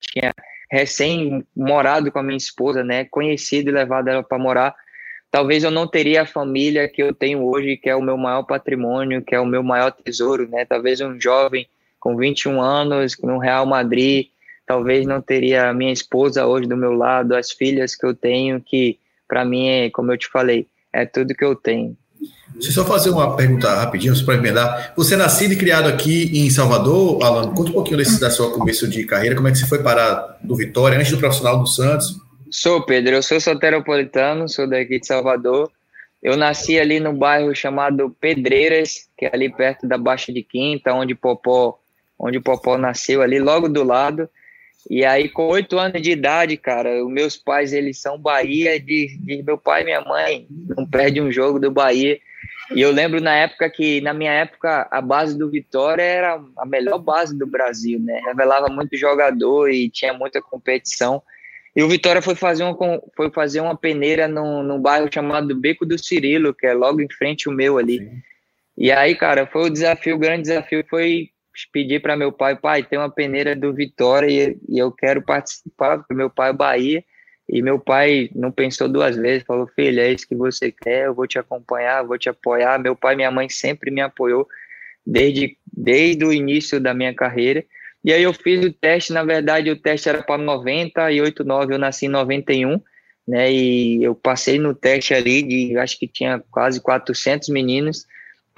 tinha 0.00 0.32
recém 0.70 1.44
morado 1.56 2.12
com 2.12 2.18
a 2.18 2.22
minha 2.22 2.36
esposa, 2.36 2.84
né? 2.84 3.04
Conhecido 3.04 3.70
e 3.70 3.72
levado 3.72 4.08
ela 4.08 4.22
para 4.22 4.38
morar. 4.38 4.74
Talvez 5.30 5.64
eu 5.64 5.70
não 5.70 5.86
teria 5.86 6.22
a 6.22 6.26
família 6.26 6.88
que 6.88 7.02
eu 7.02 7.14
tenho 7.14 7.44
hoje, 7.44 7.76
que 7.76 7.88
é 7.88 7.96
o 7.96 8.02
meu 8.02 8.16
maior 8.16 8.44
patrimônio, 8.44 9.22
que 9.22 9.34
é 9.34 9.40
o 9.40 9.46
meu 9.46 9.62
maior 9.62 9.90
tesouro, 9.90 10.48
né? 10.48 10.64
Talvez 10.64 11.00
um 11.00 11.20
jovem 11.20 11.66
com 12.00 12.16
21 12.16 12.60
anos, 12.60 13.16
no 13.22 13.38
Real 13.38 13.66
Madrid, 13.66 14.28
talvez 14.68 15.06
não 15.06 15.22
teria 15.22 15.70
a 15.70 15.72
minha 15.72 15.92
esposa 15.92 16.46
hoje 16.46 16.68
do 16.68 16.76
meu 16.76 16.92
lado, 16.92 17.34
as 17.34 17.50
filhas 17.50 17.96
que 17.96 18.04
eu 18.04 18.14
tenho, 18.14 18.60
que 18.60 18.98
para 19.26 19.42
mim, 19.42 19.66
é, 19.66 19.90
como 19.90 20.12
eu 20.12 20.18
te 20.18 20.28
falei, 20.28 20.66
é 20.92 21.06
tudo 21.06 21.34
que 21.34 21.44
eu 21.44 21.56
tenho. 21.56 21.96
Deixa 22.52 22.68
eu 22.68 22.72
só 22.72 22.84
fazer 22.84 23.08
uma 23.10 23.34
pergunta 23.34 23.72
rapidinho, 23.74 24.14
para 24.24 24.34
emendar. 24.34 24.92
Você 24.94 25.14
é 25.14 25.16
nascido 25.16 25.52
e 25.52 25.56
criado 25.56 25.88
aqui 25.88 26.30
em 26.38 26.50
Salvador, 26.50 27.22
Alan? 27.22 27.54
Conta 27.54 27.70
um 27.70 27.74
pouquinho 27.74 27.96
desse, 27.96 28.20
da 28.20 28.30
sua 28.30 28.52
começo 28.52 28.86
de 28.86 29.04
carreira, 29.04 29.34
como 29.34 29.48
é 29.48 29.52
que 29.52 29.58
você 29.58 29.66
foi 29.66 29.82
parar 29.82 30.38
do 30.42 30.54
Vitória, 30.54 30.98
antes 30.98 31.12
do 31.12 31.18
profissional 31.18 31.58
do 31.58 31.66
Santos? 31.66 32.18
Sou, 32.50 32.84
Pedro, 32.84 33.14
eu 33.14 33.22
sou 33.22 33.40
soteropolitano, 33.40 34.48
sou 34.48 34.68
daqui 34.68 35.00
de 35.00 35.06
Salvador. 35.06 35.70
Eu 36.22 36.36
nasci 36.36 36.78
ali 36.78 37.00
no 37.00 37.12
bairro 37.12 37.54
chamado 37.54 38.14
Pedreiras, 38.20 39.06
que 39.16 39.24
é 39.24 39.30
ali 39.32 39.48
perto 39.50 39.86
da 39.86 39.96
Baixa 39.96 40.32
de 40.32 40.42
Quinta, 40.42 40.92
onde 40.92 41.14
Popó 41.14 41.78
onde 42.18 42.38
o 42.38 42.42
Popó 42.42 42.76
nasceu 42.76 43.22
ali 43.22 43.38
logo 43.38 43.68
do 43.68 43.84
lado. 43.84 44.28
E 44.88 45.04
aí, 45.04 45.28
com 45.28 45.48
oito 45.48 45.78
anos 45.78 46.00
de 46.00 46.12
idade, 46.12 46.56
cara, 46.56 47.04
os 47.04 47.12
meus 47.12 47.36
pais, 47.36 47.72
eles 47.74 48.00
são 48.00 48.18
Bahia, 48.18 48.80
de, 48.80 49.18
de 49.18 49.42
meu 49.42 49.58
pai 49.58 49.82
e 49.82 49.84
minha 49.84 50.00
mãe, 50.00 50.46
não 50.50 50.86
perde 50.86 51.20
um 51.20 51.30
jogo 51.30 51.58
do 51.58 51.70
Bahia. 51.70 52.18
E 52.74 52.80
eu 52.80 52.90
lembro 52.90 53.20
na 53.20 53.34
época 53.34 53.68
que, 53.68 54.00
na 54.00 54.14
minha 54.14 54.32
época, 54.32 54.88
a 54.90 55.00
base 55.00 55.36
do 55.36 55.50
Vitória 55.50 56.02
era 56.02 56.40
a 56.56 56.66
melhor 56.66 56.98
base 56.98 57.36
do 57.36 57.46
Brasil, 57.46 57.98
né? 58.00 58.20
Revelava 58.26 58.68
muito 58.68 58.96
jogador 58.96 59.70
e 59.70 59.90
tinha 59.90 60.12
muita 60.12 60.40
competição. 60.40 61.22
E 61.76 61.82
o 61.82 61.88
Vitória 61.88 62.22
foi 62.22 62.34
fazer 62.34 62.64
uma, 62.64 62.76
foi 63.14 63.30
fazer 63.30 63.60
uma 63.60 63.76
peneira 63.76 64.26
num, 64.26 64.62
num 64.62 64.80
bairro 64.80 65.08
chamado 65.12 65.54
Beco 65.54 65.84
do 65.84 65.98
Cirilo, 65.98 66.54
que 66.54 66.66
é 66.66 66.72
logo 66.72 67.00
em 67.00 67.08
frente 67.10 67.48
o 67.48 67.52
meu 67.52 67.78
ali. 67.78 67.98
Sim. 67.98 68.22
E 68.76 68.92
aí, 68.92 69.14
cara, 69.14 69.46
foi 69.46 69.66
o 69.66 69.70
desafio, 69.70 70.16
o 70.16 70.18
grande 70.18 70.42
desafio 70.42 70.84
foi 70.88 71.30
pedi 71.72 71.98
para 71.98 72.16
meu 72.16 72.32
pai, 72.32 72.56
pai, 72.56 72.82
tem 72.82 72.98
uma 72.98 73.10
peneira 73.10 73.56
do 73.56 73.72
Vitória 73.72 74.28
e, 74.28 74.58
e 74.68 74.78
eu 74.78 74.92
quero 74.92 75.22
participar, 75.22 75.98
porque 75.98 76.14
meu 76.14 76.30
pai 76.30 76.50
é 76.50 76.52
Bahia, 76.52 77.04
e 77.48 77.62
meu 77.62 77.78
pai 77.78 78.28
não 78.34 78.52
pensou 78.52 78.88
duas 78.88 79.16
vezes, 79.16 79.44
falou, 79.44 79.66
filho, 79.66 80.00
é 80.00 80.12
isso 80.12 80.28
que 80.28 80.34
você 80.34 80.70
quer, 80.70 81.06
eu 81.06 81.14
vou 81.14 81.26
te 81.26 81.38
acompanhar, 81.38 82.04
vou 82.04 82.18
te 82.18 82.28
apoiar. 82.28 82.78
Meu 82.78 82.94
pai 82.94 83.14
e 83.14 83.16
minha 83.16 83.30
mãe 83.30 83.48
sempre 83.48 83.90
me 83.90 84.02
apoiou 84.02 84.46
desde, 85.06 85.56
desde 85.72 86.24
o 86.26 86.32
início 86.32 86.78
da 86.78 86.92
minha 86.92 87.14
carreira. 87.14 87.64
E 88.04 88.12
aí 88.12 88.22
eu 88.22 88.34
fiz 88.34 88.64
o 88.64 88.72
teste, 88.72 89.12
na 89.14 89.24
verdade 89.24 89.70
o 89.70 89.80
teste 89.80 90.08
era 90.10 90.22
para 90.22 90.40
90 90.40 91.10
e 91.10 91.20
89, 91.22 91.74
eu 91.74 91.78
nasci 91.78 92.06
em 92.06 92.10
91, 92.10 92.80
né, 93.26 93.52
e 93.52 94.02
eu 94.02 94.14
passei 94.14 94.58
no 94.58 94.74
teste 94.74 95.14
ali 95.14 95.42
de, 95.42 95.76
acho 95.78 95.98
que 95.98 96.06
tinha 96.06 96.42
quase 96.50 96.80
400 96.80 97.48
meninos, 97.48 98.06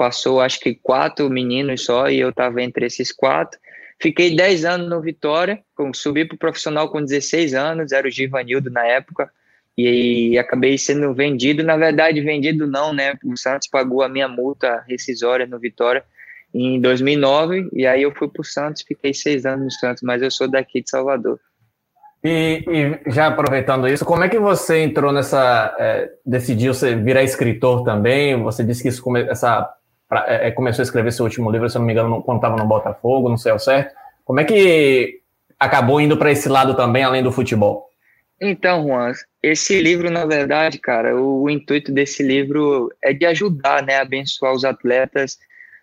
passou 0.00 0.40
acho 0.40 0.58
que 0.58 0.74
quatro 0.74 1.28
meninos 1.28 1.84
só 1.84 2.08
e 2.08 2.20
eu 2.20 2.30
estava 2.30 2.62
entre 2.62 2.86
esses 2.86 3.12
quatro. 3.12 3.60
Fiquei 4.00 4.34
10 4.34 4.64
anos 4.64 4.88
no 4.88 4.98
Vitória, 5.02 5.62
subi 5.92 6.24
para 6.24 6.36
o 6.36 6.38
profissional 6.38 6.88
com 6.88 7.04
16 7.04 7.52
anos, 7.52 7.92
era 7.92 8.08
o 8.08 8.10
Givanildo 8.10 8.70
na 8.70 8.82
época, 8.86 9.30
e, 9.76 10.38
acabei 10.38 10.78
sendo 10.78 11.12
vendido. 11.12 11.62
Na 11.62 11.76
verdade, 11.76 12.18
vendido 12.22 12.66
não, 12.66 12.94
né? 12.94 13.12
O 13.22 13.36
Santos 13.36 13.68
pagou 13.68 14.02
a 14.02 14.08
minha 14.08 14.26
multa 14.26 14.82
rescisória 14.88 15.46
no 15.46 15.58
Vitória 15.58 16.02
em 16.54 16.80
2009, 16.80 17.68
e 17.74 17.86
aí 17.86 18.02
eu 18.02 18.12
fui 18.14 18.28
para 18.28 18.40
o 18.40 18.44
Santos, 18.44 18.82
fiquei 18.88 19.12
seis 19.12 19.44
anos 19.44 19.64
no 19.64 19.70
Santos, 19.72 20.02
mas 20.02 20.22
eu 20.22 20.30
sou 20.30 20.48
daqui 20.48 20.80
de 20.82 20.88
Salvador. 20.88 21.38
E, 22.24 22.64
e, 22.66 23.10
já 23.10 23.26
aproveitando 23.26 23.86
isso, 23.86 24.04
como 24.04 24.24
é 24.24 24.30
que 24.30 24.38
você 24.38 24.78
entrou 24.78 25.12
nessa. 25.12 25.76
É, 25.78 26.10
decidiu 26.24 26.72
você 26.72 26.94
virar 26.94 27.22
escritor 27.22 27.84
também? 27.84 28.42
Você 28.42 28.64
disse 28.64 28.82
que 28.82 28.88
isso, 28.88 29.02
essa 29.16 29.70
pra, 30.10 30.24
é, 30.26 30.48
é, 30.48 30.50
começou 30.50 30.82
a 30.82 30.84
escrever 30.84 31.12
seu 31.12 31.24
último 31.24 31.50
livro, 31.50 31.70
se 31.70 31.78
não 31.78 31.86
me 31.86 31.92
engano, 31.92 32.20
quando 32.20 32.38
estava 32.38 32.56
no 32.56 32.66
Botafogo, 32.66 33.28
não 33.28 33.38
sei 33.38 33.52
ao 33.52 33.60
certo. 33.60 33.94
Como 34.24 34.40
é 34.40 34.44
que 34.44 35.20
acabou 35.58 36.00
indo 36.00 36.16
para 36.16 36.32
esse 36.32 36.48
lado 36.48 36.74
também, 36.74 37.04
além 37.04 37.22
do 37.22 37.30
futebol? 37.30 37.88
Então, 38.40 38.86
Juan, 38.86 39.12
esse 39.42 39.80
livro, 39.80 40.10
na 40.10 40.26
verdade, 40.26 40.78
cara, 40.78 41.16
o, 41.16 41.42
o 41.42 41.50
intuito 41.50 41.92
desse 41.92 42.22
livro 42.22 42.90
é 43.00 43.12
de 43.12 43.24
ajudar, 43.26 43.82
né, 43.84 43.98
abençoar 43.98 44.52
os 44.52 44.64
atletas 44.64 45.38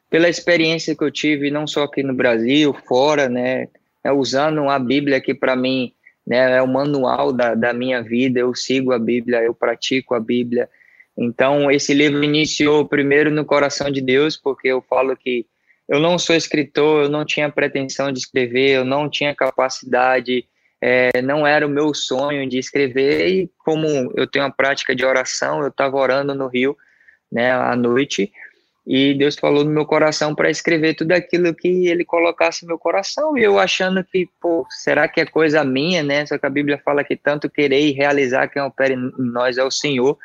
pela 0.09 0.27
experiência 0.27 0.95
que 0.95 1.03
eu 1.03 1.11
tive, 1.11 1.51
não 1.51 1.65
só 1.65 1.83
aqui 1.83 2.03
no 2.03 2.13
Brasil, 2.13 2.75
fora, 2.85 3.29
né, 3.29 3.67
é, 4.03 4.11
usando 4.11 4.67
a 4.69 4.79
Bíblia 4.79 5.21
que 5.21 5.33
para 5.33 5.55
mim 5.55 5.93
né, 6.25 6.57
é 6.57 6.61
o 6.61 6.67
manual 6.67 7.31
da, 7.31 7.53
da 7.55 7.73
minha 7.73 8.01
vida, 8.01 8.39
eu 8.39 8.53
sigo 8.55 8.91
a 8.91 8.99
Bíblia, 8.99 9.43
eu 9.43 9.53
pratico 9.53 10.15
a 10.15 10.19
Bíblia, 10.19 10.67
então, 11.17 11.71
esse 11.71 11.93
livro 11.93 12.23
iniciou 12.23 12.85
primeiro 12.85 13.31
no 13.31 13.43
coração 13.43 13.89
de 13.89 14.01
Deus, 14.01 14.37
porque 14.37 14.67
eu 14.67 14.81
falo 14.87 15.17
que 15.17 15.47
eu 15.89 15.99
não 15.99 16.19
sou 16.19 16.35
escritor, 16.35 17.05
eu 17.05 17.09
não 17.09 17.25
tinha 17.25 17.49
pretensão 17.49 18.11
de 18.11 18.19
escrever, 18.19 18.71
eu 18.71 18.85
não 18.85 19.09
tinha 19.09 19.33
capacidade, 19.33 20.45
é, 20.79 21.21
não 21.23 21.47
era 21.47 21.65
o 21.65 21.69
meu 21.69 21.93
sonho 21.93 22.47
de 22.47 22.59
escrever, 22.59 23.27
e 23.29 23.51
como 23.57 23.87
eu 24.15 24.27
tenho 24.27 24.45
uma 24.45 24.51
prática 24.51 24.95
de 24.95 25.03
oração, 25.03 25.61
eu 25.61 25.69
estava 25.69 25.97
orando 25.97 26.35
no 26.35 26.47
Rio, 26.47 26.77
né, 27.31 27.51
à 27.51 27.75
noite, 27.75 28.31
e 28.85 29.13
Deus 29.15 29.35
falou 29.35 29.63
no 29.63 29.71
meu 29.71 29.85
coração 29.85 30.35
para 30.35 30.51
escrever 30.51 30.93
tudo 30.93 31.13
aquilo 31.13 31.53
que 31.53 31.87
Ele 31.87 32.05
colocasse 32.05 32.61
no 32.63 32.67
meu 32.67 32.77
coração, 32.77 33.35
e 33.37 33.43
eu 33.43 33.57
achando 33.57 34.03
que, 34.03 34.29
pô, 34.39 34.67
será 34.69 35.07
que 35.07 35.21
é 35.21 35.25
coisa 35.25 35.63
minha, 35.63 36.03
né, 36.03 36.25
só 36.27 36.37
que 36.37 36.45
a 36.45 36.49
Bíblia 36.49 36.79
fala 36.83 37.03
que 37.03 37.15
tanto 37.15 37.49
querer 37.49 37.79
e 37.79 37.91
realizar 37.91 38.49
quem 38.49 38.61
opera 38.61 38.93
em 38.93 39.11
nós 39.17 39.57
é 39.57 39.63
o 39.63 39.71
Senhor, 39.71 40.17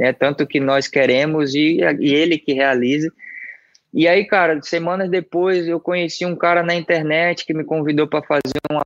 né? 0.00 0.14
Tanto 0.14 0.46
que 0.46 0.58
nós 0.58 0.88
queremos 0.88 1.54
e, 1.54 1.78
e 2.00 2.14
ele 2.14 2.38
que 2.38 2.54
realize. 2.54 3.12
E 3.92 4.08
aí, 4.08 4.24
cara, 4.24 4.58
semanas 4.62 5.10
depois 5.10 5.68
eu 5.68 5.78
conheci 5.78 6.24
um 6.24 6.34
cara 6.34 6.62
na 6.62 6.74
internet 6.74 7.44
que 7.44 7.52
me 7.52 7.64
convidou 7.64 8.08
para 8.08 8.22
fazer 8.22 8.58
uma 8.70 8.80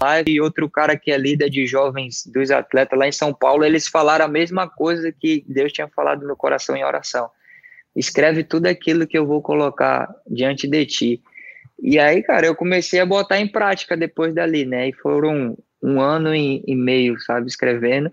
live 0.00 0.32
e 0.32 0.40
outro 0.40 0.68
cara 0.68 0.96
que 0.96 1.12
é 1.12 1.16
líder 1.16 1.50
de 1.50 1.66
jovens 1.66 2.26
dos 2.26 2.50
atletas 2.50 2.98
lá 2.98 3.06
em 3.06 3.12
São 3.12 3.32
Paulo, 3.32 3.64
eles 3.64 3.86
falaram 3.86 4.24
a 4.24 4.28
mesma 4.28 4.68
coisa 4.68 5.12
que 5.12 5.44
Deus 5.46 5.72
tinha 5.72 5.88
falado 5.88 6.20
no 6.22 6.26
meu 6.26 6.36
coração 6.36 6.76
em 6.76 6.84
oração. 6.84 7.30
Escreve 7.94 8.42
tudo 8.42 8.66
aquilo 8.66 9.06
que 9.06 9.16
eu 9.16 9.24
vou 9.24 9.40
colocar 9.40 10.12
diante 10.26 10.66
de 10.66 10.84
ti. 10.84 11.22
E 11.80 11.98
aí, 11.98 12.22
cara, 12.24 12.46
eu 12.46 12.56
comecei 12.56 12.98
a 12.98 13.06
botar 13.06 13.38
em 13.38 13.46
prática 13.46 13.96
depois 13.96 14.34
dali, 14.34 14.66
né? 14.66 14.88
E 14.88 14.92
foram 14.94 15.56
um 15.80 16.00
ano 16.00 16.34
e, 16.34 16.62
e 16.66 16.74
meio, 16.74 17.18
sabe, 17.20 17.46
escrevendo, 17.46 18.10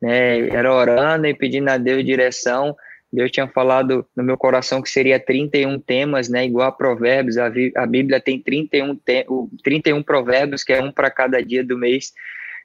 né? 0.00 0.48
Era 0.48 0.72
orando 0.72 1.26
e 1.26 1.34
pedindo 1.34 1.68
a 1.68 1.76
Deus 1.76 2.04
direção. 2.04 2.76
Deus 3.12 3.30
tinha 3.30 3.48
falado 3.48 4.06
no 4.14 4.22
meu 4.22 4.36
coração 4.36 4.82
que 4.82 4.90
seria 4.90 5.18
31 5.18 5.80
temas, 5.80 6.28
né? 6.28 6.44
Igual 6.44 6.68
a 6.68 6.72
Provérbios, 6.72 7.38
a, 7.38 7.50
a 7.76 7.86
Bíblia 7.86 8.20
tem 8.20 8.38
31, 8.38 8.96
te, 8.96 9.26
31 9.64 10.02
provérbios, 10.02 10.62
que 10.62 10.72
é 10.72 10.82
um 10.82 10.92
para 10.92 11.10
cada 11.10 11.42
dia 11.42 11.64
do 11.64 11.76
mês. 11.76 12.12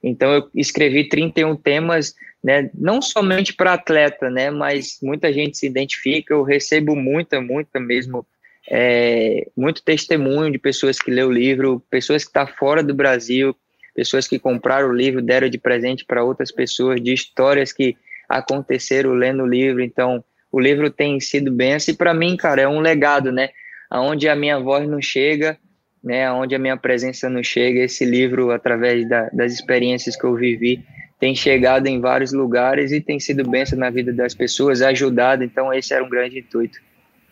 Então 0.04 0.34
eu 0.34 0.50
escrevi 0.54 1.08
31 1.08 1.56
temas, 1.56 2.14
né? 2.44 2.70
Não 2.74 3.02
somente 3.02 3.54
para 3.54 3.74
atleta, 3.74 4.30
né? 4.30 4.52
Mas 4.52 4.98
muita 5.02 5.32
gente 5.32 5.58
se 5.58 5.66
identifica. 5.66 6.34
Eu 6.34 6.44
recebo 6.44 6.94
muita, 6.94 7.40
muita 7.40 7.80
mesmo, 7.80 8.28
é, 8.70 9.48
muito 9.56 9.82
testemunho 9.82 10.52
de 10.52 10.60
pessoas 10.60 11.00
que 11.00 11.10
lê 11.10 11.24
o 11.24 11.32
livro, 11.32 11.82
pessoas 11.90 12.24
que 12.24 12.30
estão 12.30 12.46
tá 12.46 12.52
fora 12.52 12.84
do 12.84 12.94
Brasil, 12.94 13.56
pessoas 13.94 14.28
que 14.28 14.40
compraram 14.40 14.90
o 14.90 14.94
livro, 14.94 15.22
deram 15.22 15.50
de 15.50 15.58
presente 15.58 16.06
para 16.06 16.24
outras 16.24 16.52
pessoas, 16.52 17.02
de 17.02 17.14
histórias 17.14 17.72
que 17.72 17.96
aconteceram 18.28 19.12
lendo 19.14 19.44
o 19.44 19.48
livro. 19.48 19.82
Então 19.82 20.24
o 20.52 20.60
livro 20.60 20.90
tem 20.90 21.20
sido 21.20 21.52
benção 21.52 21.94
e 21.94 21.98
para 21.98 22.14
mim, 22.14 22.36
cara, 22.38 22.62
é 22.62 22.68
um 22.68 22.80
legado, 22.80 23.32
né? 23.32 23.50
Aonde 23.90 24.28
a 24.28 24.36
minha 24.36 24.60
voz 24.60 24.88
não 24.88 25.02
chega, 25.02 25.58
né? 26.04 26.26
Aonde 26.26 26.56
a 26.56 26.60
minha 26.60 26.78
presença 26.78 27.30
não 27.30 27.44
chega, 27.44 27.80
esse 27.80 28.04
livro, 28.06 28.52
através 28.52 29.08
da, 29.08 29.30
das 29.30 29.54
experiências 29.54 30.16
que 30.16 30.24
eu 30.24 30.36
vivi, 30.36 30.84
tem 31.20 31.34
chegado 31.36 31.88
em 31.88 32.02
vários 32.02 32.34
lugares 32.34 32.92
e 32.92 33.00
tem 33.00 33.20
sido 33.20 33.50
benção 33.50 33.80
na 33.80 33.90
vida 33.90 34.12
das 34.12 34.34
pessoas, 34.34 34.82
ajudado. 34.82 35.44
Então, 35.44 35.74
esse 35.74 35.94
era 35.94 36.04
um 36.04 36.10
grande 36.10 36.40
intuito. 36.40 36.80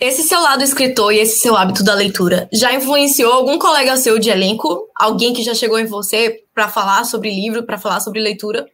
Esse 0.02 0.24
seu 0.24 0.42
lado 0.42 0.64
escritor 0.64 1.14
e 1.14 1.20
esse 1.20 1.40
seu 1.40 1.56
hábito 1.56 1.84
da 1.84 1.94
leitura 1.94 2.50
já 2.52 2.74
influenciou 2.74 3.32
algum 3.32 3.60
colega 3.60 3.96
seu 3.96 4.18
de 4.18 4.30
elenco? 4.30 4.90
Alguém 4.96 5.32
que 5.32 5.44
já 5.44 5.54
chegou 5.54 5.80
em 5.80 5.86
você 5.86 6.44
para 6.54 6.68
falar 6.68 7.04
sobre 7.04 7.30
livro, 7.30 7.64
para 7.64 7.78
falar 7.78 8.00
sobre 8.00 8.20
leitura? 8.20 8.68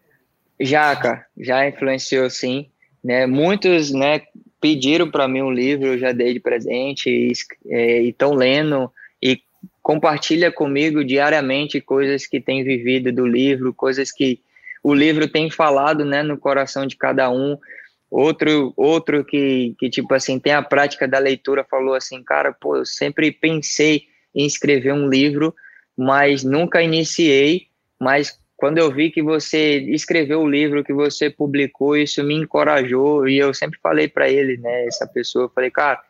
Já, 0.60 0.96
cara, 0.96 1.26
já 1.38 1.68
influenciou 1.68 2.30
sim 2.30 2.70
né? 3.08 3.26
Muitos, 3.26 3.92
né, 3.92 4.22
pediram 4.60 5.10
para 5.10 5.30
mim 5.30 5.42
um 5.42 5.52
livro, 5.52 5.88
eu 5.88 5.98
já 5.98 6.12
dei 6.12 6.34
de 6.34 6.42
presente 6.42 7.10
e 7.10 7.32
é, 7.70 8.02
estão 8.02 8.34
lendo 8.34 8.92
e 9.24 9.42
compartilha 9.82 10.52
comigo 10.52 11.06
diariamente 11.06 11.80
coisas 11.80 12.28
que 12.28 12.42
tem 12.42 12.66
vivido 12.66 13.12
do 13.12 13.26
livro, 13.26 13.74
coisas 13.74 14.12
que 14.12 14.42
o 14.84 14.94
livro 14.94 15.28
tem 15.28 15.50
falado, 15.50 16.04
né, 16.04 16.22
no 16.22 16.38
coração 16.38 16.86
de 16.86 16.98
cada 16.98 17.30
um. 17.30 17.58
Outro, 18.10 18.74
outro 18.78 19.26
que, 19.26 19.76
que 19.78 19.89
tipo 19.89 20.14
assim 20.14 20.39
tem 20.39 20.53
a 20.53 20.62
prática 20.62 21.08
da 21.08 21.20
leitura 21.20 21.66
falou 21.70 21.93
assim, 21.93 22.24
cara, 22.24 22.53
pô, 22.53 22.78
eu 22.78 22.86
sempre 22.86 23.32
pensei 23.32 24.03
em 24.34 24.45
escrever 24.45 24.93
um 24.93 25.10
livro, 25.10 25.53
mas 25.95 26.43
nunca 26.43 26.82
iniciei, 26.82 27.68
mas 27.99 28.39
quando 28.55 28.78
eu 28.78 28.91
vi 28.91 29.12
que 29.12 29.22
você 29.22 29.80
escreveu 29.80 30.41
o 30.41 30.49
livro, 30.49 30.84
que 30.84 30.93
você 30.93 31.30
publicou, 31.30 31.97
isso 31.97 32.24
me 32.24 32.34
encorajou 32.34 33.28
e 33.28 33.38
eu 33.38 33.53
sempre 33.53 33.80
falei 33.82 34.08
para 34.08 34.30
ele, 34.30 34.58
né, 34.58 34.86
essa 34.86 35.05
pessoa, 35.05 35.45
eu 35.45 35.49
falei, 35.49 35.70
cara, 35.70 36.01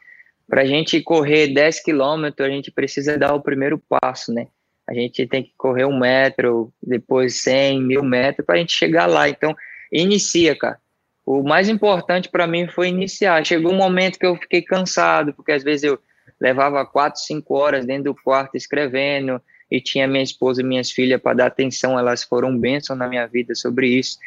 para 0.47 0.61
a 0.61 0.65
gente 0.65 1.01
correr 1.01 1.47
10 1.47 1.83
quilômetros, 1.83 2.47
a 2.47 2.51
gente 2.51 2.71
precisa 2.71 3.17
dar 3.17 3.33
o 3.33 3.41
primeiro 3.41 3.81
passo, 3.89 4.33
né? 4.33 4.47
A 4.87 4.93
gente 4.93 5.27
tem 5.27 5.43
que 5.43 5.51
correr 5.57 5.83
um 5.83 5.99
metro, 5.99 6.71
depois 6.81 7.41
100, 7.41 7.81
mil 7.81 8.01
metros 8.01 8.45
para 8.45 8.55
a 8.55 8.57
gente 8.57 8.71
chegar 8.71 9.05
lá. 9.05 9.27
Então, 9.27 9.53
inicia, 9.91 10.55
cara. 10.55 10.79
O 11.27 11.43
mais 11.43 11.67
importante 11.67 12.29
para 12.29 12.47
mim 12.47 12.69
foi 12.69 12.87
iniciar. 12.87 13.45
Chegou 13.45 13.73
um 13.73 13.75
momento 13.75 14.17
que 14.17 14.25
eu 14.25 14.37
fiquei 14.37 14.61
cansado, 14.61 15.33
porque 15.33 15.51
às 15.51 15.61
vezes 15.61 15.83
eu 15.83 15.99
levava 16.39 16.85
quatro, 16.85 17.19
cinco 17.19 17.55
horas 17.55 17.85
dentro 17.85 18.05
do 18.05 18.15
quarto 18.15 18.55
escrevendo, 18.55 19.41
e 19.69 19.81
tinha 19.81 20.07
minha 20.07 20.23
esposa 20.23 20.61
e 20.61 20.63
minhas 20.63 20.89
filhas 20.89 21.21
para 21.21 21.35
dar 21.35 21.47
atenção, 21.47 21.99
elas 21.99 22.23
foram 22.23 22.57
bênção 22.57 22.95
na 22.95 23.09
minha 23.09 23.27
vida 23.27 23.53
sobre 23.55 23.89
isso. 23.89 24.17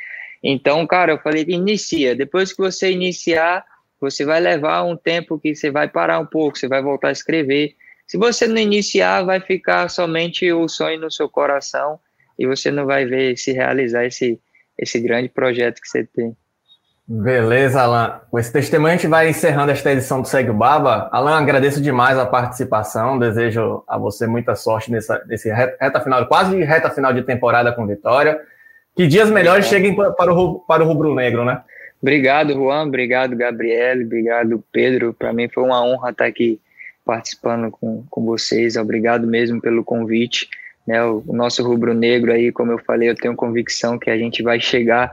Então, 0.42 0.86
cara, 0.86 1.12
eu 1.12 1.18
falei, 1.18 1.42
inicia. 1.48 2.14
Depois 2.14 2.52
que 2.52 2.58
você 2.58 2.92
iniciar, 2.92 3.64
você 3.98 4.22
vai 4.22 4.38
levar 4.38 4.82
um 4.82 4.94
tempo 4.94 5.38
que 5.38 5.54
você 5.54 5.70
vai 5.70 5.88
parar 5.88 6.18
um 6.18 6.26
pouco, 6.26 6.58
você 6.58 6.68
vai 6.68 6.82
voltar 6.82 7.08
a 7.08 7.12
escrever. 7.12 7.76
Se 8.06 8.18
você 8.18 8.46
não 8.46 8.58
iniciar, 8.58 9.22
vai 9.22 9.40
ficar 9.40 9.88
somente 9.88 10.52
o 10.52 10.68
sonho 10.68 11.00
no 11.00 11.10
seu 11.10 11.30
coração 11.30 11.98
e 12.38 12.46
você 12.46 12.70
não 12.70 12.84
vai 12.84 13.06
ver 13.06 13.38
se 13.38 13.52
realizar 13.52 14.04
esse, 14.04 14.38
esse 14.76 15.00
grande 15.00 15.30
projeto 15.30 15.80
que 15.80 15.88
você 15.88 16.04
tem. 16.04 16.36
Beleza, 17.12 17.82
Alan. 17.82 18.20
Com 18.30 18.38
esse 18.38 18.52
testemunho, 18.52 18.92
a 18.92 18.96
gente 18.96 19.08
vai 19.08 19.28
encerrando 19.28 19.72
esta 19.72 19.90
edição 19.90 20.22
do 20.22 20.28
Segue 20.28 20.50
o 20.50 20.54
Baba. 20.54 21.08
Alan, 21.10 21.40
agradeço 21.40 21.82
demais 21.82 22.16
a 22.16 22.24
participação. 22.24 23.18
Desejo 23.18 23.82
a 23.88 23.98
você 23.98 24.28
muita 24.28 24.54
sorte 24.54 24.92
nessa, 24.92 25.20
nesse 25.26 25.50
reta 25.50 26.00
final, 26.00 26.24
quase 26.28 26.62
reta 26.62 26.88
final 26.88 27.12
de 27.12 27.22
temporada 27.22 27.72
com 27.72 27.84
vitória. 27.84 28.40
Que 28.94 29.08
dias 29.08 29.28
melhores 29.28 29.66
cheguem 29.66 29.96
para 29.96 30.32
o, 30.32 30.60
para 30.60 30.84
o 30.84 30.86
Rubro 30.86 31.12
Negro, 31.12 31.44
né? 31.44 31.62
Obrigado, 32.00 32.54
Juan. 32.54 32.84
Obrigado, 32.84 33.34
Gabriel. 33.34 34.02
Obrigado, 34.02 34.64
Pedro. 34.70 35.12
Para 35.12 35.32
mim 35.32 35.48
foi 35.48 35.64
uma 35.64 35.84
honra 35.84 36.10
estar 36.10 36.26
aqui 36.26 36.60
participando 37.04 37.72
com, 37.72 38.04
com 38.08 38.24
vocês. 38.24 38.76
Obrigado 38.76 39.26
mesmo 39.26 39.60
pelo 39.60 39.82
convite. 39.82 40.48
Né? 40.86 41.02
O, 41.02 41.24
o 41.26 41.34
nosso 41.34 41.60
Rubro 41.66 41.92
Negro 41.92 42.32
aí, 42.32 42.52
como 42.52 42.70
eu 42.70 42.78
falei, 42.78 43.10
eu 43.10 43.16
tenho 43.16 43.34
convicção 43.34 43.98
que 43.98 44.10
a 44.10 44.16
gente 44.16 44.44
vai 44.44 44.60
chegar 44.60 45.10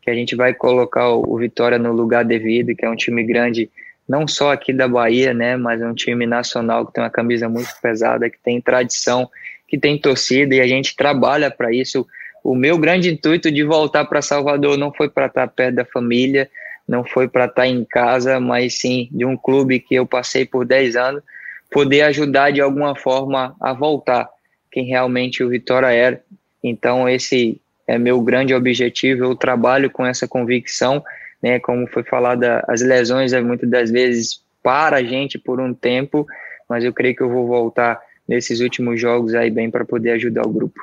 que 0.00 0.10
a 0.10 0.14
gente 0.14 0.34
vai 0.34 0.54
colocar 0.54 1.08
o, 1.10 1.36
Vitória 1.36 1.78
no 1.78 1.92
lugar 1.92 2.24
devido, 2.24 2.74
que 2.74 2.84
é 2.84 2.90
um 2.90 2.96
time 2.96 3.22
grande, 3.22 3.70
não 4.08 4.26
só 4.26 4.52
aqui 4.52 4.72
da 4.72 4.88
Bahia, 4.88 5.32
né, 5.34 5.56
mas 5.56 5.80
é 5.80 5.86
um 5.86 5.94
time 5.94 6.26
nacional 6.26 6.86
que 6.86 6.92
tem 6.92 7.04
uma 7.04 7.10
camisa 7.10 7.48
muito 7.48 7.70
pesada, 7.82 8.28
que 8.28 8.38
tem 8.38 8.60
tradição, 8.60 9.28
que 9.68 9.78
tem 9.78 9.98
torcida 9.98 10.54
e 10.54 10.60
a 10.60 10.66
gente 10.66 10.96
trabalha 10.96 11.50
para 11.50 11.72
isso. 11.72 12.06
O 12.42 12.54
meu 12.54 12.78
grande 12.78 13.10
intuito 13.10 13.50
de 13.50 13.62
voltar 13.62 14.04
para 14.06 14.22
Salvador 14.22 14.76
não 14.76 14.92
foi 14.92 15.08
para 15.08 15.26
estar 15.26 15.46
perto 15.48 15.76
da 15.76 15.84
família, 15.84 16.50
não 16.88 17.04
foi 17.04 17.28
para 17.28 17.44
estar 17.44 17.66
em 17.66 17.84
casa, 17.84 18.40
mas 18.40 18.74
sim 18.74 19.08
de 19.12 19.24
um 19.24 19.36
clube 19.36 19.78
que 19.78 19.94
eu 19.94 20.06
passei 20.06 20.44
por 20.44 20.64
10 20.66 20.96
anos, 20.96 21.22
poder 21.70 22.02
ajudar 22.02 22.50
de 22.50 22.60
alguma 22.60 22.96
forma 22.96 23.54
a 23.60 23.72
voltar 23.72 24.28
quem 24.70 24.86
realmente 24.86 25.42
o 25.42 25.48
Vitória 25.48 25.88
era. 25.88 26.20
Então, 26.62 27.08
esse 27.08 27.60
é 27.90 27.98
meu 27.98 28.20
grande 28.20 28.54
objetivo, 28.54 29.24
eu 29.24 29.34
trabalho 29.34 29.90
com 29.90 30.06
essa 30.06 30.28
convicção, 30.28 31.02
né, 31.42 31.58
como 31.58 31.88
foi 31.88 32.04
falado, 32.04 32.44
as 32.68 32.82
lesões 32.82 33.32
é 33.32 33.40
muitas 33.40 33.68
das 33.68 33.90
vezes 33.90 34.40
para 34.62 34.98
a 34.98 35.02
gente 35.02 35.38
por 35.38 35.60
um 35.60 35.74
tempo, 35.74 36.24
mas 36.68 36.84
eu 36.84 36.92
creio 36.92 37.16
que 37.16 37.22
eu 37.22 37.28
vou 37.28 37.48
voltar 37.48 38.00
nesses 38.28 38.60
últimos 38.60 39.00
jogos 39.00 39.34
aí 39.34 39.50
bem 39.50 39.68
para 39.70 39.84
poder 39.84 40.12
ajudar 40.12 40.46
o 40.46 40.52
grupo. 40.52 40.78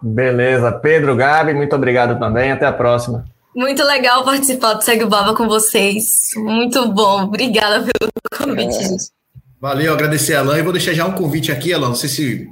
Beleza, 0.00 0.70
Pedro, 0.70 1.16
Gabi, 1.16 1.54
muito 1.54 1.74
obrigado 1.74 2.18
também, 2.20 2.52
até 2.52 2.66
a 2.66 2.72
próxima. 2.72 3.24
Muito 3.52 3.82
legal 3.82 4.24
participar 4.24 4.74
do 4.74 4.84
Segue 4.84 5.02
o 5.02 5.08
Baba 5.08 5.34
com 5.34 5.48
vocês, 5.48 6.30
muito 6.36 6.86
bom, 6.92 7.24
obrigada 7.24 7.84
pelo 7.84 8.12
convite, 8.38 8.76
é. 8.76 8.96
Valeu, 9.60 9.92
agradecer 9.92 10.34
a 10.34 10.40
Alan, 10.40 10.58
e 10.58 10.62
vou 10.62 10.72
deixar 10.72 10.92
já 10.92 11.04
um 11.04 11.12
convite 11.12 11.50
aqui, 11.50 11.72
Alan, 11.72 11.88
não 11.88 11.94
sei 11.96 12.08
se 12.08 12.50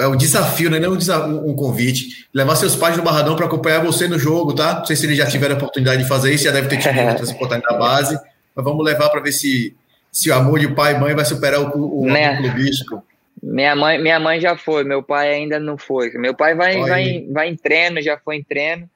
é 0.00 0.08
um 0.08 0.16
desafio, 0.16 0.70
né? 0.70 0.78
Não 0.78 0.92
um, 0.92 1.50
um 1.50 1.56
convite. 1.56 2.26
Levar 2.32 2.56
seus 2.56 2.76
pais 2.76 2.96
no 2.96 3.02
Barradão 3.02 3.36
para 3.36 3.46
acompanhar 3.46 3.82
você 3.84 4.06
no 4.06 4.18
jogo, 4.18 4.54
tá? 4.54 4.78
Não 4.78 4.84
sei 4.84 4.96
se 4.96 5.06
eles 5.06 5.16
já 5.16 5.26
tiveram 5.26 5.54
a 5.54 5.58
oportunidade 5.58 6.02
de 6.02 6.08
fazer 6.08 6.32
isso, 6.32 6.44
já 6.44 6.52
deve 6.52 6.68
ter 6.68 6.78
tido 6.78 6.98
outras 7.00 7.30
oportunidades 7.30 7.70
na 7.70 7.78
base. 7.78 8.20
Mas 8.54 8.64
vamos 8.64 8.84
levar 8.84 9.08
para 9.10 9.20
ver 9.20 9.32
se, 9.32 9.76
se 10.10 10.30
o 10.30 10.34
amor 10.34 10.58
de 10.58 10.68
pai 10.68 10.94
e 10.94 10.98
mãe 10.98 11.14
vai 11.14 11.24
superar 11.24 11.60
o, 11.60 12.00
o 12.00 12.06
né? 12.06 12.36
clubístico. 12.36 13.02
Minha 13.42 13.76
mãe, 13.76 14.00
minha 14.00 14.18
mãe 14.18 14.40
já 14.40 14.56
foi, 14.56 14.82
meu 14.84 15.02
pai 15.02 15.32
ainda 15.32 15.60
não 15.60 15.78
foi. 15.78 16.10
Meu 16.12 16.34
pai 16.34 16.54
vai, 16.54 16.80
vai, 16.80 17.26
vai 17.30 17.48
em 17.48 17.56
treino, 17.56 18.02
já 18.02 18.18
foi 18.18 18.36
em 18.36 18.42
treino. 18.42 18.88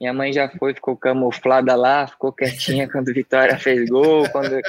Minha 0.00 0.12
mãe 0.12 0.32
já 0.32 0.48
foi, 0.48 0.74
ficou 0.74 0.96
camuflada 0.96 1.74
lá, 1.74 2.06
ficou 2.06 2.32
quietinha 2.32 2.86
quando 2.90 3.12
Vitória 3.12 3.58
fez 3.58 3.88
gol. 3.88 4.28
Quando... 4.30 4.60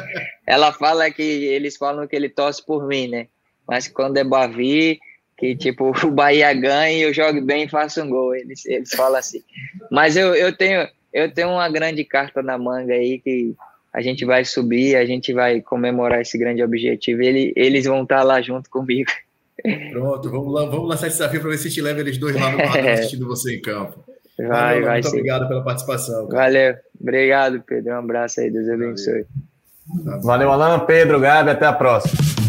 Ela 0.48 0.74
fala 0.74 1.12
que 1.12 1.22
eles 1.22 1.78
falam 1.78 2.08
que 2.08 2.16
ele 2.16 2.30
torce 2.30 2.66
por 2.66 2.88
mim, 2.88 3.08
né? 3.08 3.28
Mas 3.68 3.88
quando 3.88 4.18
é 4.18 4.24
Bavi, 4.24 5.00
que 5.40 5.56
tipo 5.56 5.92
o 6.06 6.12
Bahia 6.12 6.54
ganha 6.54 6.92
e 6.92 7.02
eu 7.02 7.14
jogo 7.14 7.42
bem 7.42 7.64
e 7.64 7.70
faço 7.70 8.02
um 8.02 8.10
gol. 8.10 8.36
Eles, 8.36 8.66
eles 8.66 8.92
falam 8.92 9.18
assim. 9.18 9.42
Mas 9.90 10.18
eu, 10.18 10.36
eu 10.36 10.56
tenho 10.56 10.88
eu 11.12 11.32
tenho 11.32 11.50
uma 11.50 11.70
grande 11.70 12.04
carta 12.04 12.44
na 12.44 12.58
manga 12.58 12.94
aí 12.94 13.20
que 13.20 13.56
a 13.92 14.02
gente 14.02 14.24
vai 14.26 14.46
subir, 14.46 14.96
a 14.96 15.06
gente 15.06 15.34
vai 15.34 15.62
comemorar 15.62 16.22
esse 16.22 16.38
grande 16.38 16.62
objetivo. 16.62 17.24
Ele, 17.24 17.52
eles 17.56 17.86
vão 17.86 18.04
estar 18.04 18.22
lá 18.22 18.40
junto 18.42 18.70
comigo. 18.70 19.10
Pronto, 19.92 20.30
vamos 20.30 20.54
lá, 20.54 20.66
vamos 20.66 20.88
lançar 20.88 21.08
esse 21.08 21.18
desafio 21.18 21.42
para 21.42 21.50
ver 21.50 21.58
se 21.58 21.70
te 21.70 21.82
leva 21.82 22.00
eles 22.00 22.18
dois 22.18 22.36
lá 22.36 22.52
no 22.52 22.58
quadro 22.58 22.88
assistindo 22.92 23.26
você 23.26 23.56
em 23.56 23.62
campo. 23.62 24.04
Vai, 24.38 24.48
Valeu, 24.48 24.84
vai. 24.84 24.94
Muito 24.94 25.10
sim. 25.10 25.18
obrigado 25.18 25.48
pela 25.48 25.64
participação. 25.64 26.28
Cara. 26.30 26.44
Valeu, 26.44 26.76
obrigado, 27.02 27.64
Pedro. 27.66 27.94
Um 27.94 27.98
abraço 27.98 28.40
aí, 28.40 28.52
Deus 28.52 28.70
abençoe. 28.70 29.26
Valeu, 30.22 30.52
Alan, 30.52 30.80
Pedro, 30.86 31.20
Gabi, 31.20 31.50
até 31.50 31.66
a 31.66 31.74
próxima. 31.74 32.49